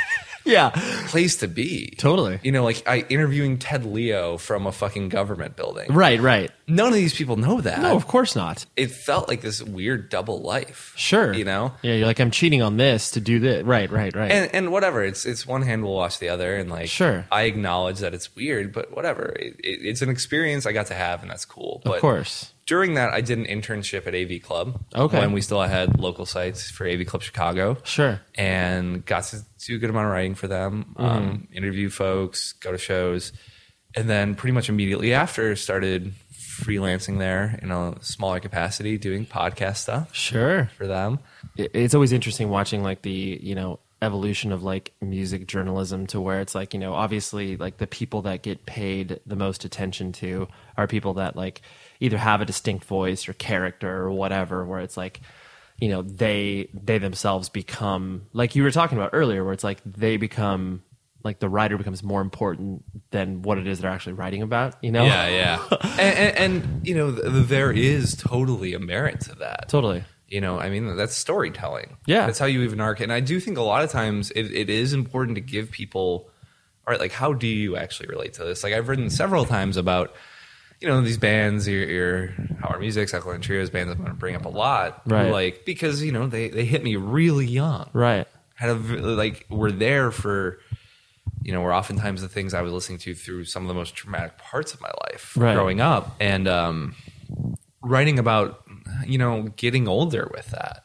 yeah. 0.45 0.71
place 1.08 1.38
to 1.38 1.47
be. 1.47 1.93
Totally. 1.97 2.39
You 2.43 2.51
know, 2.51 2.63
like 2.63 2.84
I 2.88 2.99
interviewing 3.10 3.58
Ted 3.58 3.86
Leo 3.86 4.38
from 4.38 4.67
a 4.67 4.71
fucking 4.71 5.10
government 5.10 5.56
building. 5.56 5.91
Right, 5.93 6.19
right. 6.19 6.51
None 6.67 6.88
of 6.88 6.93
these 6.93 7.13
people 7.13 7.36
know 7.36 7.60
that. 7.62 7.82
No, 7.82 7.95
of 7.95 8.08
course 8.08 8.36
not. 8.36 8.65
It 8.77 8.91
felt 8.91 9.27
like 9.27 9.41
this 9.41 9.62
weird 9.62 10.10
double 10.10 10.41
life. 10.41 10.93
Sure. 10.95 11.34
You 11.34 11.43
know? 11.43 11.73
Yeah, 11.82 11.95
you're 11.95 12.08
like, 12.08 12.19
I'm 12.19 12.32
cheating 12.32 12.62
on 12.62 12.77
this 12.77 13.12
to 13.12 13.19
do 13.19 13.39
this. 13.39 13.63
Right, 13.65 13.91
right, 13.91 14.15
right. 14.15 14.32
And 14.32 14.53
and 14.53 14.71
whatever. 14.71 15.03
It's 15.03 15.25
it's 15.25 15.45
one 15.45 15.62
hand 15.62 15.84
will 15.84 15.93
wash 15.95 16.17
the 16.17 16.29
other 16.29 16.56
and 16.56 16.69
like 16.69 16.89
Sure. 16.89 17.25
I 17.32 17.43
acknowledge 17.43 17.99
that 17.99 18.13
it's 18.13 18.34
weird, 18.36 18.71
but 18.73 18.95
whatever. 18.95 19.34
It, 19.39 19.56
it, 19.60 19.79
it's 19.84 20.01
an 20.01 20.10
experience 20.10 20.65
I 20.65 20.71
got 20.71 20.88
to 20.88 20.93
have 20.93 21.21
and 21.21 21.29
that's 21.29 21.45
cool. 21.45 21.82
But 21.84 21.95
of 21.95 22.01
course. 22.01 22.53
during 22.65 22.93
that 22.93 23.13
I 23.13 23.19
did 23.21 23.38
an 23.38 23.45
internship 23.45 24.08
at 24.08 24.15
AV 24.15 24.41
Club. 24.41 24.82
Okay. 24.95 25.19
When 25.19 25.34
we 25.34 25.41
still 25.41 25.62
had 25.62 25.99
local 25.99 26.25
sites 26.25 26.69
for 26.71 26.88
AV 26.88 27.06
Club 27.06 27.23
Chicago. 27.23 27.77
Sure. 27.84 28.21
and 28.36 29.06
got 29.06 29.25
to 29.25 29.38
do 29.67 29.76
a 29.76 29.80
good 29.80 29.89
amount 29.89 30.08
of 30.08 30.12
writing 30.13 30.36
for 30.36 30.47
them, 30.47 30.93
Mm-hmm. 30.97 31.06
um, 31.06 31.47
interview 31.54 31.89
folks, 31.89 32.54
go 32.54 32.71
to 32.71 32.78
shows, 32.78 33.32
and 33.95 34.10
then 34.10 34.36
pretty 34.36 34.54
much 34.54 34.69
immediately 34.69 35.13
after 35.13 35.56
started 35.56 36.13
freelancing 36.34 37.17
there 37.19 37.60
in 37.62 37.71
a 37.71 37.95
smaller 38.02 38.39
capacity, 38.39 38.97
doing 38.97 39.26
podcast 39.26 39.78
stuff 39.78 40.13
Sure. 40.15 40.69
for 40.78 40.86
them. 40.88 41.19
it's 41.58 41.93
always 41.95 42.12
interesting 42.12 42.49
watching 42.49 42.84
like 42.84 43.02
the 43.02 43.39
you 43.41 43.56
know 43.56 43.80
evolution 44.02 44.52
of 44.52 44.63
like 44.63 44.91
music 45.02 45.47
journalism 45.47 46.06
to 46.08 46.19
where 46.19 46.41
it's 46.41 46.54
like 46.54 46.73
you 46.73 46.80
know 46.80 46.93
obviously 46.93 47.56
like 47.56 47.78
the 47.78 47.88
people 47.88 48.21
that 48.23 48.41
get 48.43 48.65
paid 48.65 49.19
the 49.26 49.36
most 49.36 49.63
attention 49.63 50.12
to 50.12 50.45
are 50.76 50.88
people 50.88 51.13
that 51.13 51.38
like 51.38 51.62
either 52.02 52.17
have 52.17 52.41
a 52.41 52.45
distinct 52.45 52.84
voice 52.84 53.30
or 53.30 53.34
character 53.34 53.89
or 54.04 54.12
whatever 54.12 54.65
where 54.65 54.82
it's 54.82 54.97
like 54.97 55.21
you 55.79 55.89
know 55.89 56.01
they 56.01 56.69
they 56.73 56.97
themselves 56.97 57.49
become 57.49 58.27
like 58.33 58.55
you 58.55 58.63
were 58.63 58.71
talking 58.71 58.97
about 58.97 59.12
earlier 59.13 59.43
where 59.43 59.53
it's 59.53 59.63
like 59.63 59.81
they 59.86 60.17
become 60.17 60.83
like 61.23 61.39
the 61.39 61.49
writer 61.49 61.77
becomes 61.77 62.03
more 62.03 62.21
important 62.21 62.83
than 63.12 63.41
what 63.41 63.57
it 63.57 63.65
is 63.65 63.79
they're 63.79 63.91
actually 63.91 64.13
writing 64.13 64.41
about 64.41 64.75
you 64.81 64.91
know 64.91 65.03
Yeah, 65.05 65.27
yeah, 65.27 65.67
and, 65.99 66.17
and, 66.17 66.38
and 66.38 66.88
you 66.88 66.95
know 66.95 67.12
th- 67.13 67.47
there 67.47 67.71
is 67.71 68.15
totally 68.15 68.73
a 68.73 68.79
merit 68.79 69.21
to 69.21 69.36
that. 69.36 69.69
totally 69.69 70.03
You 70.27 70.41
know, 70.41 70.59
I 70.59 70.69
mean, 70.69 70.95
that's 70.97 71.15
storytelling. 71.15 71.97
Yeah. 72.07 72.25
That's 72.25 72.39
how 72.39 72.47
you 72.47 72.63
even 72.63 72.79
arc. 72.81 73.01
And 73.01 73.13
I 73.13 73.19
do 73.19 73.39
think 73.39 73.57
a 73.57 73.62
lot 73.62 73.83
of 73.83 73.91
times 73.91 74.31
it, 74.31 74.45
it 74.51 74.67
is 74.67 74.91
important 74.93 75.36
to 75.36 75.41
give 75.41 75.69
people, 75.69 76.29
all 76.88 76.91
right, 76.91 76.99
like, 76.99 77.12
how 77.12 77.33
do 77.33 77.45
you 77.45 77.77
actually 77.77 78.09
relate 78.09 78.33
to 78.33 78.43
this? 78.43 78.63
Like, 78.63 78.73
I've 78.73 78.88
written 78.89 79.12
several 79.12 79.45
times 79.45 79.77
about, 79.77 80.15
you 80.84 80.89
know, 80.89 81.02
these 81.02 81.17
bands, 81.17 81.67
your, 81.67 81.89
your 81.89 82.28
Hot 82.60 82.69
Water 82.72 82.80
Music, 82.80 83.12
and 83.13 83.41
Trios 83.43 83.69
bands 83.69 83.91
I'm 83.91 83.98
going 83.98 84.10
to 84.10 84.15
bring 84.15 84.36
up 84.36 84.46
a 84.46 84.50
lot. 84.50 85.02
Right. 85.06 85.32
Like, 85.32 85.63
because, 85.65 86.04
you 86.04 86.12
know, 86.12 86.28
they, 86.28 86.50
they 86.50 86.65
hit 86.65 86.84
me 86.84 86.98
really 86.98 87.48
young. 87.48 87.89
right 87.93 88.28
Had 88.56 88.69
a, 88.72 88.74
like, 88.74 89.46
were 89.50 89.72
there 89.72 90.12
for, 90.12 90.60
you 91.41 91.54
know, 91.54 91.62
were 91.62 91.74
oftentimes 91.74 92.22
the 92.22 92.28
things 92.28 92.54
I 92.54 92.62
was 92.62 92.74
listening 92.74 92.98
to 93.00 93.15
through 93.15 93.46
some 93.46 93.63
of 93.63 93.69
the 93.69 93.74
most 93.74 93.96
traumatic 93.96 94.38
parts 94.38 94.74
of 94.74 94.82
my 94.82 94.91
life 95.10 95.36
Right. 95.38 95.56
growing 95.56 95.80
up. 95.82 96.15
And, 96.19 96.48
um, 96.48 96.96
writing 97.82 98.17
about 98.19 98.62
you 99.06 99.17
know 99.17 99.43
getting 99.58 99.88
older 99.89 100.30
with 100.34 100.48
that 100.52 100.84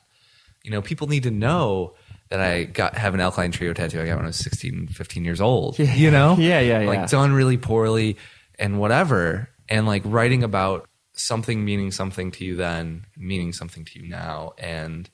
you 0.64 0.70
know 0.70 0.82
people 0.82 1.06
need 1.06 1.22
to 1.22 1.30
know 1.30 1.94
that 2.28 2.40
i 2.40 2.64
got 2.64 2.96
have 2.96 3.14
an 3.14 3.20
alkaline 3.20 3.52
trio 3.52 3.72
tattoo 3.72 4.00
i 4.00 4.06
got 4.06 4.16
when 4.16 4.24
i 4.24 4.28
was 4.28 4.36
16 4.36 4.88
15 4.88 5.24
years 5.24 5.40
old 5.40 5.78
you 5.78 6.10
know 6.10 6.34
Yeah, 6.36 6.58
yeah, 6.60 6.80
yeah. 6.80 6.88
like 6.88 7.08
done 7.08 7.32
really 7.32 7.56
poorly 7.56 8.16
and 8.58 8.80
whatever 8.80 9.48
and 9.68 9.86
like 9.86 10.02
writing 10.04 10.42
about 10.42 10.88
something 11.12 11.64
meaning 11.64 11.90
something 11.90 12.30
to 12.30 12.44
you 12.44 12.54
then 12.56 13.04
meaning 13.16 13.52
something 13.52 13.84
to 13.84 13.98
you 13.98 14.08
now 14.08 14.52
and 14.58 15.10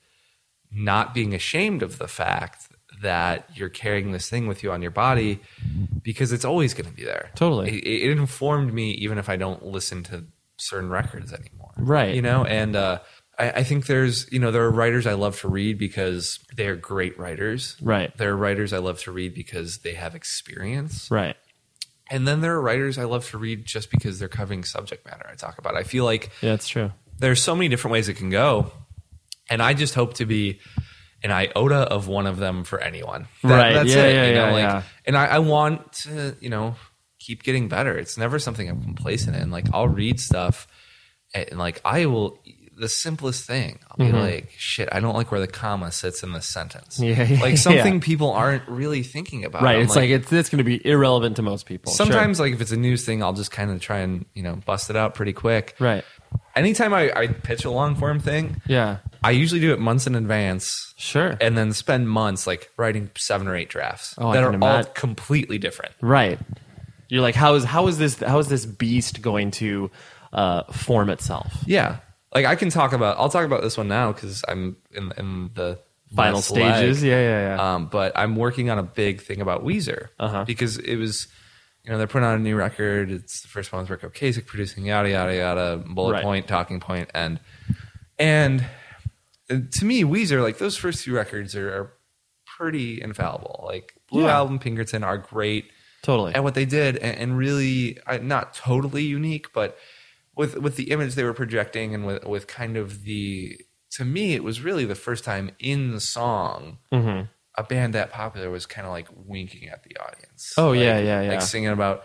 not 0.70 1.14
being 1.14 1.34
ashamed 1.34 1.82
of 1.82 1.98
the 1.98 2.08
fact 2.08 2.68
that 3.02 3.48
you're 3.54 3.68
carrying 3.68 4.12
this 4.12 4.28
thing 4.28 4.46
with 4.46 4.62
you 4.62 4.72
on 4.72 4.82
your 4.82 4.90
body 4.90 5.40
because 6.02 6.32
it's 6.32 6.44
always 6.44 6.74
going 6.74 6.88
to 6.88 6.94
be 6.94 7.04
there. 7.04 7.30
Totally. 7.34 7.78
It, 7.78 8.10
it 8.10 8.18
informed 8.18 8.72
me 8.72 8.92
even 8.92 9.18
if 9.18 9.28
I 9.28 9.36
don't 9.36 9.64
listen 9.64 10.02
to 10.04 10.24
certain 10.56 10.90
records 10.90 11.32
anymore. 11.32 11.72
Right. 11.76 12.14
You 12.14 12.22
know, 12.22 12.44
and 12.44 12.76
uh, 12.76 13.00
I, 13.38 13.50
I 13.50 13.64
think 13.64 13.86
there's, 13.86 14.30
you 14.32 14.38
know, 14.38 14.50
there 14.50 14.62
are 14.62 14.70
writers 14.70 15.06
I 15.06 15.14
love 15.14 15.40
to 15.40 15.48
read 15.48 15.78
because 15.78 16.38
they 16.56 16.66
are 16.66 16.76
great 16.76 17.18
writers. 17.18 17.76
Right. 17.80 18.16
There 18.16 18.30
are 18.30 18.36
writers 18.36 18.72
I 18.72 18.78
love 18.78 19.00
to 19.00 19.12
read 19.12 19.34
because 19.34 19.78
they 19.78 19.94
have 19.94 20.14
experience. 20.14 21.10
right 21.10 21.36
And 22.10 22.28
then 22.28 22.40
there 22.42 22.54
are 22.54 22.60
writers 22.60 22.98
I 22.98 23.04
love 23.04 23.26
to 23.30 23.38
read 23.38 23.64
just 23.64 23.90
because 23.90 24.18
they're 24.18 24.28
covering 24.28 24.64
subject 24.64 25.06
matter 25.06 25.26
I 25.30 25.34
talk 25.36 25.58
about. 25.58 25.74
I 25.76 25.82
feel 25.84 26.04
like 26.04 26.30
yeah 26.42 26.50
that's 26.50 26.68
true 26.68 26.92
there's 27.18 27.40
so 27.42 27.54
many 27.54 27.68
different 27.68 27.92
ways 27.92 28.08
it 28.08 28.14
can 28.14 28.28
go 28.30 28.72
and 29.48 29.62
i 29.62 29.72
just 29.72 29.94
hope 29.94 30.14
to 30.14 30.26
be 30.26 30.58
an 31.22 31.30
iota 31.30 31.76
of 31.76 32.08
one 32.08 32.26
of 32.26 32.38
them 32.38 32.64
for 32.64 32.80
anyone 32.80 33.28
Right. 33.44 33.72
that's 33.72 33.88
Yeah, 33.94 34.04
it 34.04 34.14
yeah, 34.14 34.26
you 34.28 34.34
know 34.34 34.46
yeah, 34.48 34.52
like 34.52 34.62
yeah. 34.62 34.82
and 35.06 35.16
I, 35.16 35.26
I 35.26 35.38
want 35.38 35.92
to 36.04 36.34
you 36.40 36.50
know 36.50 36.74
keep 37.20 37.42
getting 37.44 37.68
better 37.68 37.96
it's 37.96 38.18
never 38.18 38.38
something 38.40 38.68
i'm 38.68 38.82
complacent 38.82 39.36
in 39.36 39.50
like 39.52 39.66
i'll 39.72 39.86
read 39.88 40.18
stuff 40.18 40.66
and 41.34 41.56
like 41.56 41.80
i 41.84 42.06
will 42.06 42.42
the 42.76 42.88
simplest 42.88 43.46
thing 43.46 43.78
i'll 43.90 43.96
be 44.06 44.12
like 44.12 44.50
shit 44.56 44.88
i 44.92 45.00
don't 45.00 45.14
like 45.14 45.30
where 45.30 45.40
the 45.40 45.46
comma 45.46 45.90
sits 45.92 46.22
in 46.22 46.32
this 46.32 46.46
sentence 46.46 46.98
Mm-hmm. 46.98 47.20
Yeah, 47.20 47.28
yeah, 47.36 47.40
like 47.42 47.56
something 47.58 47.94
yeah. 47.94 48.00
people 48.00 48.30
aren't 48.32 48.66
really 48.68 49.02
thinking 49.02 49.44
about 49.44 49.62
right 49.62 49.76
I'm 49.76 49.82
it's 49.82 49.96
like, 49.96 50.10
it's 50.10 50.32
it's 50.32 50.48
going 50.48 50.58
to 50.58 50.64
be 50.64 50.84
irrelevant 50.86 51.36
to 51.36 51.42
most 51.42 51.66
people 51.66 51.92
Sure. 51.92 52.06
sometimes 52.06 52.40
like 52.40 52.52
if 52.52 52.60
it's 52.60 52.72
a 52.72 52.76
news 52.76 53.04
thing 53.04 53.22
i'll 53.22 53.32
just 53.32 53.50
kind 53.50 53.70
of 53.70 53.80
try 53.80 53.98
and 53.98 54.24
you 54.34 54.42
know 54.42 54.56
bust 54.56 54.90
it 54.90 54.96
out 54.96 55.14
pretty 55.14 55.32
quick 55.32 55.74
right 55.78 56.04
anytime 56.56 56.92
I, 56.94 57.12
I 57.14 57.26
pitch 57.28 57.64
a 57.64 57.70
long 57.70 57.94
form 57.96 58.20
thing 58.20 58.60
yeah 58.66 58.98
I 59.22 59.30
usually 59.30 59.60
do 59.60 59.72
it 59.72 59.78
months 59.80 60.06
in 60.06 60.14
advance 60.16 60.92
Sure. 60.98 61.36
and 61.40 61.56
then 61.56 61.72
spend 61.72 62.08
months 62.10 62.46
like 62.46 62.70
writing 62.76 63.10
seven 63.16 63.48
or 63.48 63.56
eight 63.56 63.70
drafts 63.70 64.14
Oh, 64.18 64.32
that 64.34 64.44
are 64.44 64.50
can 64.50 64.62
all 64.62 64.84
completely 64.84 65.56
different. 65.56 65.94
Right. 66.02 66.38
You're 67.08 67.22
like, 67.22 67.34
how 67.34 67.54
is 67.54 67.64
how 67.64 67.86
is 67.86 67.96
this 67.96 68.18
how 68.20 68.38
is 68.38 68.48
this 68.48 68.66
beast 68.66 69.22
going 69.22 69.50
to 69.52 69.90
uh, 70.34 70.64
form 70.64 71.08
itself? 71.08 71.54
Yeah. 71.66 71.98
Like 72.34 72.46
I 72.46 72.56
can 72.56 72.68
talk 72.70 72.92
about, 72.92 73.16
I'll 73.18 73.28
talk 73.28 73.44
about 73.44 73.62
this 73.62 73.76
one 73.78 73.88
now 73.88 74.12
because 74.12 74.44
I'm 74.48 74.76
in, 74.92 75.12
in 75.16 75.50
the 75.54 75.78
Final 76.14 76.40
stages. 76.42 77.02
leg. 77.02 77.10
Yeah, 77.10 77.20
yeah, 77.20 77.56
yeah. 77.56 77.74
Um, 77.74 77.86
but 77.86 78.12
I'm 78.16 78.36
working 78.36 78.70
on 78.70 78.78
a 78.78 78.82
big 78.82 79.20
thing 79.20 79.40
about 79.40 79.64
Weezer 79.64 80.08
Uh-huh. 80.20 80.44
because 80.44 80.78
it 80.78 80.96
was, 80.96 81.26
you 81.84 81.90
know, 81.90 81.98
they're 81.98 82.06
putting 82.06 82.26
out 82.26 82.36
a 82.36 82.40
new 82.40 82.56
record. 82.56 83.10
It's 83.10 83.42
the 83.42 83.48
first 83.48 83.72
one 83.72 83.82
with 83.82 83.90
Ric 83.90 84.02
Ocasek 84.02 84.46
producing, 84.46 84.84
yada 84.86 85.10
yada 85.10 85.34
yada, 85.36 85.76
bullet 85.76 86.12
Right. 86.14 86.22
point, 86.22 86.46
talking 86.48 86.78
point, 86.80 87.10
and 87.14 87.40
and 88.18 88.64
to 89.48 89.84
me, 89.84 90.04
Weezer, 90.04 90.42
like 90.42 90.58
those 90.58 90.76
first 90.76 91.04
two 91.04 91.14
records 91.14 91.54
are, 91.54 91.68
are 91.68 91.92
pretty 92.58 93.02
infallible. 93.02 93.64
Like 93.66 93.94
Blue 94.10 94.22
Yeah. 94.24 94.36
Album, 94.36 94.58
Pinkerton 94.58 95.02
are 95.04 95.18
great 95.18 95.66
Totally. 96.02 96.34
at 96.34 96.42
what 96.44 96.54
they 96.54 96.64
did, 96.64 96.96
and, 96.96 97.16
and 97.18 97.38
really 97.38 97.98
uh, 98.06 98.18
not 98.18 98.54
totally 98.54 99.02
unique, 99.02 99.52
but 99.52 99.76
with 100.36 100.56
with 100.58 100.76
the 100.76 100.90
image 100.90 101.14
they 101.14 101.24
were 101.24 101.34
projecting, 101.34 101.94
and 101.94 102.06
with 102.06 102.24
with 102.24 102.46
kind 102.46 102.76
of 102.76 103.04
the 103.04 103.58
to 103.92 104.04
me, 104.04 104.34
it 104.34 104.42
was 104.42 104.60
really 104.60 104.84
the 104.84 104.94
first 104.94 105.24
time 105.24 105.50
in 105.58 105.92
the 105.92 106.00
song 106.00 106.78
Mm-hmm. 106.92 107.26
a 107.56 107.62
band 107.62 107.94
that 107.94 108.10
popular 108.10 108.50
was 108.50 108.66
kind 108.66 108.86
of 108.86 108.92
like 108.92 109.06
winking 109.14 109.68
at 109.68 109.84
the 109.84 109.96
audience. 109.98 110.54
Oh, 110.58 110.70
Like- 110.70 110.80
yeah, 110.80 110.98
yeah, 110.98 111.22
yeah. 111.22 111.28
Like 111.30 111.42
singing 111.42 111.68
about 111.70 112.04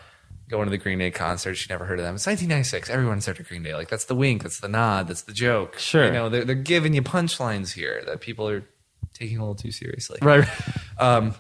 going 0.49 0.65
to 0.65 0.71
the 0.71 0.77
Green 0.77 0.99
Day 0.99 1.11
concert. 1.11 1.55
She 1.55 1.67
never 1.69 1.85
heard 1.85 1.99
of 1.99 2.05
them. 2.05 2.15
It's 2.15 2.25
1996. 2.27 2.89
Everyone's 2.89 3.25
heard 3.25 3.39
of 3.39 3.47
Green 3.47 3.63
Day. 3.63 3.73
Like 3.75 3.89
that's 3.89 4.05
the 4.05 4.15
wink, 4.15 4.43
that's 4.43 4.59
the 4.59 4.67
nod, 4.67 5.07
that's 5.07 5.23
the 5.23 5.33
joke. 5.33 5.77
Sure. 5.79 6.05
you 6.05 6.11
know 6.11 6.29
they're 6.29 6.45
they're 6.45 6.55
giving 6.55 6.93
you 6.93 7.01
punchlines 7.01 7.73
here 7.73 8.03
that 8.05 8.21
people 8.21 8.47
are 8.47 8.63
taking 9.13 9.37
a 9.37 9.41
little 9.41 9.55
too 9.55 9.71
seriously. 9.71 10.19
right. 10.21 10.47
Um, 10.99 11.33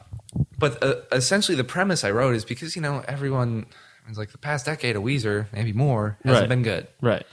but 0.57 0.81
uh, 0.83 0.95
essentially, 1.11 1.55
the 1.55 1.63
premise 1.63 2.03
I 2.03 2.11
wrote 2.11 2.35
is 2.35 2.45
because 2.45 2.75
you 2.75 2.81
know 2.81 3.03
everyone. 3.07 3.65
It's 4.09 4.17
like 4.17 4.31
the 4.31 4.37
past 4.39 4.65
decade 4.65 4.95
of 4.95 5.03
Weezer, 5.03 5.45
maybe 5.53 5.71
more, 5.71 6.17
hasn't 6.25 6.41
Right. 6.43 6.49
been 6.49 6.63
good. 6.63 6.87
Right. 7.01 7.25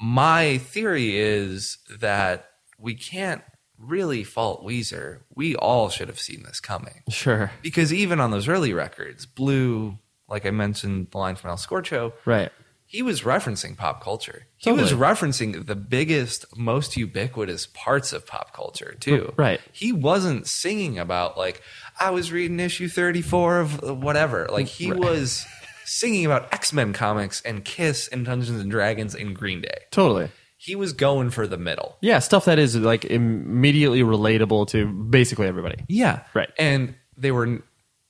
My 0.00 0.58
theory 0.58 1.16
is 1.18 1.78
that 2.00 2.48
we 2.78 2.94
can't 2.94 3.42
really 3.78 4.24
fault 4.24 4.64
Weezer. 4.64 5.20
We 5.34 5.56
all 5.56 5.88
should 5.88 6.08
have 6.08 6.20
seen 6.20 6.42
this 6.44 6.60
coming 6.60 7.02
Sure. 7.10 7.50
because 7.62 7.92
even 7.92 8.20
on 8.20 8.30
those 8.30 8.48
early 8.48 8.72
records, 8.72 9.26
Blue, 9.26 9.98
like 10.28 10.46
I 10.46 10.50
mentioned, 10.50 11.08
the 11.10 11.18
line 11.18 11.36
from 11.36 11.50
El 11.50 11.56
Scorcho, 11.56 12.12
Right. 12.24 12.50
he 12.86 13.02
was 13.02 13.22
referencing 13.22 13.76
pop 13.76 14.02
culture. 14.02 14.46
He 14.56 14.70
Totally. 14.70 14.82
was 14.82 14.92
referencing 14.92 15.66
the 15.66 15.76
biggest, 15.76 16.44
most 16.56 16.96
ubiquitous 16.96 17.66
parts 17.66 18.12
of 18.12 18.26
pop 18.26 18.52
culture 18.54 18.94
too. 19.00 19.34
Right. 19.36 19.60
He 19.72 19.92
wasn't 19.92 20.46
singing 20.46 20.98
about 20.98 21.36
like 21.36 21.62
I 21.98 22.10
was 22.10 22.30
reading 22.32 22.60
issue 22.60 22.88
thirty 22.88 23.22
four 23.22 23.60
of 23.60 23.80
whatever. 23.82 24.46
Like 24.50 24.66
he 24.68 24.92
was 24.92 25.46
singing 25.86 26.26
about 26.26 26.52
X 26.52 26.72
Men 26.72 26.92
comics 26.92 27.40
and 27.42 27.64
Kiss 27.64 28.08
and 28.08 28.24
Dungeons 28.26 28.60
and 28.60 28.70
Dragons 28.70 29.14
and 29.14 29.34
Green 29.34 29.62
Day. 29.62 29.78
Totally. 29.90 30.28
He 30.58 30.74
was 30.74 30.92
going 30.92 31.30
for 31.30 31.46
the 31.46 31.58
middle. 31.58 31.96
Yeah, 32.00 32.18
stuff 32.18 32.46
that 32.46 32.58
is 32.58 32.76
like 32.76 33.04
immediately 33.04 34.00
relatable 34.00 34.68
to 34.68 34.86
basically 34.86 35.46
everybody. 35.46 35.84
Yeah. 35.88 36.22
Right. 36.34 36.50
And 36.58 36.94
they 37.16 37.30
were, 37.30 37.46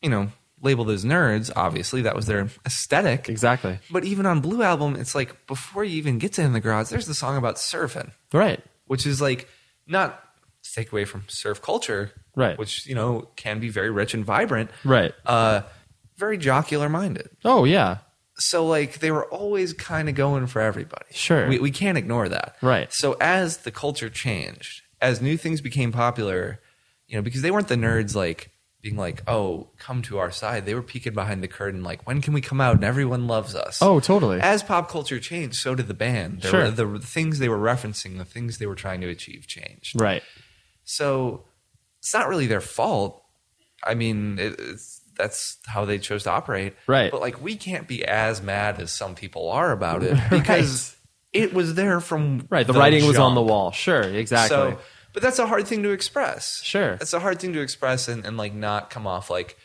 you 0.01 0.09
know, 0.11 0.29
labeled 0.63 0.91
as 0.91 1.05
nerds. 1.05 1.51
Obviously, 1.55 2.03
that 2.03 2.15
was 2.15 2.27
their 2.27 2.49
aesthetic. 2.65 3.29
Exactly. 3.29 3.79
But 3.91 4.05
even 4.05 4.27
on 4.27 4.41
Blue 4.41 4.63
Album, 4.63 4.97
it's 4.97 5.15
like 5.15 5.47
before 5.47 5.85
you 5.85 5.97
even 5.99 6.19
get 6.19 6.35
to 6.35 6.43
In 6.43 6.53
the 6.53 6.61
Garage, 6.61 6.89
there's 6.89 7.07
the 7.07 7.15
song 7.15 7.37
about 7.37 7.57
surfing. 7.57 8.13
Right. 8.33 8.63
which 8.87 9.07
is 9.07 9.21
like 9.21 9.49
not 9.87 10.23
take 10.75 10.93
away 10.93 11.05
from 11.05 11.25
surf 11.29 11.61
culture, 11.63 12.13
Right. 12.37 12.59
Which 12.59 12.87
you 12.87 12.95
know 12.95 13.29
can 13.37 13.61
be 13.61 13.71
very 13.71 13.91
rich 13.91 14.15
and 14.15 14.25
vibrant, 14.25 14.71
Right. 14.85 15.13
Uh, 15.25 15.63
very 16.17 16.39
jocular 16.39 16.89
minded. 16.89 17.29
Oh 17.45 17.65
yeah. 17.65 17.99
So 18.39 18.67
like 18.67 18.99
they 19.01 19.11
were 19.11 19.25
always 19.27 19.73
kind 19.73 20.09
of 20.09 20.15
going 20.15 20.47
for 20.47 20.61
everybody. 20.61 21.07
Sure. 21.11 21.49
we, 21.49 21.59
we 21.59 21.71
can't 21.71 21.97
ignore 21.99 22.29
that, 22.29 22.57
Right. 22.63 22.93
So 22.93 23.17
as 23.21 23.59
the 23.59 23.71
culture 23.71 24.11
changed, 24.11 24.83
as 25.01 25.21
new 25.23 25.37
things 25.37 25.61
became 25.61 25.93
popular, 25.93 26.61
you 27.07 27.17
know, 27.17 27.23
because 27.23 27.43
they 27.43 27.51
weren't 27.51 27.69
the 27.69 27.77
nerds 27.77 28.15
like 28.15 28.51
being 28.83 28.97
like, 28.97 29.23
oh, 29.27 29.69
come 29.79 30.01
to 30.03 30.19
our 30.19 30.31
side. 30.31 30.65
They 30.65 30.75
were 30.75 30.83
peeking 30.83 31.15
behind 31.15 31.43
the 31.43 31.49
curtain, 31.49 31.83
like, 31.83 32.07
when 32.07 32.21
can 32.21 32.33
we 32.35 32.41
come 32.41 32.61
out 32.61 32.77
and 32.77 32.85
everyone 32.85 33.27
loves 33.27 33.55
us? 33.57 33.79
Oh, 33.83 33.99
totally. 33.99 34.39
As 34.41 34.63
pop 34.63 34.89
culture 34.89 35.19
changed, 35.19 35.57
so 35.57 35.75
did 35.75 35.89
the 35.89 35.95
band. 35.95 36.43
There 36.43 36.51
Sure. 36.53 36.65
were, 36.65 36.71
the, 36.71 36.87
the 36.87 37.07
things 37.07 37.39
they 37.41 37.49
were 37.49 37.59
referencing, 37.59 38.19
the 38.19 38.25
things 38.25 38.59
they 38.59 38.67
were 38.67 38.77
trying 38.77 39.01
to 39.01 39.09
achieve 39.09 39.47
changed. 39.49 40.01
Right. 40.01 40.23
So 40.85 41.45
it's 41.99 42.15
not 42.15 42.29
really 42.29 42.47
their 42.47 42.61
fault. 42.61 43.23
I 43.83 43.95
mean, 43.95 44.39
it, 44.39 44.55
it's, 44.59 44.96
that's 45.17 45.59
how 45.67 45.85
they 45.85 45.99
chose 45.99 46.25
to 46.25 46.31
operate. 46.31 46.75
Right. 46.87 47.11
But 47.11 47.21
like, 47.21 47.41
we 47.43 47.57
can't 47.57 47.89
be 47.89 48.05
as 48.05 48.43
mad 48.43 48.81
as 48.81 48.93
some 48.93 49.15
people 49.15 49.51
are 49.51 49.73
about 49.73 50.03
it 50.03 50.19
because 50.31 50.97
it 51.33 51.53
was 51.53 51.75
there 51.75 52.01
from 52.01 52.47
Right. 52.51 52.67
The, 52.67 52.73
writing 52.73 53.07
was 53.07 53.19
on 53.19 53.35
the 53.35 53.43
wall. 53.43 53.73
Sure. 53.73 54.03
Exactly. 54.03 54.57
So, 54.57 54.79
but 55.13 55.23
that's 55.23 55.39
a 55.39 55.47
hard 55.47 55.67
thing 55.67 55.83
to 55.83 55.91
express. 55.91 56.63
Sure. 56.63 56.99
It's 57.01 57.13
a 57.13 57.21
hard 57.21 57.41
thing 57.41 57.53
to 57.55 57.61
express 57.61 58.09
and, 58.09 58.25
and 58.27 58.37
like 58.37 58.55
not 58.55 58.91
come 58.91 59.07
off 59.07 59.31
like, 59.31 59.57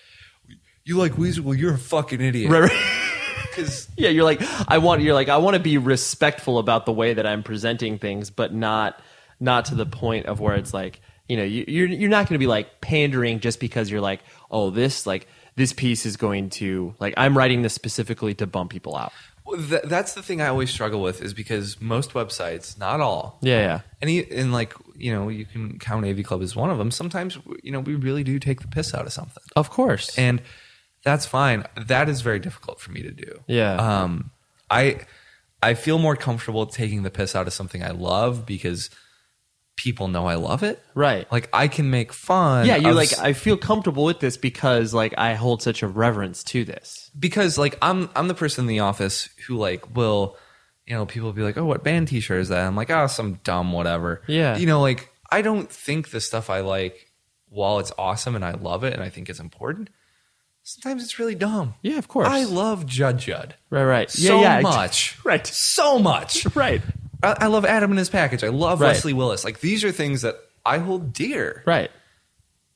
you 0.84 0.98
like 0.98 1.14
Weezer? 1.14 1.42
Well, 1.42 1.56
you're 1.56 1.76
a 1.76 1.80
fucking 1.80 2.22
idiot. 2.22 2.52
right. 2.52 2.62
right. 2.70 2.98
Because 3.52 3.90
yeah, 3.98 4.10
you're 4.10 4.24
like 4.24 4.42
I 4.68 4.78
want 4.78 5.02
you're 5.02 5.14
like 5.14 5.30
I 5.30 5.38
want 5.38 5.56
to 5.56 5.60
be 5.60 5.78
respectful 5.78 6.58
about 6.58 6.86
the 6.86 6.94
way 6.94 7.14
that 7.14 7.28
I'm 7.28 7.44
presenting 7.44 7.98
things, 7.98 8.30
but 8.30 8.54
not 8.54 9.00
not 9.40 9.66
to 9.66 9.76
the 9.76 9.86
point 9.86 10.26
of 10.28 10.40
where 10.40 10.56
it's 10.56 10.74
like 10.74 11.02
you 11.28 11.38
know 11.38 11.44
you, 11.44 11.66
you're 11.68 11.88
you're 11.88 12.10
not 12.10 12.28
going 12.28 12.36
to 12.36 12.40
be 12.40 12.48
like 12.48 12.82
pandering 12.82 13.40
just 13.42 13.60
because 13.60 13.92
you're 13.92 14.02
like 14.02 14.22
oh 14.50 14.70
this 14.70 15.06
like 15.06 15.28
this 15.56 15.74
piece 15.74 16.06
is 16.06 16.18
going 16.18 16.50
to 16.52 16.96
like 17.00 17.14
I'm 17.18 17.38
writing 17.38 17.62
this 17.62 17.74
specifically 17.74 18.34
to 18.36 18.48
bump 18.48 18.72
people 18.72 18.96
out. 18.96 19.12
Well, 19.46 19.58
th- 19.62 19.84
that's 19.86 20.14
the 20.14 20.22
thing 20.22 20.40
I 20.40 20.48
always 20.48 20.70
struggle 20.70 21.02
with 21.02 21.22
is 21.22 21.34
because 21.34 21.82
most 21.82 22.12
websites, 22.14 22.78
not 22.78 23.02
all, 23.02 23.40
Yeah, 23.42 23.60
yeah. 23.60 23.82
and, 24.02 24.10
and 24.32 24.54
like 24.54 24.74
you 24.96 25.12
know, 25.12 25.30
you 25.30 25.46
can 25.46 25.80
count 25.80 26.06
AV 26.06 26.24
Club 26.24 26.42
as 26.44 26.56
one 26.56 26.70
of 26.70 26.78
them. 26.78 26.92
Sometimes 26.92 27.38
you 27.64 27.72
know 27.72 27.80
we 27.80 27.96
really 27.96 28.24
do 28.24 28.38
take 28.40 28.62
the 28.62 28.68
piss 28.68 28.94
out 28.94 29.06
of 29.06 29.14
something, 29.14 29.44
Of 29.56 29.70
course. 29.70 30.18
and 30.18 30.42
that's 31.04 31.26
fine. 31.26 31.66
That 31.88 32.08
is 32.10 32.22
very 32.22 32.40
difficult 32.40 32.80
for 32.80 32.92
me 32.92 33.02
to 33.02 33.12
do. 33.12 33.40
Yeah. 33.48 33.76
Um, 33.76 34.30
I 34.70 35.02
I 35.64 35.74
feel 35.74 35.98
more 35.98 36.16
comfortable 36.16 36.66
taking 36.68 37.04
the 37.04 37.10
piss 37.12 37.36
out 37.36 37.48
of 37.48 37.54
something 37.54 37.84
I 37.84 37.92
love 37.92 38.46
because 38.46 38.90
people 39.82 40.08
know 40.08 40.28
I 40.28 40.36
love 40.36 40.62
it. 40.62 40.80
Right. 40.94 41.32
Like 41.32 41.50
I 41.54 41.68
can 41.68 41.90
make 41.90 42.14
fun. 42.14 42.66
yeah, 42.68 42.76
you're 42.76 42.92
of 42.92 42.96
like 42.96 43.18
I 43.18 43.34
feel 43.34 43.58
comfortable 43.58 44.04
with 44.04 44.20
this 44.20 44.38
because 44.38 44.94
like 44.94 45.14
I 45.18 45.34
hold 45.34 45.62
such 45.64 45.82
a 45.82 45.88
reverence 45.88 46.44
to 46.46 46.64
this. 46.64 47.10
because 47.18 47.58
like 47.58 47.78
I'm 47.82 48.10
I'm 48.16 48.28
the 48.28 48.36
person 48.36 48.66
in 48.66 48.68
the 48.68 48.80
office 48.82 49.30
who 49.48 49.56
like 49.58 49.96
will 49.96 50.38
you 50.86 50.94
know 50.96 51.06
people 51.06 51.28
will 51.28 51.34
be 51.34 51.42
like 51.42 51.58
oh 51.58 51.66
what 51.66 51.84
band 51.84 52.08
t-shirt 52.10 52.42
is 52.42 52.50
that 52.50 52.66
I'm 52.68 52.76
like 52.76 52.92
oh 52.92 53.08
some 53.08 53.40
dumb 53.44 53.72
whatever 53.72 54.22
Yeah. 54.28 54.58
you 54.58 54.68
know 54.68 54.82
like 54.82 55.10
I 55.32 55.42
don't 55.42 55.70
think 55.72 56.12
the 56.12 56.22
stuff 56.22 56.50
I 56.50 56.60
like 56.62 57.08
while 57.50 57.80
it's 57.80 57.92
awesome 57.98 58.36
and 58.36 58.46
I 58.46 58.52
love 58.52 58.84
it 58.84 58.94
and 58.94 59.02
I 59.02 59.10
think 59.10 59.30
it's 59.30 59.40
important 59.40 59.90
sometimes 60.64 61.04
it's 61.04 61.18
really 61.18 61.36
dumb 61.36 61.74
Yeah, 61.82 61.98
of 61.98 62.08
course. 62.08 62.28
I 62.28 62.44
love 62.44 62.86
Judd 62.86 63.18
Judd 63.18 63.56
Right, 63.72 63.84
right. 63.84 64.12
so 64.12 64.42
yeah, 64.42 64.58
yeah. 64.58 64.62
much 64.62 65.18
Right. 65.26 65.46
so 65.48 65.98
much 65.98 66.46
Right. 66.56 66.82
I, 67.24 67.38
I 67.42 67.48
love 67.48 67.66
Adam 67.66 67.92
and 67.92 67.98
his 68.00 68.10
package 68.10 68.44
I 68.44 68.50
love 68.50 68.82
Right. 68.82 68.90
Leslie 68.90 69.14
Willis 69.14 69.44
like 69.44 69.60
these 69.60 69.84
are 69.84 69.92
things 69.92 70.22
that 70.24 70.36
I 70.66 70.78
hold 70.80 71.14
dear 71.14 71.64
Right. 71.66 71.92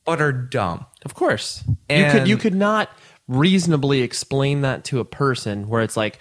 but 0.06 0.22
are 0.22 0.32
dumb 0.32 0.86
Of 1.04 1.14
course. 1.14 1.64
you 1.90 2.06
could 2.12 2.28
you 2.28 2.38
could 2.38 2.56
not 2.56 2.90
reasonably 3.28 4.02
explain 4.02 4.62
that 4.62 4.84
to 4.86 5.00
a 5.00 5.06
person 5.06 5.68
where 5.68 5.82
it's 5.82 5.98
like, 5.98 6.20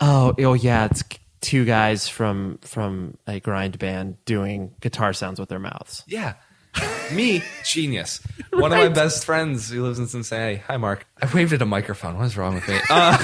oh, 0.00 0.34
oh 0.40 0.54
yeah, 0.54 0.86
it's 0.86 1.04
two 1.40 1.64
guys 1.64 2.08
from 2.08 2.58
from 2.62 3.16
a 3.28 3.38
grind 3.40 3.78
band 3.78 4.16
doing 4.24 4.74
guitar 4.80 5.12
sounds 5.12 5.38
with 5.38 5.48
their 5.48 5.58
mouths. 5.60 6.02
Yeah. 6.08 6.34
Me, 7.12 7.42
genius. 7.64 8.20
One 8.52 8.72
of 8.72 8.78
my 8.78 8.88
best 8.88 9.24
friends 9.24 9.68
who 9.70 9.82
lives 9.82 9.98
in 9.98 10.06
Cincinnati. 10.06 10.56
Hi, 10.68 10.76
Mark. 10.76 11.06
I 11.20 11.28
waved 11.34 11.52
at 11.52 11.60
a 11.62 11.66
microphone. 11.66 12.16
What 12.16 12.24
is 12.26 12.36
wrong 12.36 12.54
with 12.54 12.68
me? 12.68 12.78
Uh, 12.90 13.16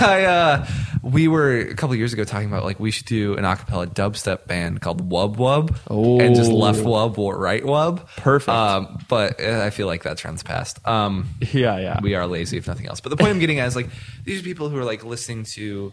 I, 0.00 0.24
uh, 0.24 0.66
we 1.02 1.28
were 1.28 1.56
a 1.58 1.74
couple 1.74 1.94
years 1.96 2.12
ago 2.12 2.24
talking 2.24 2.48
about 2.48 2.64
like 2.64 2.78
we 2.80 2.90
should 2.90 3.06
do 3.06 3.36
an 3.36 3.44
acapella 3.44 3.86
dubstep 3.86 4.46
band 4.46 4.80
called 4.80 5.08
Wub 5.10 5.36
Wub, 5.36 6.20
and 6.20 6.34
just 6.34 6.50
left 6.50 6.80
wub 6.80 7.18
or 7.18 7.38
right 7.38 7.62
wub. 7.62 8.06
Perfect. 8.16 8.48
Um, 8.48 8.98
but 9.08 9.40
uh, 9.40 9.62
I 9.64 9.70
feel 9.70 9.86
like 9.86 10.04
that 10.04 10.18
trend's 10.18 10.42
past. 10.42 10.86
Um, 10.86 11.28
Yeah, 11.52 11.78
yeah. 11.78 12.00
we 12.02 12.14
are 12.14 12.26
lazy 12.26 12.56
if 12.58 12.66
nothing 12.66 12.86
else. 12.86 13.00
But 13.00 13.10
the 13.10 13.16
point 13.16 13.30
I'm 13.30 13.38
getting 13.38 13.58
at 13.58 13.68
is 13.68 13.76
like 13.76 13.88
these 14.24 14.40
are 14.40 14.44
people 14.44 14.68
who 14.68 14.78
are 14.78 14.84
like 14.84 15.04
listening 15.04 15.44
to, 15.54 15.92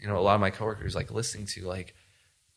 you 0.00 0.06
know, 0.08 0.16
a 0.18 0.20
lot 0.20 0.34
of 0.34 0.40
my 0.40 0.50
coworkers 0.50 0.94
like 0.94 1.10
listening 1.10 1.46
to 1.46 1.66
like 1.66 1.94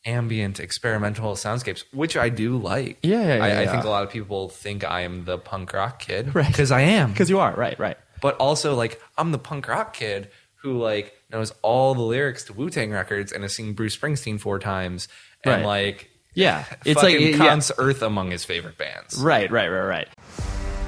ambient 0.06 0.60
experimental 0.60 1.34
soundscapes, 1.34 1.84
which 1.92 2.16
I 2.16 2.28
do 2.28 2.56
like. 2.56 2.98
Yeah, 3.02 3.20
yeah, 3.22 3.36
yeah, 3.36 3.44
I, 3.44 3.62
I 3.62 3.66
think 3.66 3.84
a 3.84 3.88
lot 3.88 4.04
of 4.04 4.10
people 4.10 4.48
think 4.48 4.84
I 4.84 5.00
am 5.02 5.24
the 5.24 5.36
punk 5.38 5.72
rock 5.72 5.98
kid 6.00 6.34
Right. 6.34 6.46
because 6.46 6.70
I 6.70 6.80
am. 6.82 7.10
Because 7.16 7.28
you 7.30 7.40
are 7.40 7.52
right, 7.54 7.78
right. 7.78 7.96
but 8.20 8.36
also 8.36 8.74
like 8.74 9.00
I'm 9.18 9.32
the 9.32 9.38
punk 9.38 9.68
rock 9.68 9.92
kid 9.94 10.30
who 10.62 10.78
like 10.78 11.12
knows 11.30 11.52
all 11.62 11.94
the 11.94 12.02
lyrics 12.02 12.44
to 12.44 12.52
Wu 12.52 12.70
Tang 12.70 12.90
records 12.92 13.32
and 13.32 13.42
has 13.42 13.54
seen 13.54 13.72
Bruce 13.74 13.96
Springsteen 13.96 14.40
four 14.40 14.58
times 14.58 15.08
and 15.44 15.56
Right. 15.62 15.64
like 15.64 16.10
Yeah, 16.34 16.64
it's 16.84 17.02
like- 17.02 17.18
like 17.18 17.30
yeah. 17.32 17.36
counts 17.38 17.72
Earth 17.78 18.02
among 18.02 18.30
his 18.30 18.44
favorite 18.44 18.78
bands. 18.78 19.16
Right, 19.20 19.50
right, 19.50 19.68
right, 19.68 19.86
right. 19.86 20.08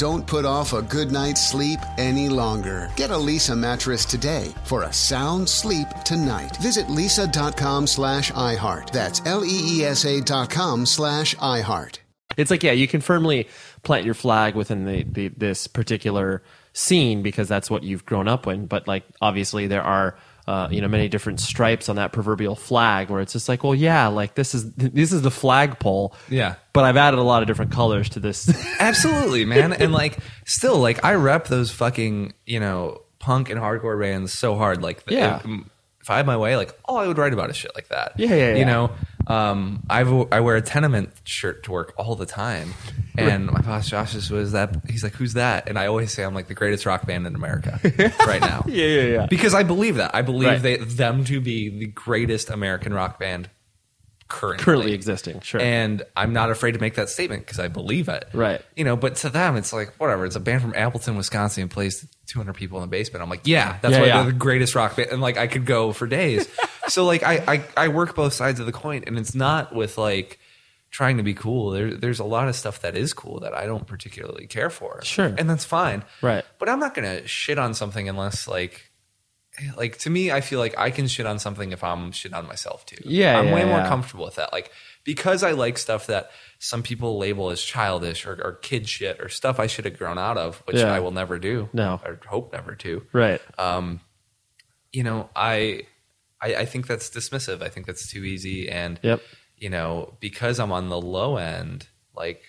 Don't 0.00 0.26
put 0.26 0.46
off 0.46 0.72
a 0.72 0.80
good 0.80 1.12
night's 1.12 1.46
sleep 1.46 1.78
any 1.98 2.30
longer. 2.30 2.90
Get 2.96 3.10
a 3.10 3.14
Leesa 3.14 3.54
mattress 3.54 4.06
today 4.06 4.54
for 4.64 4.84
a 4.84 4.92
sound 4.94 5.46
sleep 5.46 5.86
tonight. 6.06 6.56
Visit 6.56 6.86
leesa.com 6.86 7.86
slash 7.86 8.32
iHeart. 8.32 8.92
That's 8.92 9.20
L-E-E-S-A 9.26 10.22
dot 10.22 10.48
com 10.48 10.86
slash 10.86 11.34
iHeart. 11.34 11.98
It's 12.38 12.50
like 12.50 12.62
yeah, 12.62 12.72
you 12.72 12.88
can 12.88 13.02
firmly 13.02 13.46
plant 13.82 14.06
your 14.06 14.14
flag 14.14 14.54
within 14.54 14.86
the, 14.86 15.02
the 15.02 15.28
this 15.36 15.66
particular 15.66 16.42
scene 16.72 17.20
because 17.20 17.46
that's 17.46 17.70
what 17.70 17.82
you've 17.82 18.06
grown 18.06 18.26
up 18.26 18.46
in. 18.46 18.64
But 18.64 18.88
like 18.88 19.04
obviously 19.20 19.66
there 19.66 19.82
are 19.82 20.16
uh, 20.50 20.68
you 20.70 20.80
know 20.80 20.88
many 20.88 21.08
different 21.08 21.38
stripes 21.38 21.88
on 21.88 21.94
that 21.96 22.10
proverbial 22.12 22.56
flag 22.56 23.08
where 23.10 23.20
it's 23.20 23.32
just 23.34 23.48
like 23.48 23.62
well 23.62 23.74
yeah 23.74 24.08
like 24.08 24.34
this 24.34 24.52
is 24.54 24.72
this 24.74 25.12
is 25.12 25.22
the 25.22 25.30
flagpole 25.30 26.12
Yeah. 26.28 26.56
but 26.72 26.82
I've 26.84 26.96
added 26.96 27.18
a 27.20 27.22
lot 27.22 27.42
of 27.42 27.46
different 27.46 27.70
colors 27.72 28.08
to 28.10 28.20
this. 28.20 28.48
Absolutely, 28.80 29.44
man. 29.44 29.72
and 29.72 29.92
like, 29.92 30.18
still, 30.44 30.78
like, 30.78 31.04
I 31.04 31.14
rep 31.14 31.46
those 31.48 31.70
fucking, 31.70 32.32
you 32.46 32.58
know, 32.58 33.02
punk 33.20 33.50
and 33.50 33.60
hardcore 33.60 34.00
bands 34.00 34.32
so 34.32 34.56
hard. 34.56 34.82
Like, 34.82 35.04
Yeah. 35.08 35.40
if, 35.44 35.46
if 36.00 36.10
I 36.10 36.16
had 36.16 36.26
my 36.26 36.36
way, 36.36 36.56
like, 36.56 36.72
all 36.86 36.96
I 36.98 37.06
would 37.06 37.18
write 37.18 37.32
about 37.32 37.50
is 37.50 37.56
shit 37.56 37.72
like 37.74 37.88
that. 37.88 38.12
Yeah, 38.16 38.34
yeah, 38.34 38.52
You 38.52 38.58
yeah. 38.60 38.64
know, 38.64 38.90
um, 39.30 39.82
I've, 39.88 40.12
I 40.32 40.40
wear 40.40 40.56
a 40.56 40.62
tenement 40.62 41.10
shirt 41.24 41.62
to 41.64 41.72
work 41.72 41.94
all 41.96 42.16
the 42.16 42.26
time. 42.26 42.74
And 43.16 43.46
my 43.46 43.60
boss 43.60 43.88
Josh 43.90 44.14
is 44.14 44.30
was 44.30 44.52
that 44.52 44.74
he's 44.88 45.02
like, 45.04 45.12
who's 45.12 45.34
that? 45.34 45.68
And 45.68 45.78
I 45.78 45.86
always 45.86 46.10
say 46.12 46.24
I'm 46.24 46.34
like 46.34 46.48
the 46.48 46.54
greatest 46.54 46.86
rock 46.86 47.06
band 47.06 47.26
in 47.26 47.34
America 47.34 47.78
right 48.26 48.40
now. 48.40 48.64
yeah, 48.66 48.86
yeah, 48.86 49.02
yeah. 49.02 49.26
Because 49.26 49.54
I 49.54 49.62
believe 49.62 49.96
that. 49.96 50.14
I 50.14 50.22
believe 50.22 50.48
Right. 50.48 50.62
they, 50.62 50.76
them 50.78 51.24
to 51.24 51.40
be 51.40 51.68
the 51.68 51.86
greatest 51.86 52.48
American 52.50 52.94
rock 52.94 53.18
band 53.18 53.50
currently. 54.28 54.64
Currently 54.64 54.92
existing, 54.92 55.40
sure. 55.40 55.60
And 55.60 56.02
I'm 56.16 56.32
not 56.32 56.50
afraid 56.50 56.72
to 56.72 56.78
make 56.80 56.94
that 56.94 57.08
statement 57.08 57.44
because 57.44 57.58
I 57.58 57.68
believe 57.68 58.08
it. 58.08 58.26
Right. 58.32 58.62
You 58.76 58.84
know, 58.84 58.96
but 58.96 59.16
to 59.16 59.28
them, 59.28 59.56
it's 59.56 59.72
like, 59.72 59.92
whatever. 59.98 60.24
It's 60.24 60.36
a 60.36 60.40
band 60.40 60.62
from 60.62 60.72
Appleton, 60.74 61.16
Wisconsin, 61.16 61.62
and 61.62 61.70
plays 61.70 62.00
to 62.00 62.08
200 62.28 62.54
people 62.54 62.78
in 62.78 62.82
the 62.82 62.88
basement. 62.88 63.22
I'm 63.22 63.28
like, 63.28 63.40
yeah, 63.44 63.78
that's 63.82 63.92
Yeah, 63.94 64.00
why 64.00 64.06
yeah. 64.06 64.22
they're 64.22 64.32
the 64.32 64.38
greatest 64.38 64.74
rock 64.76 64.96
band. 64.96 65.10
And 65.10 65.20
like, 65.20 65.36
I 65.36 65.46
could 65.48 65.66
go 65.66 65.92
for 65.92 66.06
days. 66.06 66.48
so 66.90 67.04
like, 67.04 67.22
I, 67.22 67.34
I, 67.46 67.64
I 67.84 67.88
work 67.88 68.14
both 68.14 68.32
sides 68.34 68.60
of 68.60 68.66
the 68.66 68.72
coin, 68.72 69.04
and 69.06 69.18
it's 69.18 69.34
not 69.34 69.74
with 69.74 69.96
like, 69.98 70.38
trying 70.90 71.18
to 71.18 71.22
be 71.22 71.34
cool. 71.34 71.70
There, 71.70 71.94
there's 71.94 72.18
a 72.18 72.24
lot 72.24 72.48
of 72.48 72.56
stuff 72.56 72.80
that 72.82 72.96
is 72.96 73.12
cool 73.12 73.38
that 73.40 73.54
I 73.54 73.66
don't 73.66 73.86
particularly 73.86 74.48
care 74.48 74.70
for. 74.70 75.00
Sure. 75.04 75.32
And 75.38 75.48
that's 75.48 75.64
fine. 75.64 76.02
Right. 76.20 76.44
But 76.58 76.68
I'm 76.68 76.80
not 76.80 76.94
going 76.94 77.06
to 77.20 77.28
shit 77.28 77.60
on 77.60 77.74
something 77.74 78.08
unless 78.08 78.48
like, 78.48 78.90
like 79.76 79.98
to 79.98 80.10
me, 80.10 80.32
I 80.32 80.40
feel 80.40 80.58
like 80.58 80.76
I 80.76 80.90
can 80.90 81.06
shit 81.06 81.26
on 81.26 81.38
something 81.38 81.70
if 81.70 81.84
I'm 81.84 82.10
shit 82.10 82.32
on 82.32 82.46
myself 82.48 82.86
too. 82.86 82.96
Yeah, 83.04 83.38
I'm 83.38 83.46
yeah, 83.48 83.54
way 83.54 83.64
more 83.64 83.82
comfortable 83.84 84.24
with 84.24 84.36
that. 84.36 84.52
Like 84.52 84.72
because 85.04 85.42
I 85.44 85.52
like 85.52 85.78
stuff 85.78 86.06
that 86.08 86.30
some 86.58 86.82
people 86.82 87.18
label 87.18 87.50
as 87.50 87.62
childish 87.62 88.26
or, 88.26 88.40
or 88.42 88.52
kid 88.54 88.88
shit 88.88 89.20
or 89.20 89.28
stuff 89.28 89.60
I 89.60 89.66
should 89.68 89.84
have 89.84 89.96
grown 89.98 90.18
out 90.18 90.38
of, 90.38 90.56
which 90.66 90.76
Yeah. 90.76 90.92
I 90.92 90.98
will 91.00 91.10
never 91.12 91.38
do. 91.38 91.68
No. 91.72 92.00
or 92.04 92.18
hope 92.26 92.52
never 92.52 92.74
to. 92.76 93.06
right. 93.12 93.40
Um, 93.58 94.00
you 94.92 95.04
know, 95.04 95.30
I, 95.36 95.82
I, 96.42 96.54
I 96.56 96.64
think 96.64 96.86
that's 96.86 97.10
dismissive. 97.10 97.62
I 97.62 97.68
think 97.68 97.86
that's 97.86 98.10
too 98.10 98.24
easy. 98.24 98.68
And 98.68 98.98
Yep. 99.02 99.20
you 99.58 99.70
know, 99.70 100.14
because 100.20 100.58
I'm 100.58 100.72
on 100.72 100.88
the 100.88 101.00
low 101.00 101.36
end, 101.36 101.86
like 102.16 102.42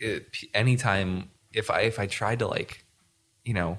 it, 0.00 0.26
anytime 0.54 1.30
if 1.52 1.70
I 1.70 1.80
if 1.82 1.98
I 1.98 2.06
tried 2.06 2.40
to 2.40 2.46
like, 2.46 2.84
you 3.44 3.54
know, 3.54 3.78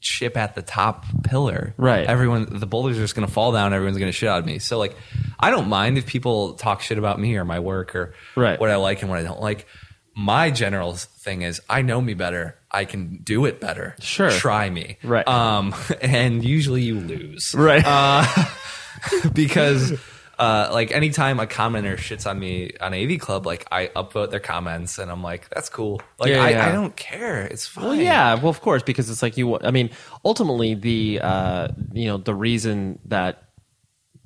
chip 0.00 0.36
at 0.36 0.54
the 0.54 0.62
top 0.62 1.04
pillar, 1.22 1.74
Right. 1.76 2.06
Everyone, 2.06 2.46
the 2.58 2.66
boulders 2.66 2.98
are 2.98 3.02
just 3.02 3.14
gonna 3.14 3.28
fall 3.28 3.52
down. 3.52 3.72
Everyone's 3.72 3.98
gonna 3.98 4.10
shit 4.12 4.28
on 4.28 4.44
me. 4.44 4.58
So 4.58 4.78
like, 4.78 4.96
I 5.38 5.50
don't 5.50 5.68
mind 5.68 5.96
if 5.98 6.06
people 6.06 6.54
talk 6.54 6.80
shit 6.82 6.98
about 6.98 7.20
me 7.20 7.36
or 7.36 7.44
my 7.44 7.60
work 7.60 7.94
or 7.94 8.14
Right. 8.36 8.58
what 8.58 8.70
I 8.70 8.76
like 8.76 9.02
and 9.02 9.10
what 9.10 9.18
I 9.20 9.22
don't 9.22 9.40
like. 9.40 9.66
My 10.14 10.50
general 10.50 10.94
thing 10.94 11.42
is, 11.42 11.60
I 11.70 11.82
know 11.82 12.00
me 12.00 12.14
better. 12.14 12.58
I 12.72 12.84
can 12.84 13.18
do 13.22 13.44
it 13.44 13.60
better. 13.60 13.94
Sure. 14.00 14.30
try 14.30 14.70
me. 14.70 14.98
Right. 15.02 15.26
Um, 15.28 15.74
and 16.00 16.44
usually 16.44 16.82
you 16.82 16.98
lose 16.98 17.54
Right. 17.54 17.84
because 19.34 19.92
uh, 20.38 20.70
like 20.72 20.90
anytime 20.90 21.38
a 21.38 21.46
commenter 21.46 21.96
shits 21.96 22.28
on 22.28 22.38
me 22.38 22.72
on 22.80 22.94
AV 22.94 23.18
Club, 23.20 23.46
like 23.46 23.66
I 23.70 23.88
upvote 23.88 24.30
their 24.30 24.40
comments 24.40 24.98
and 24.98 25.10
I'm 25.10 25.22
like, 25.22 25.48
that's 25.50 25.68
cool. 25.68 26.00
Like 26.18 26.30
Yeah, 26.30 26.42
I, 26.42 26.50
yeah. 26.50 26.68
I 26.68 26.72
don't 26.72 26.96
care. 26.96 27.42
It's 27.42 27.66
fine. 27.66 27.84
Well, 27.84 27.94
yeah, 27.94 28.34
well, 28.34 28.48
of 28.48 28.60
course, 28.60 28.82
because 28.82 29.10
it's 29.10 29.22
like 29.22 29.36
you. 29.36 29.58
I 29.60 29.70
mean, 29.70 29.90
ultimately, 30.24 30.74
the 30.74 31.20
uh, 31.22 31.68
you 31.92 32.06
know 32.06 32.16
the 32.16 32.34
reason 32.34 32.98
that 33.04 33.44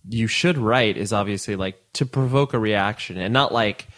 you 0.09 0.27
should 0.29 0.57
write 0.57 0.97
is 0.97 1.13
obviously 1.13 1.57
like 1.57 1.77
to 1.95 2.07
provoke 2.07 2.55
a 2.55 2.59
reaction, 2.59 3.19
and 3.19 3.35
not 3.35 3.53
like 3.53 3.89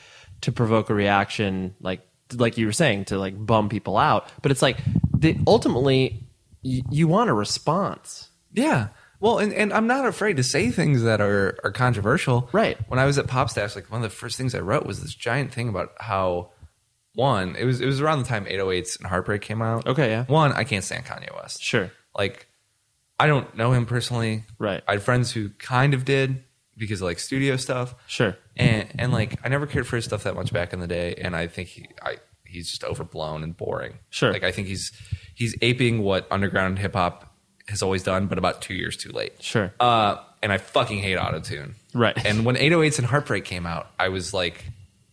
to 0.41 0.53
provoke 0.53 0.91
a 0.91 0.95
reaction 0.95 1.75
like 1.81 2.01
like 2.35 2.59
you 2.59 2.67
were 2.67 2.73
saying 2.73 3.07
to 3.07 3.19
like 3.19 3.35
bum 3.37 3.69
people 3.69 3.97
out, 3.97 4.29
but 4.43 4.51
it's 4.51 4.63
like 4.63 4.79
the, 5.17 5.37
ultimately 5.47 6.25
y- 6.63 6.83
you 6.91 7.09
want 7.09 7.31
a 7.31 7.35
response. 7.35 8.29
Yeah. 8.53 8.89
Well, 9.21 9.39
and, 9.39 9.53
and 9.53 9.73
I'm 9.73 9.87
not 9.87 10.07
afraid 10.07 10.37
to 10.37 10.43
say 10.43 10.71
things 10.71 11.03
that 11.03 11.21
are, 11.21 11.59
are 11.65 11.73
controversial. 11.73 12.49
Right. 12.53 12.79
When 12.89 13.01
I 13.01 13.05
was 13.05 13.19
at 13.19 13.27
Popstash, 13.27 13.75
like 13.75 13.91
one 13.91 14.05
of 14.05 14.11
the 14.11 14.17
first 14.17 14.37
things 14.37 14.55
I 14.55 14.61
wrote 14.61 14.87
was 14.87 15.03
this 15.03 15.15
giant 15.15 15.53
thing 15.53 15.69
about 15.69 15.93
how 15.99 16.51
one, 17.15 17.57
it 17.57 17.65
was 17.65 17.81
it 17.81 17.87
was 17.87 18.01
around 18.01 18.21
the 18.21 18.29
time 18.29 18.45
808s 18.45 18.99
and 18.99 19.09
Heartbreak 19.09 19.43
came 19.43 19.61
out. 19.61 19.89
Okay, 19.89 20.11
yeah. 20.11 20.25
One, 20.27 20.53
I 20.53 20.63
can't 20.63 20.85
stand 20.85 21.05
Kanye 21.05 21.35
West. 21.35 21.63
Sure. 21.63 21.91
Like, 22.17 22.47
I 23.19 23.27
don't 23.27 23.57
know 23.57 23.73
him 23.73 23.87
personally. 23.87 24.45
Right. 24.59 24.83
I 24.87 24.93
had 24.93 25.03
friends 25.03 25.33
who 25.33 25.49
kind 25.51 25.95
of 25.95 26.05
did 26.05 26.45
because 26.77 27.01
of 27.01 27.07
like 27.07 27.19
studio 27.19 27.57
stuff. 27.57 27.97
Sure. 28.07 28.37
And 28.59 28.89
and 28.99 29.13
like 29.13 29.39
I 29.45 29.49
never 29.49 29.67
cared 29.67 29.87
for 29.87 29.97
his 29.97 30.05
stuff 30.05 30.25
that 30.25 30.35
much 30.35 30.53
back 30.53 30.73
in 30.73 30.81
the 30.81 30.87
day, 30.89 31.15
and 31.17 31.37
I 31.37 31.47
think 31.47 31.69
he 31.69 31.87
I 32.03 32.17
he's 32.45 32.69
just 32.71 32.83
overblown 32.85 33.43
and 33.43 33.57
boring. 33.57 33.99
Sure. 34.11 34.33
Like 34.33 34.43
I 34.45 34.51
think 34.53 34.69
he's 34.69 34.93
he's 35.35 35.55
aping 35.63 36.03
what 36.03 36.27
underground 36.31 36.79
hip 36.79 36.95
hop 36.95 37.33
has 37.69 37.83
always 37.83 38.03
done, 38.03 38.27
but 38.27 38.39
about 38.39 38.63
two 38.63 38.75
years 38.75 38.97
too 38.97 39.13
late. 39.13 39.43
Sure. 39.43 39.73
Uh, 39.79 40.17
and 40.43 40.51
I 40.53 40.59
fucking 40.59 40.99
hate 41.01 41.19
autotune. 41.19 41.75
Right. 41.93 42.17
And 42.25 42.45
when 42.47 42.57
808s 42.57 42.99
and 42.99 43.07
Heartbreak 43.07 43.45
came 43.45 43.67
out, 43.67 43.91
I 43.99 44.09
was 44.09 44.33
like, 44.33 44.65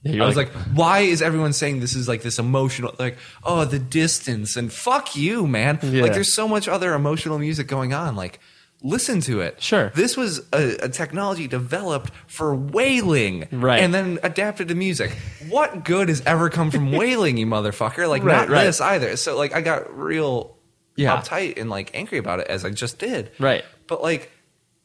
I 0.08 0.24
was 0.26 0.38
like- 0.38 0.54
like, 0.56 0.64
why 0.74 1.00
is 1.00 1.22
everyone 1.22 1.52
saying 1.52 1.82
this 1.82 1.96
is 1.96 2.08
like 2.08 2.22
this 2.22 2.40
emotional, 2.40 2.94
like, 2.98 3.18
oh, 3.44 3.66
the 3.66 3.80
distance 3.80 4.56
and 4.56 4.72
fuck 4.72 5.16
you, 5.18 5.48
man. 5.48 5.80
Yeah. 5.82 6.04
Like, 6.04 6.14
there's 6.14 6.34
so 6.34 6.48
much 6.48 6.68
other 6.70 6.94
emotional 6.94 7.40
music 7.40 7.68
going 7.68 7.94
on. 7.94 8.16
Like, 8.16 8.40
listen 8.86 9.20
to 9.22 9.42
it. 9.42 9.62
Sure. 9.62 9.92
This 9.96 10.16
was 10.16 10.40
a, 10.54 10.76
a 10.84 10.90
technology 10.90 11.48
developed 11.48 12.12
for 12.28 12.54
whaling. 12.56 13.48
Right. 13.52 13.82
And 13.82 13.94
then 13.94 14.20
adapted 14.24 14.68
to 14.68 14.76
music. 14.76 15.12
What 15.50 15.84
good 15.84 16.10
has 16.10 16.22
ever 16.26 16.50
come 16.50 16.70
from 16.72 16.92
whaling, 16.98 17.38
you 17.38 17.48
motherfucker? 17.48 18.08
Like, 18.08 18.24
Right, 18.24 18.38
not 18.48 18.50
right. 18.50 18.64
this 18.66 18.80
either. 18.82 19.16
So, 19.18 19.36
like, 19.38 19.54
I 19.56 19.62
got 19.62 19.98
real 19.98 20.56
Yeah. 20.96 21.18
uptight 21.20 21.60
and 21.60 21.70
like 21.70 21.92
angry 21.94 22.20
about 22.20 22.40
it 22.40 22.48
as 22.48 22.64
I 22.64 22.70
just 22.70 23.00
did. 23.00 23.32
Right. 23.40 23.66
But 23.88 24.02
like, 24.04 24.32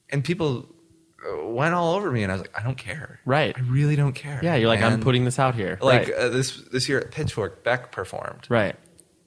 and 0.08 0.24
people 0.24 0.66
uh, 1.24 1.46
went 1.46 1.74
all 1.74 1.94
over 1.94 2.10
me, 2.10 2.22
and 2.22 2.32
I 2.32 2.34
was 2.36 2.40
like, 2.42 2.58
I 2.58 2.62
don't 2.62 2.78
care. 2.78 3.20
Right. 3.24 3.54
I 3.56 3.60
really 3.62 3.94
don't 3.96 4.14
care. 4.14 4.40
Yeah, 4.42 4.56
you're 4.56 4.68
like, 4.68 4.82
I'm 4.82 5.00
putting 5.00 5.24
this 5.24 5.38
out 5.38 5.54
here. 5.54 5.78
like 5.82 6.08
right. 6.08 6.14
uh, 6.16 6.28
this 6.30 6.56
this 6.72 6.88
year 6.88 6.98
at 7.00 7.10
Pitchfork, 7.12 7.62
Beck 7.62 7.92
performed. 7.92 8.46
right. 8.48 8.74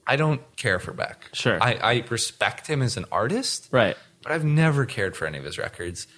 I 0.06 0.16
don't 0.16 0.42
care 0.56 0.78
for 0.78 0.92
Beck. 0.92 1.30
Sure. 1.32 1.56
I, 1.62 1.72
I 1.82 2.04
respect 2.10 2.66
him 2.66 2.82
as 2.82 2.98
an 2.98 3.06
artist. 3.10 3.68
Right. 3.70 3.96
But 4.24 4.32
I've 4.32 4.44
never 4.44 4.84
cared 4.86 5.16
for 5.16 5.26
any 5.26 5.38
of 5.38 5.44
his 5.44 5.58
records. 5.58 6.08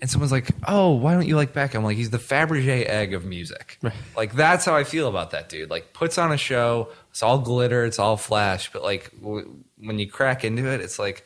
And 0.00 0.10
someone's 0.10 0.30
like, 0.32 0.48
"Oh, 0.68 0.92
why 0.92 1.14
don't 1.14 1.26
you 1.26 1.36
like 1.36 1.52
Beck?" 1.52 1.74
I'm 1.74 1.82
like, 1.82 1.96
"He's 1.96 2.10
the 2.10 2.18
Fabergé 2.18 2.86
egg 2.86 3.12
of 3.14 3.24
music." 3.24 3.78
Like 4.16 4.34
that's 4.34 4.64
how 4.64 4.74
I 4.76 4.84
feel 4.84 5.08
about 5.08 5.30
that 5.32 5.48
dude. 5.48 5.70
Like 5.70 5.92
puts 5.94 6.18
on 6.18 6.32
a 6.32 6.36
show, 6.36 6.88
it's 7.10 7.22
all 7.22 7.38
glitter, 7.38 7.84
it's 7.84 7.98
all 7.98 8.16
flash, 8.18 8.70
but 8.72 8.82
like 8.82 9.10
w- 9.22 9.64
when 9.78 9.98
you 9.98 10.08
crack 10.10 10.44
into 10.44 10.70
it, 10.70 10.80
it's 10.82 10.98
like, 10.98 11.24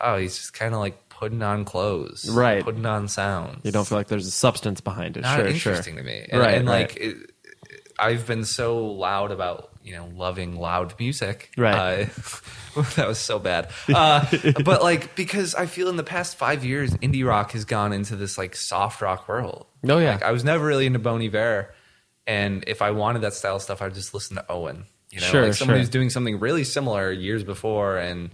oh, 0.00 0.16
he's 0.16 0.36
just 0.36 0.52
kind 0.52 0.74
of 0.74 0.80
like 0.80 1.08
putting 1.08 1.42
on 1.42 1.64
clothes, 1.64 2.28
Right. 2.28 2.62
Putting 2.64 2.86
on 2.86 3.06
sounds. 3.08 3.60
You 3.64 3.70
don't 3.72 3.86
feel 3.86 3.98
like 3.98 4.08
there's 4.08 4.26
a 4.26 4.32
substance 4.32 4.80
behind 4.80 5.16
it. 5.16 5.20
not 5.22 5.36
sure, 5.36 5.46
interesting 5.46 5.94
sure. 5.94 6.02
to 6.02 6.08
me. 6.08 6.26
And, 6.28 6.40
Right, 6.40 6.54
and 6.58 6.68
right. 6.68 6.88
like 6.88 6.96
it, 6.96 7.16
I've 8.00 8.26
been 8.26 8.44
so 8.44 8.84
loud 8.86 9.30
about 9.30 9.70
you 9.88 9.94
know 9.96 10.08
loving 10.14 10.56
loud 10.56 10.94
music. 10.98 11.50
Right. 11.56 12.08
Uh, 12.76 12.82
that 12.96 13.08
was 13.08 13.18
so 13.18 13.38
bad. 13.38 13.70
Uh, 13.92 14.24
but 14.64 14.82
like 14.82 15.14
because 15.16 15.54
I 15.54 15.66
feel 15.66 15.88
in 15.88 15.96
the 15.96 16.04
past 16.04 16.36
five 16.36 16.64
years, 16.64 16.92
indie 16.94 17.26
rock 17.26 17.52
has 17.52 17.64
gone 17.64 17.92
into 17.94 18.14
this 18.14 18.36
like 18.36 18.54
soft 18.54 19.00
rock 19.00 19.26
world. 19.28 19.66
Oh, 19.88 19.98
yeah. 19.98 20.12
Like 20.12 20.22
I 20.22 20.32
was 20.32 20.44
never 20.44 20.64
really 20.66 20.84
into 20.86 20.98
Bon 20.98 21.22
Iver, 21.22 21.74
and 22.26 22.64
if 22.66 22.82
I 22.82 22.90
wanted 22.90 23.22
that 23.22 23.32
style 23.34 23.56
of 23.56 23.62
stuff, 23.62 23.80
I'd 23.80 23.94
just 23.94 24.12
listen 24.12 24.36
to 24.36 24.44
Owen. 24.50 24.84
You 25.10 25.20
know, 25.20 25.26
Sure, 25.26 25.44
like 25.46 25.54
somebody 25.54 25.78
sure. 25.78 25.82
who's 25.84 25.88
doing 25.88 26.10
something 26.10 26.38
really 26.38 26.64
similar 26.64 27.10
years 27.10 27.42
before, 27.42 27.96
and 27.96 28.30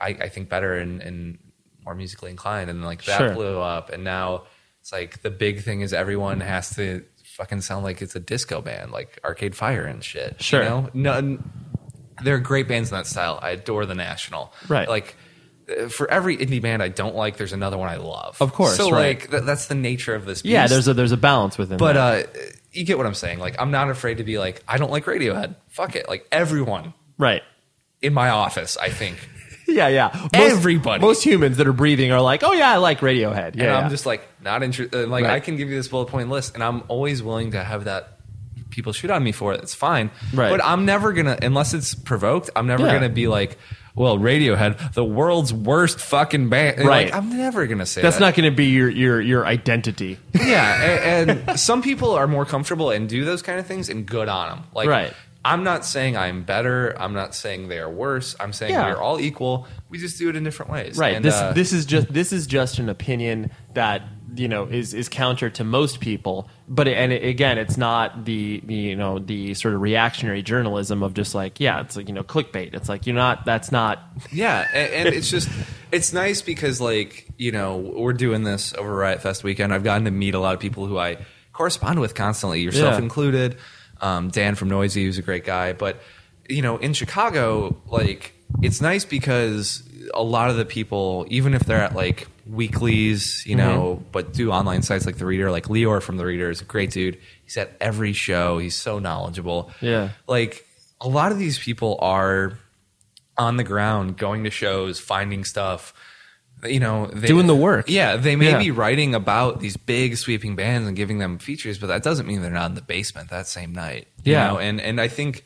I, 0.00 0.10
I 0.10 0.28
think 0.28 0.48
better 0.48 0.74
and, 0.74 1.02
and 1.02 1.38
more 1.84 1.96
musically 1.96 2.30
inclined, 2.30 2.70
and 2.70 2.84
like 2.84 3.04
that 3.06 3.18
Sure. 3.18 3.34
blew 3.34 3.58
up, 3.58 3.90
and 3.90 4.04
now 4.04 4.44
it's 4.80 4.92
like 4.92 5.22
the 5.22 5.30
big 5.30 5.62
thing 5.62 5.80
is 5.80 5.92
everyone 5.92 6.38
has 6.40 6.70
to 6.76 7.02
fucking 7.36 7.60
sound 7.60 7.84
like 7.84 8.02
it's 8.02 8.16
a 8.16 8.20
disco 8.20 8.60
band, 8.60 8.90
like 8.92 9.18
Arcade 9.24 9.54
Fire 9.54 9.84
and 9.84 10.02
shit. 10.02 10.42
Sure. 10.42 10.62
you 10.62 10.68
know, 10.68 10.90
None, 10.94 11.50
there 12.24 12.34
are 12.34 12.38
great 12.40 12.66
bands 12.68 12.90
in 12.90 12.96
that 12.96 13.06
style. 13.06 13.38
I 13.42 13.50
adore 13.50 13.86
the 13.86 13.94
National. 13.94 14.52
Right. 14.68 14.88
like. 14.88 15.16
uh, 15.68 15.88
For 15.88 16.10
every 16.10 16.36
indie 16.38 16.62
band 16.62 16.82
I 16.82 16.88
don't 16.88 17.14
like, 17.14 17.36
there's 17.36 17.52
another 17.52 17.76
one 17.78 17.88
I 17.88 17.96
love. 17.96 18.40
Of 18.40 18.52
course, 18.52 18.76
So 18.76 18.90
right. 18.90 19.18
like 19.20 19.30
th- 19.30 19.42
that's 19.42 19.66
the 19.66 19.74
nature 19.74 20.14
of 20.14 20.24
this. 20.24 20.42
Beast. 20.42 20.52
Yeah, 20.52 20.66
there's 20.66 20.88
a 20.88 20.94
there's 20.94 21.12
a 21.12 21.16
balance 21.16 21.58
within 21.58 21.76
But 21.78 21.94
that. 21.94 22.26
uh, 22.36 22.40
you 22.72 22.84
get 22.84 22.96
what 22.98 23.06
I'm 23.06 23.14
saying. 23.14 23.38
Like, 23.38 23.56
I'm 23.60 23.70
not 23.70 23.90
afraid 23.90 24.18
to 24.18 24.24
be 24.24 24.38
like, 24.38 24.62
I 24.68 24.76
don't 24.78 24.90
like 24.90 25.04
Radiohead. 25.06 25.56
Fuck 25.68 25.96
it. 25.96 26.08
Like 26.08 26.26
everyone 26.30 26.94
right. 27.18 27.42
in 28.02 28.12
my 28.14 28.28
office, 28.30 28.76
I 28.76 28.90
think. 28.90 29.16
Yeah, 29.76 29.88
yeah. 29.88 30.10
Most, 30.14 30.34
Everybody. 30.34 31.00
Most 31.02 31.22
humans 31.24 31.56
that 31.58 31.66
are 31.66 31.72
breathing 31.72 32.12
are 32.12 32.20
like, 32.20 32.42
oh 32.44 32.52
yeah, 32.52 32.70
I 32.70 32.76
like 32.76 33.00
Radiohead. 33.00 33.56
Yeah, 33.56 33.64
and 33.64 33.72
I'm 33.72 33.82
yeah. 33.84 33.88
just 33.88 34.06
like 34.06 34.22
not 34.40 34.62
interested. 34.62 35.04
Uh, 35.04 35.08
like 35.08 35.24
Right. 35.24 35.32
I 35.34 35.40
can 35.40 35.56
give 35.56 35.68
you 35.68 35.76
this 35.76 35.88
bullet 35.88 36.06
point 36.06 36.30
list, 36.30 36.54
and 36.54 36.62
I'm 36.62 36.84
always 36.88 37.22
willing 37.22 37.50
to 37.52 37.62
have 37.62 37.84
that. 37.84 38.12
People 38.70 38.92
shoot 38.92 39.10
on 39.10 39.22
me 39.24 39.32
for 39.32 39.54
it. 39.54 39.60
It's 39.62 39.74
fine. 39.74 40.10
Right. 40.34 40.50
But 40.50 40.62
I'm 40.64 40.84
never 40.84 41.12
gonna, 41.12 41.38
unless 41.40 41.72
it's 41.74 41.94
provoked. 41.94 42.50
I'm 42.54 42.66
never 42.66 42.84
Yeah. 42.84 42.92
gonna 42.94 43.08
be 43.08 43.26
like, 43.26 43.56
well, 43.94 44.18
Radiohead, 44.18 44.92
the 44.92 45.04
world's 45.04 45.54
worst 45.54 45.98
fucking 46.00 46.50
band. 46.50 46.78
Right. 46.80 47.06
Like, 47.06 47.14
I'm 47.14 47.36
never 47.36 47.66
gonna 47.66 47.86
say 47.86 48.02
that. 48.02 48.06
That's 48.06 48.16
that. 48.18 48.20
not 48.26 48.34
going 48.34 48.50
to 48.50 48.54
be 48.54 48.66
your 48.66 48.90
your 48.90 49.20
your 49.22 49.46
identity. 49.46 50.18
yeah, 50.34 51.00
and, 51.02 51.30
and 51.48 51.58
some 51.58 51.80
people 51.80 52.10
are 52.12 52.26
more 52.26 52.44
comfortable 52.44 52.90
and 52.90 53.08
do 53.08 53.24
those 53.24 53.40
kind 53.40 53.58
of 53.58 53.66
things, 53.66 53.88
and 53.88 54.04
good 54.06 54.28
on 54.28 54.50
them. 54.50 54.64
Like, 54.74 54.88
Right. 54.88 55.12
I'm 55.46 55.62
not 55.64 55.84
saying 55.84 56.16
I'm 56.16 56.42
better. 56.42 56.94
I'm 57.00 57.12
not 57.14 57.34
saying 57.34 57.68
they 57.68 57.78
are 57.78 57.88
worse. 57.90 58.34
I'm 58.40 58.52
saying 58.52 58.72
Yeah. 58.72 58.90
we're 58.92 59.00
all 59.00 59.20
equal. 59.20 59.66
We 59.88 59.98
just 59.98 60.18
do 60.18 60.28
it 60.28 60.36
in 60.36 60.42
different 60.44 60.72
ways. 60.72 60.98
Right. 60.98 61.14
And, 61.14 61.24
this 61.24 61.34
uh, 61.34 61.52
this 61.52 61.72
is 61.72 61.86
just 61.86 62.12
this 62.12 62.32
is 62.32 62.46
just 62.46 62.78
an 62.78 62.88
opinion 62.88 63.50
that 63.74 64.02
you 64.34 64.48
know 64.48 64.64
is 64.64 64.92
is 64.92 65.08
counter 65.08 65.48
to 65.50 65.64
most 65.64 66.00
people. 66.00 66.48
But 66.68 66.88
it, 66.88 66.96
and 66.96 67.12
it, 67.12 67.24
again, 67.24 67.58
it's 67.58 67.76
not 67.76 68.24
the, 68.24 68.60
the 68.64 68.74
you 68.74 68.96
know 68.96 69.18
the 69.20 69.54
sort 69.54 69.74
of 69.74 69.80
reactionary 69.80 70.42
journalism 70.42 71.02
of 71.04 71.14
just 71.14 71.34
like 71.34 71.60
yeah, 71.60 71.80
it's 71.80 71.96
like 71.96 72.08
you 72.08 72.14
know 72.14 72.24
clickbait. 72.24 72.74
It's 72.74 72.88
like 72.88 73.06
you're 73.06 73.14
not. 73.14 73.44
That's 73.44 73.70
not. 73.70 74.00
Yeah, 74.32 74.66
and, 74.74 75.06
and 75.06 75.14
it's 75.14 75.30
just 75.30 75.48
it's 75.92 76.12
nice 76.12 76.42
because 76.42 76.80
like 76.80 77.28
you 77.38 77.52
know 77.52 77.76
we're 77.76 78.12
doing 78.14 78.42
this 78.42 78.74
over 78.74 78.92
Riot 78.94 79.22
Fest 79.22 79.44
weekend. 79.44 79.72
I've 79.72 79.84
gotten 79.84 80.04
to 80.06 80.10
meet 80.10 80.34
a 80.34 80.40
lot 80.40 80.54
of 80.54 80.60
people 80.60 80.86
who 80.86 80.98
I 80.98 81.18
correspond 81.52 82.00
with 82.00 82.14
constantly, 82.14 82.60
yourself 82.62 82.94
Yeah. 82.94 83.02
included. 83.02 83.56
Um, 84.00 84.28
Dan 84.30 84.54
from 84.54 84.68
Noisey, 84.70 85.04
who's 85.04 85.18
a 85.18 85.22
great 85.22 85.44
guy, 85.44 85.72
but 85.72 86.00
you 86.48 86.62
know 86.62 86.76
in 86.76 86.92
Chicago, 86.92 87.76
like 87.86 88.34
it's 88.62 88.80
nice 88.80 89.04
because 89.04 89.82
a 90.14 90.22
lot 90.22 90.50
of 90.50 90.56
the 90.56 90.64
people, 90.64 91.26
even 91.28 91.54
if 91.54 91.62
they're 91.64 91.82
at 91.82 91.94
like 91.94 92.28
weeklies, 92.46 93.44
you 93.46 93.56
know, 93.56 94.02
but 94.12 94.32
do 94.32 94.52
online 94.52 94.82
sites 94.82 95.04
like 95.06 95.18
the 95.18 95.26
Reader, 95.26 95.50
like 95.50 95.64
Leor 95.64 96.00
from 96.00 96.16
the 96.16 96.24
Reader 96.24 96.50
is 96.50 96.60
a 96.60 96.64
great 96.64 96.90
dude. 96.90 97.18
He's 97.44 97.56
at 97.56 97.72
every 97.80 98.12
show. 98.12 98.58
He's 98.58 98.76
so 98.76 98.98
knowledgeable. 98.98 99.70
Yeah. 99.80 100.10
like 100.28 100.64
a 101.00 101.08
lot 101.08 101.32
of 101.32 101.38
these 101.38 101.58
people 101.58 101.98
are 102.00 102.58
on 103.36 103.56
the 103.56 103.64
ground, 103.64 104.16
going 104.16 104.44
to 104.44 104.50
shows, 104.50 104.98
finding 104.98 105.44
stuff. 105.44 105.92
You 106.66 106.80
know, 106.80 107.06
they, 107.06 107.26
Doing 107.26 107.46
the 107.46 107.54
work. 107.56 107.88
Yeah, 107.88 108.16
they 108.16 108.36
may 108.36 108.50
Yeah. 108.50 108.58
be 108.58 108.70
writing 108.70 109.14
about 109.14 109.60
these 109.60 109.76
big 109.76 110.16
sweeping 110.16 110.56
bands 110.56 110.86
and 110.88 110.96
giving 110.96 111.18
them 111.18 111.38
features, 111.38 111.78
but 111.78 111.86
that 111.88 112.02
doesn't 112.02 112.26
mean 112.26 112.42
they're 112.42 112.50
not 112.50 112.70
in 112.70 112.74
the 112.74 112.82
basement 112.82 113.30
that 113.30 113.46
same 113.46 113.72
night. 113.72 114.08
you 114.24 114.32
Yeah. 114.32 114.48
know? 114.48 114.58
and 114.58 114.80
and 114.80 115.00
I 115.00 115.08
think 115.08 115.44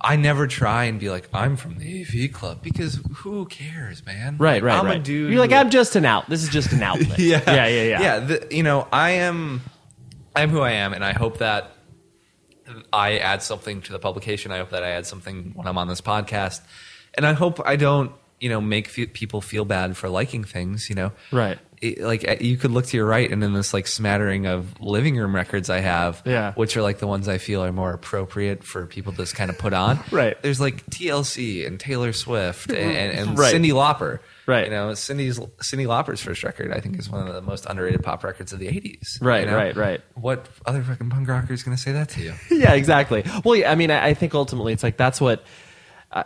I 0.00 0.16
never 0.16 0.46
try 0.46 0.84
and 0.84 0.98
be 0.98 1.10
like 1.10 1.28
I'm 1.34 1.56
from 1.56 1.78
the 1.78 2.00
AV 2.02 2.28
club 2.32 2.62
because 2.62 3.00
who 3.16 3.44
cares, 3.46 4.04
man? 4.06 4.36
Right. 4.38 4.62
Right. 4.62 4.78
I'm 4.78 4.86
right. 4.86 4.96
a 4.96 5.02
dude. 5.02 5.30
You're 5.30 5.40
like 5.40 5.52
I'm 5.52 5.70
just 5.70 5.94
an 5.96 6.04
out. 6.04 6.28
This 6.28 6.42
is 6.42 6.48
just 6.48 6.72
an 6.72 6.82
outlet. 6.82 7.18
yeah. 7.18 7.40
Yeah. 7.46 7.66
Yeah. 7.66 7.82
Yeah. 7.82 8.00
yeah. 8.00 8.18
The, 8.20 8.48
you 8.50 8.62
know, 8.62 8.88
I 8.92 9.10
am, 9.10 9.60
I 10.34 10.42
am 10.42 10.50
who 10.50 10.60
I 10.60 10.72
am, 10.72 10.92
and 10.92 11.04
I 11.04 11.12
hope 11.12 11.38
that 11.38 11.72
I 12.92 13.18
add 13.18 13.42
something 13.42 13.82
to 13.82 13.92
the 13.92 13.98
publication. 13.98 14.50
I 14.50 14.58
hope 14.58 14.70
that 14.70 14.82
I 14.82 14.90
add 14.90 15.06
something 15.06 15.52
when 15.54 15.66
I'm 15.66 15.76
on 15.76 15.88
this 15.88 16.00
podcast, 16.00 16.62
and 17.14 17.26
I 17.26 17.34
hope 17.34 17.60
I 17.64 17.76
don't, 17.76 18.12
you 18.42 18.48
know, 18.48 18.60
make 18.60 18.88
fe- 18.88 19.06
people 19.06 19.40
feel 19.40 19.64
bad 19.64 19.96
for 19.96 20.08
liking 20.08 20.42
things. 20.44 20.88
You 20.90 20.96
know, 20.96 21.12
Right. 21.30 21.58
It- 21.80 22.00
like 22.00 22.28
uh, 22.28 22.36
you 22.40 22.56
could 22.56 22.70
look 22.70 22.86
to 22.86 22.96
your 22.96 23.06
right, 23.06 23.28
and 23.30 23.42
in 23.42 23.54
this 23.54 23.72
like 23.74 23.86
smattering 23.88 24.46
of 24.46 24.80
living 24.80 25.16
room 25.16 25.34
records 25.34 25.68
I 25.70 25.80
have, 25.80 26.22
Yeah. 26.24 26.52
which 26.54 26.76
are 26.76 26.82
like 26.82 26.98
the 26.98 27.06
ones 27.08 27.26
I 27.28 27.38
feel 27.38 27.64
are 27.64 27.72
more 27.72 27.92
appropriate 27.92 28.62
for 28.62 28.86
people 28.86 29.12
to 29.12 29.18
just 29.18 29.34
kind 29.34 29.50
of 29.50 29.58
put 29.58 29.72
on. 29.72 29.98
Right. 30.12 30.40
There's 30.42 30.60
like 30.60 30.86
TLC 30.90 31.66
and 31.66 31.80
Taylor 31.80 32.12
Swift 32.12 32.70
and, 32.70 32.78
and, 32.78 33.18
and 33.30 33.38
Right. 33.44 33.52
Cyndi 33.54 33.72
Lauper. 33.72 34.20
Right. 34.46 34.64
You 34.66 34.70
know, 34.70 34.90
Cyndi's 34.90 35.38
Cyndi 35.38 35.86
Lauper's 35.86 36.20
first 36.20 36.42
record, 36.44 36.72
I 36.72 36.80
think, 36.80 36.98
is 36.98 37.08
one 37.10 37.26
of 37.26 37.34
the 37.34 37.42
most 37.42 37.66
underrated 37.66 38.02
pop 38.04 38.22
records 38.24 38.52
of 38.52 38.58
the 38.60 38.66
'80s. 38.68 39.18
Right, 39.20 39.44
you 39.44 39.50
know? 39.50 39.56
right, 39.56 39.76
right. 39.76 40.00
What 40.14 40.48
other 40.66 40.82
fucking 40.82 41.10
punk 41.10 41.28
rocker 41.28 41.52
is 41.52 41.62
going 41.62 41.76
to 41.76 41.82
say 41.82 41.92
that 41.92 42.08
to 42.10 42.20
you? 42.22 42.34
yeah, 42.50 42.74
exactly. 42.74 43.24
Well, 43.44 43.54
yeah, 43.56 43.70
I 43.70 43.76
mean, 43.76 43.90
I, 43.92 44.08
I 44.08 44.14
think 44.14 44.34
ultimately 44.34 44.72
it's 44.72 44.82
like 44.82 44.96
that's 44.96 45.20
what. 45.20 45.44
Uh, 46.12 46.24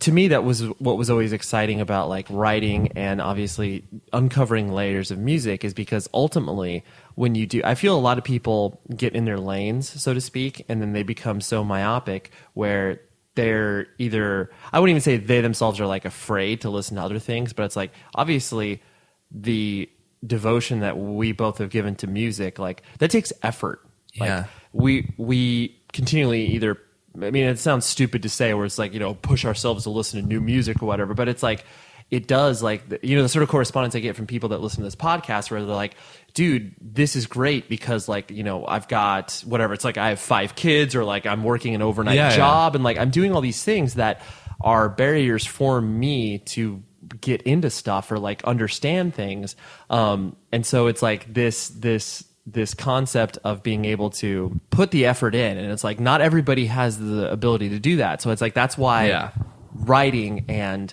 to 0.00 0.10
me, 0.12 0.28
that 0.28 0.42
was 0.44 0.62
what 0.78 0.96
was 0.98 1.08
always 1.10 1.32
exciting 1.32 1.80
about 1.80 2.08
like 2.08 2.26
writing 2.28 2.88
and 2.96 3.20
obviously 3.20 3.84
uncovering 4.12 4.72
layers 4.72 5.10
of 5.10 5.18
music 5.18 5.64
is 5.64 5.72
because 5.74 6.08
ultimately, 6.12 6.84
when 7.14 7.34
you 7.34 7.46
do, 7.46 7.60
I 7.64 7.74
feel 7.76 7.96
a 7.96 8.00
lot 8.00 8.18
of 8.18 8.24
people 8.24 8.80
get 8.96 9.14
in 9.14 9.24
their 9.24 9.38
lanes, 9.38 9.88
so 9.88 10.12
to 10.12 10.20
speak, 10.20 10.64
and 10.68 10.82
then 10.82 10.92
they 10.94 11.02
become 11.04 11.40
so 11.40 11.62
myopic 11.62 12.32
where 12.54 13.00
they're 13.36 13.86
either 13.98 14.50
I 14.72 14.80
wouldn't 14.80 14.90
even 14.92 15.00
say 15.00 15.16
they 15.16 15.40
themselves 15.40 15.80
are 15.80 15.86
like 15.86 16.04
afraid 16.04 16.60
to 16.62 16.70
listen 16.70 16.96
to 16.96 17.02
other 17.02 17.18
things, 17.18 17.52
but 17.52 17.64
it's 17.64 17.76
like 17.76 17.92
obviously 18.14 18.82
the 19.30 19.88
devotion 20.26 20.80
that 20.80 20.96
we 20.98 21.32
both 21.32 21.58
have 21.58 21.70
given 21.70 21.94
to 21.96 22.06
music, 22.06 22.58
like 22.58 22.82
that 22.98 23.10
takes 23.10 23.32
effort. 23.42 23.80
Like 24.18 24.28
Yeah. 24.28 24.44
we 24.72 25.12
we 25.18 25.80
continually 25.92 26.46
either 26.46 26.78
I 27.20 27.30
mean 27.30 27.44
it 27.44 27.58
sounds 27.58 27.86
stupid 27.86 28.22
to 28.22 28.28
say 28.28 28.52
where 28.54 28.64
it's 28.66 28.78
like, 28.78 28.92
you 28.92 29.00
know, 29.00 29.14
push 29.14 29.44
ourselves 29.44 29.84
to 29.84 29.90
listen 29.90 30.20
to 30.20 30.26
new 30.26 30.40
music 30.40 30.82
or 30.82 30.86
whatever, 30.86 31.14
but 31.14 31.28
it's 31.28 31.42
like 31.42 31.64
it 32.10 32.26
does 32.28 32.62
like 32.62 32.88
the- 32.88 33.00
you 33.02 33.16
know 33.16 33.22
the 33.22 33.28
sort 33.28 33.42
of 33.42 33.48
correspondence 33.48 33.94
I 33.94 34.00
get 34.00 34.14
from 34.16 34.26
people 34.26 34.50
that 34.50 34.60
listen 34.60 34.78
to 34.80 34.84
this 34.84 34.94
podcast 34.96 35.50
where 35.50 35.64
they're 35.64 35.74
like, 35.74 35.96
dude, 36.34 36.74
this 36.80 37.16
is 37.16 37.26
great 37.26 37.68
because 37.68 38.08
like, 38.08 38.30
you 38.30 38.42
know, 38.42 38.66
I've 38.66 38.88
got 38.88 39.42
whatever, 39.46 39.72
it's 39.74 39.84
like 39.84 39.96
I 39.96 40.10
have 40.10 40.20
five 40.20 40.54
kids 40.54 40.94
or 40.94 41.04
like 41.04 41.24
I'm 41.26 41.44
working 41.44 41.74
an 41.74 41.82
overnight 41.82 42.16
Yeah, 42.16 42.30
yeah. 42.30 42.36
job 42.36 42.74
and 42.74 42.84
like 42.84 42.98
I'm 42.98 43.10
doing 43.10 43.32
all 43.32 43.40
these 43.40 43.62
things 43.64 43.94
that 43.94 44.20
are 44.60 44.88
barriers 44.88 45.46
for 45.46 45.80
me 45.80 46.38
to 46.38 46.82
get 47.20 47.42
into 47.42 47.70
stuff 47.70 48.10
or 48.10 48.18
like 48.18 48.42
understand 48.44 49.14
things 49.14 49.56
um 49.90 50.34
and 50.52 50.64
so 50.64 50.86
it's 50.86 51.02
like 51.02 51.32
this 51.34 51.68
this 51.68 52.24
this 52.46 52.74
concept 52.74 53.38
of 53.44 53.62
being 53.62 53.84
able 53.86 54.10
to 54.10 54.60
put 54.70 54.90
the 54.90 55.06
effort 55.06 55.34
in 55.34 55.56
and 55.56 55.72
it's 55.72 55.82
like 55.84 55.98
not 55.98 56.20
everybody 56.20 56.66
has 56.66 56.98
the 56.98 57.30
ability 57.32 57.70
to 57.70 57.78
do 57.78 57.96
that 57.96 58.20
so 58.20 58.30
it's 58.30 58.42
like 58.42 58.52
that's 58.54 58.76
why 58.76 59.06
Yeah. 59.08 59.30
writing 59.74 60.44
and 60.48 60.92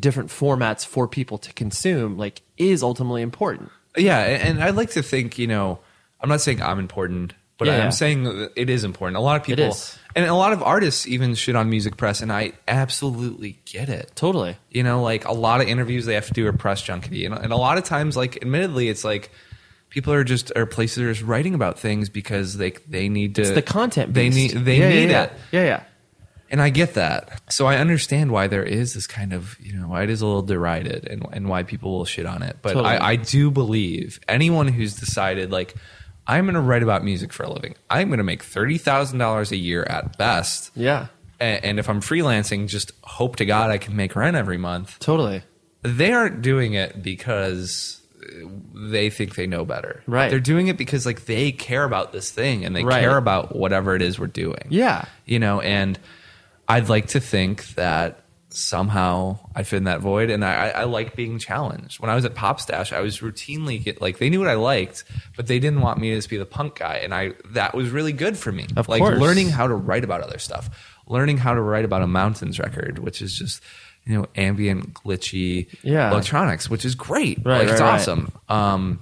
different 0.00 0.30
formats 0.30 0.84
for 0.86 1.06
people 1.06 1.38
to 1.38 1.52
consume 1.52 2.16
like 2.16 2.42
is 2.56 2.82
ultimately 2.82 3.22
important 3.22 3.70
Yeah, 3.96 4.18
and 4.20 4.62
I'd 4.62 4.74
like 4.74 4.90
to 4.90 5.02
think, 5.02 5.38
you 5.38 5.46
know, 5.46 5.78
I'm 6.20 6.28
not 6.28 6.40
saying 6.42 6.60
I'm 6.62 6.78
important, 6.78 7.32
but 7.58 7.66
Yeah, 7.68 7.74
I'm 7.74 7.80
yeah. 7.84 7.90
saying 7.90 8.48
it 8.56 8.68
is 8.68 8.84
important. 8.84 9.16
A 9.16 9.20
lot 9.20 9.40
of 9.40 9.46
people, 9.46 9.74
and 10.14 10.26
a 10.26 10.34
lot 10.34 10.52
of 10.52 10.62
artists 10.62 11.06
even 11.06 11.34
shit 11.34 11.56
on 11.56 11.70
music 11.70 11.96
press, 11.96 12.20
and 12.20 12.30
I 12.32 12.52
absolutely 12.68 13.58
get 13.64 13.88
it. 13.88 14.12
totally 14.14 14.56
You 14.70 14.82
know, 14.82 15.02
like 15.02 15.24
a 15.26 15.32
lot 15.32 15.60
of 15.60 15.68
interviews 15.68 16.04
they 16.04 16.14
have 16.14 16.26
to 16.26 16.32
do 16.34 16.46
are 16.46 16.52
press 16.52 16.86
and, 16.88 17.04
and 17.10 17.52
a 17.52 17.56
lot 17.56 17.78
of 17.78 17.84
times, 17.84 18.16
like 18.16 18.36
admittedly, 18.42 18.88
it's 18.88 19.04
like 19.04 19.30
people 19.96 20.12
are 20.12 20.24
just 20.24 20.52
or 20.54 20.66
places 20.66 20.98
are 21.02 21.10
just 21.10 21.26
writing 21.26 21.54
about 21.54 21.78
things 21.78 22.10
because 22.10 22.58
they 22.58 22.72
they 22.86 23.08
need 23.08 23.34
to. 23.36 23.40
it's 23.42 23.50
the 23.52 23.62
content 23.62 24.12
they 24.12 24.28
need 24.28 24.50
they 24.52 24.78
Yeah, 24.78 24.88
need 24.90 25.10
yeah. 25.10 25.22
it. 25.24 25.32
yeah 25.52 25.64
yeah 25.64 25.82
And 26.50 26.60
I 26.62 26.68
get 26.70 26.94
that. 26.94 27.40
So 27.50 27.66
I 27.66 27.76
understand 27.78 28.30
why 28.30 28.46
there 28.46 28.62
is 28.62 28.92
this 28.94 29.06
kind 29.08 29.32
of, 29.32 29.56
you 29.58 29.72
know, 29.76 29.88
why 29.88 30.04
it 30.04 30.10
is 30.10 30.20
a 30.22 30.26
little 30.26 30.42
derided 30.54 31.08
and, 31.10 31.26
and 31.32 31.48
why 31.48 31.64
people 31.64 31.90
will 31.96 32.04
shit 32.04 32.26
on 32.26 32.42
it. 32.44 32.54
But 32.62 32.74
Totally. 32.74 32.94
I, 32.94 33.12
I 33.12 33.16
do 33.16 33.50
believe 33.50 34.20
anyone 34.28 34.68
who's 34.68 34.94
decided, 34.94 35.50
like, 35.50 35.74
I'm 36.28 36.44
going 36.44 36.54
to 36.54 36.60
write 36.70 36.84
about 36.84 37.02
music 37.02 37.32
for 37.32 37.42
a 37.44 37.50
living, 37.50 37.74
I'm 37.90 38.08
going 38.08 38.18
to 38.24 38.28
make 38.32 38.44
$30,000 38.44 39.50
a 39.50 39.56
year 39.56 39.82
at 39.96 40.16
best. 40.18 40.70
yeah 40.76 41.06
And, 41.40 41.64
and 41.64 41.78
if 41.80 41.88
I'm 41.88 42.00
freelancing, 42.00 42.68
just 42.68 42.92
hope 43.02 43.36
to 43.36 43.44
God 43.44 43.70
I 43.72 43.78
can 43.78 43.96
make 43.96 44.14
rent 44.14 44.36
every 44.36 44.58
month. 44.58 44.98
totally 45.00 45.42
They 45.82 46.12
aren't 46.12 46.42
doing 46.42 46.74
it 46.74 47.02
because 47.02 48.00
they 48.74 49.10
think 49.10 49.34
they 49.34 49.46
know 49.46 49.64
better. 49.64 50.02
Right. 50.06 50.28
They're 50.30 50.40
doing 50.40 50.68
it 50.68 50.76
because, 50.76 51.06
like, 51.06 51.24
they 51.26 51.52
care 51.52 51.84
about 51.84 52.12
this 52.12 52.30
thing 52.30 52.64
and 52.64 52.74
they 52.76 52.84
Right. 52.84 53.00
care 53.00 53.16
about 53.16 53.54
whatever 53.56 53.94
it 53.94 54.02
is 54.02 54.18
we're 54.18 54.26
doing 54.26 54.66
yeah 54.68 55.04
you 55.24 55.38
know 55.38 55.60
and 55.60 55.98
i'd 56.68 56.88
like 56.88 57.06
to 57.08 57.20
think 57.20 57.66
that 57.74 58.20
somehow 58.50 59.38
i 59.54 59.62
fit 59.62 59.76
in 59.76 59.84
that 59.84 60.00
void 60.00 60.30
and 60.30 60.44
i, 60.44 60.68
I 60.70 60.84
like 60.84 61.14
being 61.14 61.38
challenged 61.38 62.00
when 62.00 62.10
i 62.10 62.14
was 62.14 62.24
at 62.24 62.34
popstash 62.34 62.92
i 62.92 63.00
was 63.00 63.18
routinely 63.20 63.82
get 63.82 64.00
like 64.00 64.18
they 64.18 64.30
knew 64.30 64.38
what 64.40 64.48
i 64.48 64.54
liked 64.54 65.04
but 65.36 65.46
they 65.46 65.58
didn't 65.58 65.80
want 65.82 66.00
me 66.00 66.10
to 66.10 66.16
just 66.16 66.30
be 66.30 66.36
the 66.36 66.46
punk 66.46 66.76
guy 66.78 66.96
and 66.96 67.14
i 67.14 67.32
that 67.50 67.74
was 67.74 67.90
really 67.90 68.12
good 68.12 68.36
for 68.36 68.50
me 68.52 68.66
Of 68.76 68.88
like 68.88 69.00
course. 69.00 69.18
learning 69.20 69.50
how 69.50 69.66
to 69.66 69.74
write 69.74 70.04
about 70.04 70.20
other 70.22 70.38
stuff 70.38 70.70
learning 71.06 71.38
how 71.38 71.54
to 71.54 71.60
write 71.60 71.84
about 71.84 72.02
a 72.02 72.06
mountains 72.06 72.58
record 72.58 72.98
which 72.98 73.20
is 73.22 73.36
just 73.38 73.62
you 74.06 74.16
know 74.16 74.26
ambient 74.36 74.94
glitchy 74.94 75.66
Yeah. 75.82 76.10
electronics 76.12 76.70
which 76.70 76.84
is 76.84 76.94
great 76.94 77.38
Right, 77.44 77.58
like 77.60 77.68
it's 77.68 77.80
right, 77.80 77.86
right. 77.90 78.00
awesome 78.00 78.32
um 78.48 79.00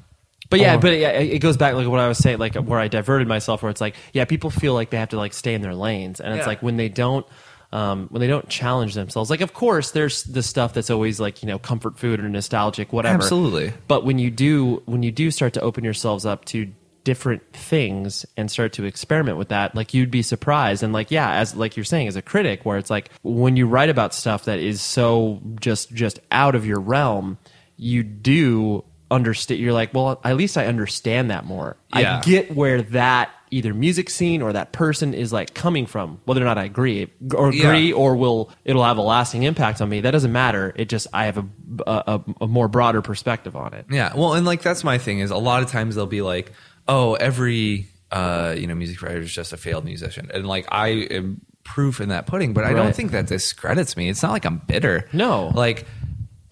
But 0.50 0.60
yeah, 0.60 0.76
but 0.76 0.92
it, 0.92 1.02
it 1.32 1.38
goes 1.40 1.56
back 1.56 1.74
like 1.74 1.88
what 1.88 1.98
I 2.00 2.06
was 2.08 2.18
saying, 2.18 2.38
like 2.38 2.54
where 2.54 2.78
I 2.78 2.86
diverted 2.88 3.26
myself, 3.26 3.62
where 3.62 3.70
it's 3.70 3.80
like, 3.80 3.96
yeah, 4.12 4.24
people 4.24 4.50
feel 4.50 4.72
like 4.74 4.90
they 4.90 4.98
have 4.98 5.08
to 5.08 5.16
like 5.16 5.32
stay 5.32 5.54
in 5.54 5.62
their 5.62 5.74
lanes, 5.74 6.20
and 6.20 6.34
it's 6.34 6.42
Yeah. 6.44 6.46
like 6.46 6.62
when 6.62 6.76
they 6.76 6.88
don't, 6.88 7.26
um, 7.72 8.06
when 8.10 8.20
they 8.20 8.28
don't 8.28 8.48
challenge 8.48 8.94
themselves. 8.94 9.30
Like, 9.30 9.40
of 9.40 9.52
course, 9.52 9.90
there's 9.90 10.22
the 10.24 10.42
stuff 10.42 10.72
that's 10.74 10.90
always 10.90 11.18
like 11.18 11.42
you 11.42 11.48
know 11.48 11.58
comfort 11.58 11.98
food 11.98 12.20
or 12.20 12.28
nostalgic, 12.28 12.92
whatever. 12.92 13.14
Absolutely. 13.16 13.72
But 13.88 14.04
when 14.04 14.18
you 14.20 14.30
do, 14.30 14.82
when 14.86 15.02
you 15.02 15.10
do 15.10 15.30
start 15.32 15.54
to 15.54 15.60
open 15.60 15.82
yourselves 15.82 16.24
up 16.24 16.44
to 16.52 16.70
different 17.04 17.42
things 17.52 18.24
and 18.36 18.50
start 18.50 18.72
to 18.72 18.84
experiment 18.84 19.36
with 19.38 19.48
that 19.50 19.74
like 19.74 19.92
you'd 19.94 20.10
be 20.10 20.22
surprised. 20.22 20.82
And 20.82 20.92
like 20.92 21.10
yeah 21.10 21.32
as 21.34 21.54
like 21.54 21.76
you're 21.76 21.84
saying 21.84 22.08
as 22.08 22.16
a 22.16 22.22
critic 22.22 22.64
where 22.64 22.78
it's 22.78 22.90
like 22.90 23.10
when 23.22 23.56
you 23.56 23.66
write 23.66 23.90
about 23.90 24.14
stuff 24.14 24.46
that 24.46 24.58
is 24.58 24.80
so 24.82 25.40
just 25.60 25.92
just 25.92 26.18
out 26.30 26.54
of 26.54 26.66
your 26.66 26.80
realm 26.80 27.38
you 27.76 28.02
do 28.02 28.84
understand 29.10 29.60
you're 29.60 29.72
like 29.72 29.92
well 29.92 30.18
at 30.24 30.36
least 30.36 30.56
i 30.56 30.66
understand 30.66 31.30
that 31.30 31.44
more. 31.44 31.76
Yeah. 31.94 32.18
i 32.18 32.20
get 32.22 32.54
where 32.54 32.82
that 32.82 33.30
either 33.50 33.72
music 33.74 34.10
scene 34.10 34.42
or 34.42 34.52
that 34.54 34.72
person 34.72 35.14
is 35.14 35.32
like 35.32 35.54
coming 35.54 35.86
from 35.86 36.20
whether 36.24 36.40
or 36.40 36.44
not 36.44 36.58
i 36.58 36.64
agree 36.64 37.08
or 37.34 37.50
agree 37.50 37.88
Yeah. 37.90 37.94
or 37.94 38.16
will 38.16 38.50
it'll 38.64 38.82
have 38.82 38.96
a 38.96 39.02
lasting 39.02 39.42
impact 39.44 39.80
on 39.80 39.88
me. 39.88 40.00
That 40.00 40.10
doesn't 40.12 40.32
matter. 40.32 40.72
It 40.74 40.88
just 40.88 41.06
i 41.12 41.26
have 41.26 41.38
a 41.38 41.44
a, 41.86 42.20
a 42.40 42.46
more 42.46 42.66
broader 42.68 43.02
perspective 43.02 43.54
on 43.56 43.74
it. 43.74 43.86
Yeah, 43.90 44.12
well, 44.16 44.34
and 44.34 44.46
like 44.46 44.62
that's 44.62 44.84
my 44.84 44.96
thing 44.98 45.18
is 45.18 45.30
a 45.30 45.36
lot 45.36 45.62
of 45.62 45.70
times 45.70 45.96
they'll 45.96 46.06
be 46.06 46.22
like, 46.22 46.52
"Oh, 46.88 47.14
every 47.14 47.88
uh, 48.10 48.54
you 48.56 48.66
know 48.66 48.74
music 48.74 49.00
writer 49.02 49.20
is 49.20 49.32
just 49.32 49.52
a 49.52 49.56
failed 49.56 49.84
musician," 49.84 50.30
and 50.32 50.46
like 50.46 50.66
I 50.70 50.88
am 51.10 51.40
proof 51.64 52.00
in 52.00 52.10
that 52.10 52.26
pudding, 52.26 52.52
but 52.52 52.64
I 52.64 52.70
don't 52.74 52.86
Right. 52.86 52.94
think 52.94 53.12
that 53.12 53.26
discredits 53.26 53.96
me. 53.96 54.08
It's 54.10 54.22
not 54.22 54.32
like 54.32 54.44
I'm 54.44 54.58
bitter. 54.66 55.08
No. 55.12 55.50
like. 55.54 55.86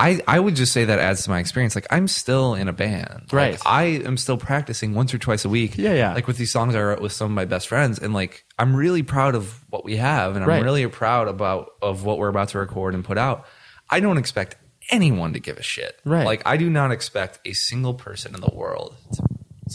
I, 0.00 0.20
I 0.26 0.40
would 0.40 0.56
just 0.56 0.72
say 0.72 0.84
that 0.86 0.98
adds 0.98 1.22
to 1.24 1.30
my 1.30 1.38
experience. 1.38 1.76
Like 1.76 1.86
I'm 1.88 2.08
still 2.08 2.54
in 2.56 2.66
a 2.66 2.72
band. 2.72 3.26
Like, 3.30 3.32
Right. 3.32 3.58
I 3.64 3.82
am 3.84 4.16
still 4.16 4.36
practicing 4.36 4.94
once 4.94 5.14
or 5.14 5.18
twice 5.18 5.44
a 5.44 5.48
week. 5.48 5.78
Yeah, 5.78 5.92
yeah. 5.92 6.12
Like 6.12 6.26
with 6.26 6.38
these 6.38 6.50
songs 6.50 6.74
I 6.74 6.82
wrote 6.82 7.00
with 7.00 7.12
some 7.12 7.26
of 7.26 7.30
my 7.36 7.44
best 7.44 7.68
friends, 7.68 8.00
and 8.00 8.12
like 8.12 8.44
I'm 8.58 8.74
really 8.74 9.04
proud 9.04 9.36
of 9.36 9.60
what 9.70 9.84
we 9.84 9.98
have, 9.98 10.34
and 10.34 10.42
I'm 10.42 10.48
Right. 10.48 10.62
really 10.64 10.84
proud 10.88 11.28
about 11.28 11.70
of 11.80 12.04
what 12.04 12.18
we're 12.18 12.30
about 12.30 12.48
to 12.48 12.58
record 12.58 12.94
and 12.94 13.04
put 13.04 13.16
out. 13.16 13.46
I 13.90 14.00
don't 14.00 14.18
expect 14.18 14.56
anyone 14.90 15.34
to 15.34 15.38
give 15.38 15.56
a 15.58 15.62
shit. 15.62 16.00
Right. 16.04 16.26
Like 16.26 16.42
I 16.46 16.56
do 16.56 16.68
not 16.68 16.90
expect 16.90 17.38
a 17.46 17.52
single 17.52 17.94
person 17.94 18.34
in 18.34 18.40
the 18.40 18.50
world 18.52 18.96
to, 19.14 19.22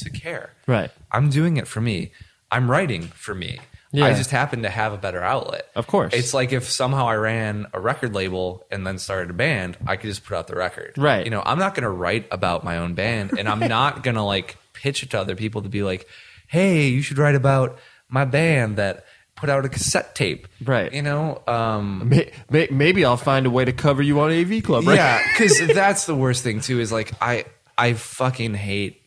to 0.01 0.09
care. 0.09 0.51
Right. 0.67 0.91
I'm 1.11 1.29
doing 1.29 1.57
it 1.57 1.67
for 1.67 1.81
me. 1.81 2.11
I'm 2.51 2.69
writing 2.69 3.03
for 3.03 3.35
me. 3.35 3.59
Yeah. 3.91 4.05
I 4.05 4.13
just 4.13 4.31
happen 4.31 4.63
to 4.63 4.69
have 4.69 4.91
a 4.93 4.97
better 4.97 5.23
outlet. 5.23 5.67
Of 5.75 5.87
course. 5.87 6.13
It's 6.13 6.33
like 6.33 6.51
if 6.51 6.69
somehow 6.69 7.07
I 7.07 7.15
ran 7.15 7.67
a 7.73 7.79
record 7.79 8.13
label 8.13 8.65
and 8.69 8.85
then 8.85 8.97
started 8.99 9.29
a 9.29 9.33
band, 9.33 9.77
I 9.87 9.95
could 9.95 10.09
just 10.09 10.25
put 10.25 10.35
out 10.37 10.47
the 10.47 10.55
record. 10.55 10.97
Right. 10.97 11.23
You 11.23 11.31
know, 11.31 11.41
I'm 11.45 11.57
not 11.57 11.73
going 11.73 11.83
to 11.83 11.89
write 11.89 12.27
about 12.31 12.63
my 12.63 12.77
own 12.77 12.95
band 12.95 13.37
and 13.39 13.47
I'm 13.47 13.59
not 13.59 14.03
going 14.03 14.15
to 14.15 14.23
like 14.23 14.57
pitch 14.73 15.03
it 15.03 15.11
to 15.11 15.19
other 15.19 15.35
people 15.35 15.61
to 15.63 15.69
be 15.69 15.83
like, 15.83 16.05
"Hey, 16.47 16.87
you 16.89 17.01
should 17.01 17.17
write 17.17 17.35
about 17.35 17.79
my 18.09 18.25
band 18.25 18.75
that 18.75 19.05
put 19.35 19.49
out 19.49 19.63
a 19.65 19.69
cassette 19.69 20.13
tape." 20.15 20.47
Right. 20.63 20.91
You 20.93 21.01
know, 21.01 21.41
um 21.47 22.09
May- 22.09 22.31
may- 22.49 22.67
maybe 22.69 23.03
i'll 23.05 23.17
find 23.17 23.45
a 23.45 23.49
way 23.49 23.65
to 23.65 23.73
cover 23.73 24.03
you 24.03 24.19
on 24.19 24.31
av 24.31 24.63
club 24.63 24.85
right 24.85 24.95
yeah, 24.95 25.21
because 25.31 25.65
that's 25.73 26.05
the 26.05 26.15
worst 26.15 26.43
thing 26.43 26.59
too. 26.61 26.79
Is 26.79 26.91
like 26.91 27.13
I 27.21 27.45
I 27.77 27.93
fucking 27.93 28.53
hate 28.53 29.01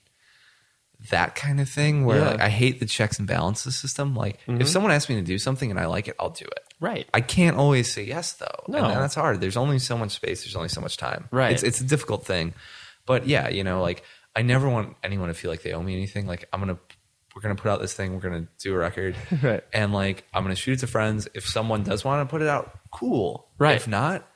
that 1.09 1.35
kind 1.35 1.61
of 1.61 1.69
thing 1.69 2.05
where 2.05 2.19
Yeah. 2.19 2.23
Mm-hmm. 2.25 2.33
like, 2.33 2.41
I 2.43 2.49
hate 2.51 2.79
the 2.81 2.87
checks 2.87 3.19
and 3.19 3.27
balances 3.27 3.75
system. 3.77 4.15
Like 4.15 4.39
if 4.47 4.69
someone 4.69 4.93
asks 4.93 5.09
me 5.09 5.17
to 5.17 5.23
do 5.23 5.39
something 5.39 5.71
and 5.71 5.81
I 5.81 5.87
like 5.87 6.09
it, 6.09 6.17
I'll 6.21 6.31
do 6.31 6.45
it. 6.45 6.61
Right. 6.79 7.09
I 7.15 7.21
can't 7.23 7.57
always 7.57 7.91
say 7.91 8.05
yes 8.05 8.35
though, 8.35 8.65
No. 8.69 8.79
and, 8.79 8.87
and 8.89 9.01
that's 9.01 9.15
hard. 9.15 9.41
There's 9.41 9.57
only 9.57 9.79
so 9.79 9.97
much 9.97 10.13
space. 10.13 10.45
There's 10.45 10.57
only 10.57 10.69
so 10.69 10.81
much 10.81 10.97
time. 10.99 11.29
Right. 11.31 11.53
It's 11.53 11.63
it's 11.63 11.81
a 11.81 11.85
difficult 11.85 12.27
thing, 12.27 12.55
but 13.07 13.27
yeah, 13.27 13.49
you 13.49 13.65
know, 13.65 13.81
like 13.83 14.03
I 14.37 14.43
never 14.43 14.69
want 14.69 14.97
anyone 15.03 15.29
to 15.29 15.35
feel 15.35 15.51
like 15.51 15.63
they 15.63 15.73
owe 15.73 15.83
me 15.83 15.95
anything. 15.95 16.27
Like 16.27 16.49
I'm 16.53 16.61
gonna. 16.61 16.79
We're 17.35 17.43
gonna 17.43 17.55
put 17.55 17.71
out 17.71 17.81
this 17.81 17.95
thing. 17.95 18.13
We're 18.15 18.21
gonna 18.21 18.49
do 18.59 18.75
a 18.75 18.79
record, 18.79 19.15
Right. 19.43 19.63
And 19.73 19.93
like, 19.95 20.25
I'm 20.35 20.43
gonna 20.43 20.57
shoot 20.57 20.73
it 20.73 20.81
to 20.81 20.89
friends. 20.89 21.29
If 21.33 21.47
someone 21.47 21.85
does 21.85 22.05
want 22.05 22.29
to 22.29 22.31
put 22.31 22.43
it 22.43 22.49
out, 22.49 22.77
cool. 22.91 23.47
Right. 23.57 23.77
If 23.77 23.87
not, 23.87 24.27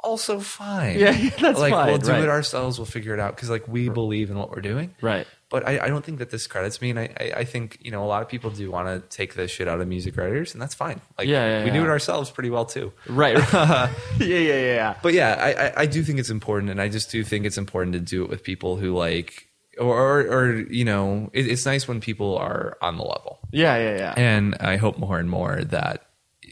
also 0.00 0.40
fine. 0.40 0.98
Yeah, 0.98 1.10
yeah, 1.10 1.30
that's 1.40 1.58
like 1.58 1.72
fine, 1.72 1.88
we'll 1.88 1.98
do 1.98 2.10
right. 2.12 2.22
it 2.22 2.28
ourselves. 2.28 2.78
We'll 2.78 2.86
figure 2.86 3.14
it 3.14 3.20
out 3.20 3.34
because 3.36 3.50
like 3.50 3.66
we 3.68 3.88
believe 3.88 4.30
in 4.30 4.38
what 4.38 4.50
we're 4.50 4.62
doing. 4.62 4.94
Right. 5.00 5.26
But 5.50 5.66
I, 5.66 5.86
I 5.86 5.88
don't 5.88 6.04
think 6.04 6.18
that 6.18 6.28
this 6.28 6.46
credits 6.46 6.82
me, 6.82 6.90
and 6.90 6.98
I, 6.98 7.08
I, 7.18 7.32
I 7.38 7.44
think 7.44 7.78
you 7.80 7.90
know 7.90 8.04
a 8.04 8.06
lot 8.06 8.20
of 8.22 8.28
people 8.28 8.50
do 8.50 8.70
want 8.70 8.86
to 8.88 9.16
take 9.16 9.34
the 9.34 9.48
shit 9.48 9.66
out 9.66 9.80
of 9.80 9.88
music 9.88 10.16
writers, 10.16 10.52
and 10.52 10.60
that's 10.60 10.74
fine. 10.74 11.00
Like 11.16 11.26
Yeah, 11.26 11.58
yeah, 11.60 11.64
we 11.64 11.70
do 11.70 11.78
yeah. 11.78 11.84
it 11.84 11.88
ourselves 11.88 12.30
pretty 12.30 12.50
well 12.50 12.66
too. 12.66 12.92
right 13.08 13.34
yeah 13.52 13.88
yeah 14.18 14.38
yeah 14.38 14.74
yeah 14.74 14.94
But 15.02 15.14
yeah, 15.14 15.34
I, 15.40 15.66
I, 15.68 15.72
I 15.82 15.86
do 15.86 16.02
think 16.02 16.18
it's 16.18 16.30
important, 16.30 16.70
and 16.70 16.80
I 16.80 16.88
just 16.88 17.10
do 17.10 17.24
think 17.24 17.46
it's 17.46 17.58
important 17.58 17.94
to 17.94 18.00
do 18.00 18.24
it 18.24 18.28
with 18.30 18.44
people 18.44 18.76
who 18.76 18.94
like, 18.94 19.48
or 19.78 19.96
or, 19.96 20.20
or 20.20 20.56
you 20.70 20.84
know, 20.84 21.30
it, 21.32 21.46
it's 21.46 21.64
nice 21.64 21.88
when 21.88 22.00
people 22.00 22.36
are 22.36 22.76
on 22.82 22.96
the 22.98 23.04
level. 23.04 23.38
yeah 23.50 23.76
yeah 23.78 23.96
yeah 23.96 24.14
And 24.16 24.54
I 24.60 24.76
hope 24.76 24.98
more 24.98 25.18
and 25.18 25.30
more 25.30 25.64
that 25.64 26.04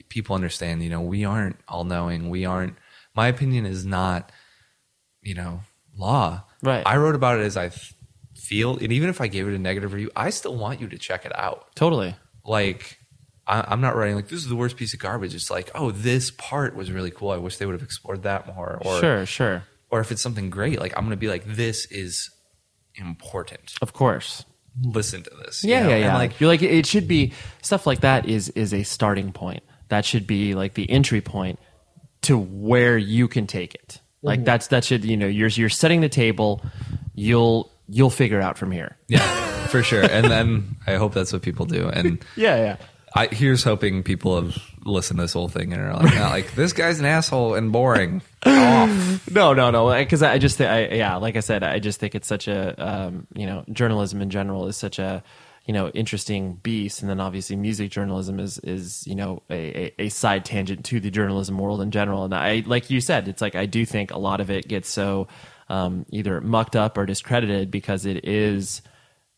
people 0.09 0.35
understand, 0.35 0.83
you 0.83 0.89
know, 0.91 1.01
we 1.03 1.25
aren't 1.25 1.57
all 1.69 1.85
knowing. 1.85 2.31
We 2.31 2.45
aren't, 2.47 2.77
my 3.17 3.29
opinion 3.29 3.67
is 3.67 3.85
not, 3.87 4.31
you 5.23 5.35
know, 5.35 5.61
law. 5.97 6.45
Right. 6.63 6.83
I 6.87 6.97
wrote 6.97 7.15
about 7.15 7.39
it 7.41 7.43
as 7.43 7.57
I 7.57 7.71
feel. 8.37 8.77
And 8.77 8.93
even 8.93 9.09
if 9.09 9.21
I 9.21 9.27
gave 9.27 9.49
it 9.49 9.55
a 9.55 9.59
negative 9.59 9.93
review, 9.93 10.11
I 10.15 10.31
still 10.31 10.57
want 10.57 10.81
you 10.81 10.89
to 10.89 10.99
check 10.99 11.25
it 11.25 11.37
out. 11.37 11.75
totally 11.75 12.15
Like, 12.45 12.99
I, 13.47 13.65
I'm 13.69 13.81
not 13.81 13.97
writing 13.97 14.17
like, 14.17 14.29
this 14.29 14.41
is 14.41 14.49
the 14.49 14.57
worst 14.57 14.77
piece 14.77 14.93
of 14.93 15.01
garbage. 15.01 15.35
It's 15.35 15.51
like, 15.51 15.71
oh, 15.75 15.91
this 15.91 16.31
part 16.31 16.77
was 16.77 16.93
really 16.93 17.11
cool. 17.11 17.31
I 17.31 17.37
wish 17.39 17.57
they 17.57 17.67
would 17.67 17.75
have 17.75 17.83
explored 17.83 18.23
that 18.25 18.47
more. 18.55 18.79
Or, 18.85 19.01
sure 19.01 19.27
sure 19.27 19.63
or 19.91 20.01
if 20.01 20.11
it's 20.13 20.23
something 20.23 20.51
great, 20.51 20.81
like 20.81 20.93
I'm 20.97 21.05
going 21.05 21.11
to 21.11 21.17
be 21.17 21.29
like, 21.29 21.45
this 21.45 21.87
is 21.87 22.31
important. 22.97 23.75
Of 23.81 23.93
course. 23.93 24.45
Listen 24.83 25.23
to 25.23 25.31
this. 25.45 25.65
you 25.65 25.71
Yeah, 25.71 25.83
know? 25.85 25.89
yeah, 25.89 25.95
And, 25.95 26.05
yeah. 26.05 26.15
like 26.15 26.31
Like 26.33 26.41
you're 26.41 26.49
like 26.49 26.63
it 26.63 26.87
should 26.87 27.09
be 27.09 27.33
stuff 27.63 27.87
like 27.87 28.01
that 28.01 28.29
is 28.29 28.51
is 28.51 28.75
a 28.75 28.83
starting 28.83 29.33
point. 29.33 29.63
That 29.89 30.05
should 30.05 30.27
be 30.27 30.55
like 30.55 30.75
the 30.75 30.91
entry 30.91 31.21
point 31.21 31.59
to 32.27 32.39
where 32.39 32.99
you 32.99 33.29
can 33.29 33.47
take 33.47 33.75
it. 33.75 34.01
Like 34.23 34.45
that's 34.45 34.69
that 34.69 34.85
should 34.85 35.05
you 35.05 35.17
know 35.17 35.27
you're 35.27 35.49
you're 35.49 35.69
setting 35.69 36.01
the 36.01 36.09
table. 36.09 36.61
You'll 37.15 37.71
you'll 37.89 38.11
figure 38.11 38.41
out 38.41 38.59
from 38.59 38.73
here. 38.73 38.97
Yeah, 39.09 39.25
for 39.69 39.83
sure. 39.83 40.03
And 40.03 40.29
then 40.29 40.77
I 40.87 40.97
hope 40.97 41.15
that's 41.15 41.33
what 41.33 41.43
people 41.43 41.67
do. 41.67 41.89
And 41.89 42.25
Yeah, 42.37 42.57
yeah. 42.57 42.77
I 43.15 43.29
here's 43.29 43.63
hoping 43.63 44.03
people 44.03 44.35
have 44.41 44.59
listened 44.85 45.19
to 45.19 45.25
this 45.25 45.33
whole 45.33 45.49
thing 45.49 45.73
and 45.73 45.81
are 45.81 45.95
like, 45.95 46.15
not 46.15 46.31
like 46.31 46.55
this 46.55 46.73
guy's 46.73 46.99
an 46.99 47.07
asshole 47.07 47.55
and 47.55 47.73
boring. 47.73 48.23
Off. 48.45 49.29
No, 49.31 49.55
no, 49.55 49.71
no. 49.71 49.93
Because 49.93 50.23
I 50.23 50.39
just, 50.39 50.57
think, 50.59 50.71
I, 50.71 50.87
yeah, 50.95 51.17
like 51.17 51.37
I 51.37 51.41
said, 51.41 51.63
I 51.65 51.79
just 51.79 51.99
think 51.99 52.15
it's 52.15 52.29
such 52.29 52.47
a, 52.47 52.75
um, 52.79 53.27
you 53.35 53.45
know, 53.45 53.65
journalism 53.73 54.23
in 54.23 54.31
general 54.31 54.69
is 54.69 54.77
such 54.77 54.99
a, 54.99 55.23
you 55.67 55.75
know, 55.75 55.89
interesting 55.89 56.55
beast, 56.63 57.03
and 57.03 57.11
then 57.11 57.21
obviously 57.21 57.57
music 57.57 57.91
journalism 57.91 58.39
is, 58.39 58.59
is 58.61 59.07
you 59.07 59.17
know, 59.17 59.43
a, 59.51 59.93
a, 60.01 60.03
a 60.05 60.09
side 60.09 60.45
tangent 60.45 60.85
to 60.87 61.01
the 61.01 61.11
journalism 61.11 61.59
world 61.59 61.81
in 61.81 61.91
general. 61.91 62.25
And 62.25 62.33
I, 62.35 62.63
like 62.67 62.89
you 62.89 63.01
said, 63.01 63.27
it's 63.27 63.43
like 63.43 63.57
I 63.57 63.67
do 63.67 63.85
think 63.85 64.13
a 64.13 64.19
lot 64.19 64.41
of 64.41 64.49
it 64.49 64.69
gets 64.69 64.89
so 64.89 65.27
um, 65.69 66.07
either 66.11 66.41
mucked 66.41 66.77
up 66.77 66.97
or 66.97 67.05
discredited 67.05 67.71
because 67.73 68.07
it 68.07 68.29
is, 68.29 68.81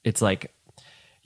it's 0.04 0.20
like 0.20 0.52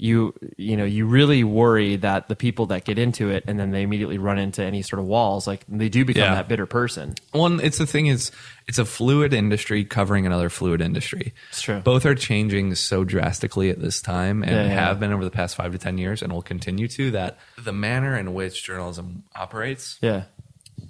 you 0.03 0.34
you 0.57 0.76
know 0.76 0.84
you 0.84 1.07
really 1.07 1.44
worry 1.44 1.94
that 1.96 2.26
the 2.28 2.34
people 2.34 2.66
that 2.66 2.84
get 2.84 2.98
into 2.98 3.30
it 3.30 3.44
and 3.46 3.59
then 3.61 3.70
they 3.70 3.82
immediately 3.82 4.18
run 4.18 4.36
into 4.36 4.61
any 4.62 4.82
sort 4.82 4.98
of 4.98 5.07
walls 5.07 5.46
like 5.46 5.64
they 5.68 5.88
do 5.88 6.05
become 6.05 6.22
Yeah. 6.24 6.34
that 6.34 6.48
bitter 6.48 6.66
person 6.66 7.14
One, 7.30 7.61
it's 7.61 7.78
the 7.78 7.86
thing 7.86 8.07
is, 8.07 8.32
it's 8.66 8.78
a 8.78 8.84
fluid 8.84 9.32
industry 9.32 9.84
covering 9.84 10.26
another 10.26 10.48
fluid 10.50 10.80
industry. 10.80 11.32
It's 11.50 11.62
true. 11.62 11.78
Both 11.80 12.05
are 12.05 12.14
changing 12.16 12.74
so 12.74 13.05
drastically 13.05 13.70
at 13.70 13.80
this 13.80 14.00
time, 14.03 14.42
and 14.42 14.50
Yeah, 14.53 14.62
yeah. 14.64 14.68
have 14.88 14.98
been 14.98 15.12
over 15.12 15.24
the 15.24 15.30
past 15.30 15.55
five 15.57 15.70
to 15.72 15.78
ten 15.78 15.98
years, 15.98 16.20
and 16.22 16.32
will 16.32 16.42
continue 16.42 16.88
to. 16.88 17.11
That 17.12 17.38
the 17.57 17.72
manner 17.72 18.16
in 18.18 18.34
which 18.34 18.64
journalism 18.64 19.22
operates, 19.36 19.98
yeah 20.03 20.24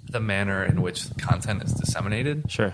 the 0.09 0.19
manner 0.19 0.63
in 0.63 0.81
which 0.81 1.05
content 1.17 1.61
is 1.63 1.73
disseminated, 1.73 2.49
sure 2.51 2.73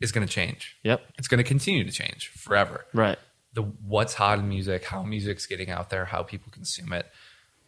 is 0.00 0.12
going 0.12 0.26
to 0.26 0.32
change. 0.32 0.76
Yep. 0.84 1.00
it's 1.18 1.26
going 1.28 1.38
to 1.38 1.48
continue 1.48 1.82
to 1.84 1.90
change 1.90 2.28
forever. 2.28 2.84
right 2.92 3.18
the 3.54 3.62
what's 3.62 4.14
hot 4.14 4.38
in 4.38 4.48
music, 4.48 4.84
how 4.84 5.02
music's 5.02 5.46
getting 5.46 5.70
out 5.70 5.90
there, 5.90 6.04
how 6.04 6.22
people 6.22 6.50
consume 6.52 6.92
it, 6.92 7.06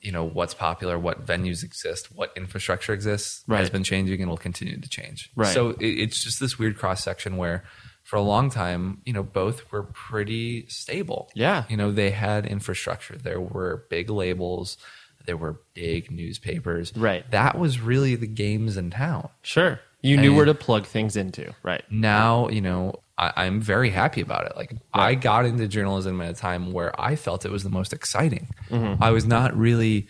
you 0.00 0.12
know, 0.12 0.24
what's 0.24 0.52
popular, 0.54 0.98
what 0.98 1.24
venues 1.24 1.64
exist, 1.64 2.14
what 2.14 2.32
infrastructure 2.36 2.92
exists 2.92 3.44
has 3.48 3.70
been 3.70 3.84
changing 3.84 4.20
and 4.20 4.28
will 4.28 4.36
continue 4.36 4.78
to 4.80 4.88
change. 4.88 5.30
Right. 5.34 5.52
So 5.54 5.70
it, 5.70 5.86
it's 5.86 6.22
just 6.22 6.38
this 6.40 6.58
weird 6.58 6.76
cross 6.78 7.02
section 7.02 7.36
where 7.36 7.64
for 8.02 8.16
a 8.16 8.22
long 8.22 8.50
time, 8.50 9.00
you 9.04 9.12
know, 9.12 9.22
both 9.22 9.70
were 9.72 9.82
pretty 9.82 10.66
stable. 10.68 11.28
Yeah. 11.34 11.64
You 11.68 11.76
know, 11.76 11.90
they 11.90 12.10
had 12.10 12.46
infrastructure. 12.46 13.16
There 13.16 13.40
were 13.40 13.84
big 13.90 14.10
labels, 14.10 14.76
there 15.24 15.36
were 15.36 15.60
big 15.74 16.10
newspapers. 16.10 16.92
Right. 16.96 17.28
That 17.32 17.58
was 17.58 17.80
really 17.80 18.14
the 18.14 18.28
games 18.28 18.76
in 18.76 18.90
town 18.90 19.28
Sure. 19.42 19.80
You 20.02 20.16
knew 20.16 20.28
And- 20.28 20.36
where 20.36 20.44
to 20.46 20.54
plug 20.54 20.86
things 20.86 21.16
into. 21.16 21.52
Right. 21.64 21.82
now 21.90 22.48
you 22.48 22.60
know 22.60 23.00
I, 23.18 23.32
i'm 23.36 23.60
very 23.60 23.90
happy 23.90 24.20
about 24.20 24.46
it 24.46 24.56
like 24.56 24.72
i 24.92 25.14
got 25.14 25.46
into 25.46 25.66
journalism 25.68 26.20
at 26.20 26.30
a 26.30 26.34
time 26.34 26.72
where 26.72 26.98
i 27.00 27.16
felt 27.16 27.44
it 27.44 27.50
was 27.50 27.62
the 27.62 27.70
most 27.70 27.92
exciting 27.92 28.48
Mm-hmm. 28.70 29.02
i 29.02 29.10
was 29.10 29.24
not 29.26 29.56
really 29.56 30.06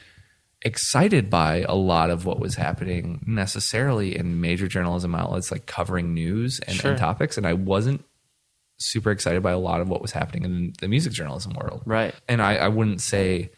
excited 0.63 1.29
by 1.31 1.61
a 1.69 1.75
lot 1.75 2.11
of 2.11 2.25
what 2.25 2.41
was 2.41 2.55
happening 2.57 3.23
necessarily 3.27 4.17
in 4.17 4.41
major 4.41 4.67
journalism 4.67 5.15
outlets 5.15 5.53
like 5.53 5.67
covering 5.67 6.15
news 6.15 6.61
and, 6.67 6.77
Sure. 6.77 6.93
and 6.93 6.99
topics 7.01 7.37
and 7.37 7.47
i 7.47 7.53
wasn't 7.53 8.05
super 8.79 9.11
excited 9.11 9.43
by 9.43 9.53
a 9.53 9.59
lot 9.59 9.81
of 9.81 9.89
what 9.89 10.03
was 10.03 10.13
happening 10.13 10.45
in 10.45 10.73
the 10.81 10.89
music 10.89 11.13
journalism 11.13 11.53
world 11.55 11.83
Right. 11.87 12.15
and 12.29 12.43
I, 12.43 12.57
I 12.57 12.69
wouldn't 12.69 13.01
say 13.01 13.51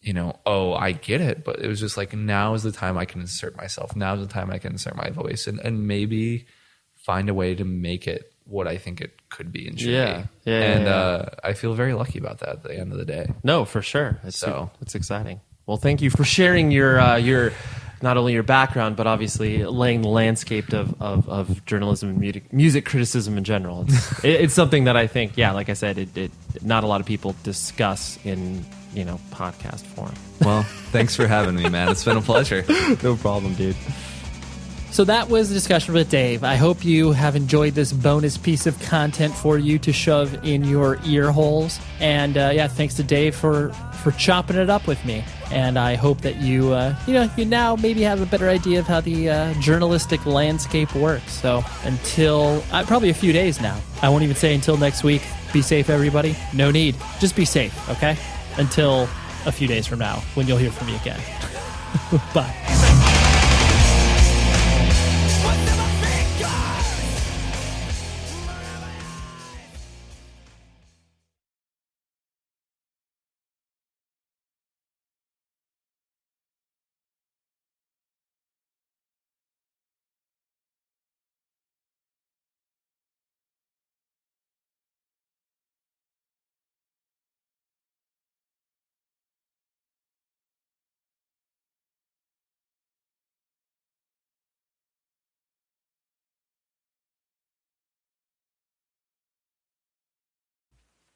you 0.00 0.12
know 0.12 0.38
oh 0.46 0.74
i 0.74 0.92
get 0.92 1.20
it 1.20 1.44
but 1.44 1.58
it 1.60 1.66
was 1.68 1.80
just 1.80 1.96
like 1.96 2.12
now 2.14 2.54
is 2.54 2.62
the 2.62 2.72
time 2.72 2.96
i 2.98 3.04
can 3.04 3.20
insert 3.20 3.56
myself 3.56 3.94
now 3.96 4.14
is 4.14 4.20
the 4.26 4.32
time 4.32 4.50
i 4.50 4.58
can 4.58 4.72
insert 4.72 4.96
my 4.96 5.10
voice 5.10 5.46
and, 5.46 5.58
and 5.60 5.86
maybe 5.86 6.46
find 6.94 7.28
a 7.28 7.34
way 7.34 7.54
to 7.54 7.64
make 7.64 8.06
it 8.06 8.32
what 8.46 8.68
i 8.68 8.76
think 8.76 9.00
it 9.00 9.12
could 9.30 9.50
be 9.52 9.66
and 9.68 9.78
should 9.80 9.90
Yeah. 9.90 10.22
be 10.44 10.50
Yeah, 10.50 10.60
yeah, 10.60 10.72
and 10.74 10.84
yeah. 10.84 10.90
Uh, 10.94 11.28
i 11.42 11.52
feel 11.54 11.74
very 11.74 11.94
lucky 11.94 12.18
about 12.18 12.38
that 12.40 12.48
at 12.50 12.62
the 12.62 12.78
end 12.78 12.92
of 12.92 12.98
the 12.98 13.04
day 13.06 13.32
No, 13.42 13.64
for 13.64 13.82
sure. 13.82 14.18
It's 14.24 14.38
So- 14.38 14.70
it's 14.80 14.94
exciting. 14.94 15.40
Well, 15.66 15.78
thank 15.78 16.02
you 16.02 16.10
for 16.10 16.24
sharing 16.24 16.70
your 16.70 17.00
uh, 17.00 17.16
your 17.16 17.52
not 18.02 18.18
only 18.18 18.34
your 18.34 18.42
background 18.42 18.96
but 18.96 19.06
obviously 19.06 19.64
laying 19.64 20.02
the 20.02 20.08
landscape 20.08 20.74
of, 20.74 21.00
of, 21.00 21.26
of 21.26 21.64
journalism 21.64 22.10
and 22.10 22.18
music, 22.20 22.52
music 22.52 22.84
criticism 22.84 23.38
in 23.38 23.44
general. 23.44 23.86
It's, 23.88 24.24
it, 24.24 24.40
it's 24.42 24.52
something 24.54 24.84
that 24.84 24.96
I 24.96 25.06
think, 25.06 25.38
yeah, 25.38 25.52
like 25.52 25.70
I 25.70 25.72
said, 25.74 25.96
it, 25.96 26.14
it 26.14 26.30
not 26.60 26.84
a 26.84 26.86
lot 26.86 27.00
of 27.00 27.06
people 27.06 27.34
discuss 27.44 28.18
in 28.24 28.64
you 28.92 29.04
know 29.06 29.18
podcast 29.32 29.82
form. 29.96 30.12
well 30.40 30.62
thanks 30.92 31.16
for 31.16 31.26
having 31.26 31.56
me 31.56 31.68
man 31.68 31.88
it's 31.88 32.04
been 32.04 32.16
a 32.16 32.20
pleasure 32.22 32.62
no 33.02 33.16
problem, 33.16 33.54
dude. 33.54 33.74
So 34.94 35.02
that 35.06 35.28
was 35.28 35.48
the 35.48 35.54
discussion 35.54 35.92
with 35.92 36.08
Dave. 36.08 36.44
I 36.44 36.54
hope 36.54 36.84
you 36.84 37.10
have 37.10 37.34
enjoyed 37.34 37.74
this 37.74 37.92
bonus 37.92 38.38
piece 38.38 38.64
of 38.64 38.80
content 38.80 39.34
for 39.34 39.58
you 39.58 39.76
to 39.80 39.92
shove 39.92 40.46
in 40.46 40.62
your 40.62 41.00
ear 41.04 41.32
holes. 41.32 41.80
And 41.98 42.36
uh, 42.36 42.52
yeah, 42.54 42.68
thanks 42.68 42.94
to 42.94 43.02
Dave 43.02 43.34
for 43.34 43.70
for 44.04 44.12
chopping 44.12 44.54
it 44.54 44.70
up 44.70 44.86
with 44.86 45.04
me. 45.04 45.24
And 45.50 45.80
I 45.80 45.96
hope 45.96 46.20
that 46.20 46.36
you 46.36 46.72
uh, 46.72 46.94
you 47.08 47.14
know 47.14 47.28
you 47.36 47.44
now 47.44 47.74
maybe 47.74 48.02
have 48.02 48.20
a 48.20 48.26
better 48.26 48.48
idea 48.48 48.78
of 48.78 48.86
how 48.86 49.00
the 49.00 49.30
uh, 49.30 49.54
journalistic 49.54 50.24
landscape 50.26 50.94
works. 50.94 51.32
So 51.32 51.64
until 51.82 52.62
uh, 52.70 52.84
probably 52.84 53.10
a 53.10 53.14
few 53.14 53.32
days 53.32 53.60
now, 53.60 53.80
I 54.00 54.08
won't 54.10 54.22
even 54.22 54.36
say 54.36 54.54
until 54.54 54.76
next 54.76 55.02
week. 55.02 55.22
Be 55.52 55.60
safe, 55.60 55.90
everybody. 55.90 56.36
No 56.52 56.70
need. 56.70 56.94
Just 57.18 57.34
be 57.34 57.44
safe, 57.44 57.76
okay? 57.90 58.16
Until 58.58 59.08
a 59.44 59.50
few 59.50 59.66
days 59.66 59.88
from 59.88 59.98
now, 59.98 60.20
when 60.34 60.46
you'll 60.46 60.58
hear 60.58 60.70
from 60.70 60.86
me 60.86 60.94
again. 60.94 61.20
Bye. 62.32 62.83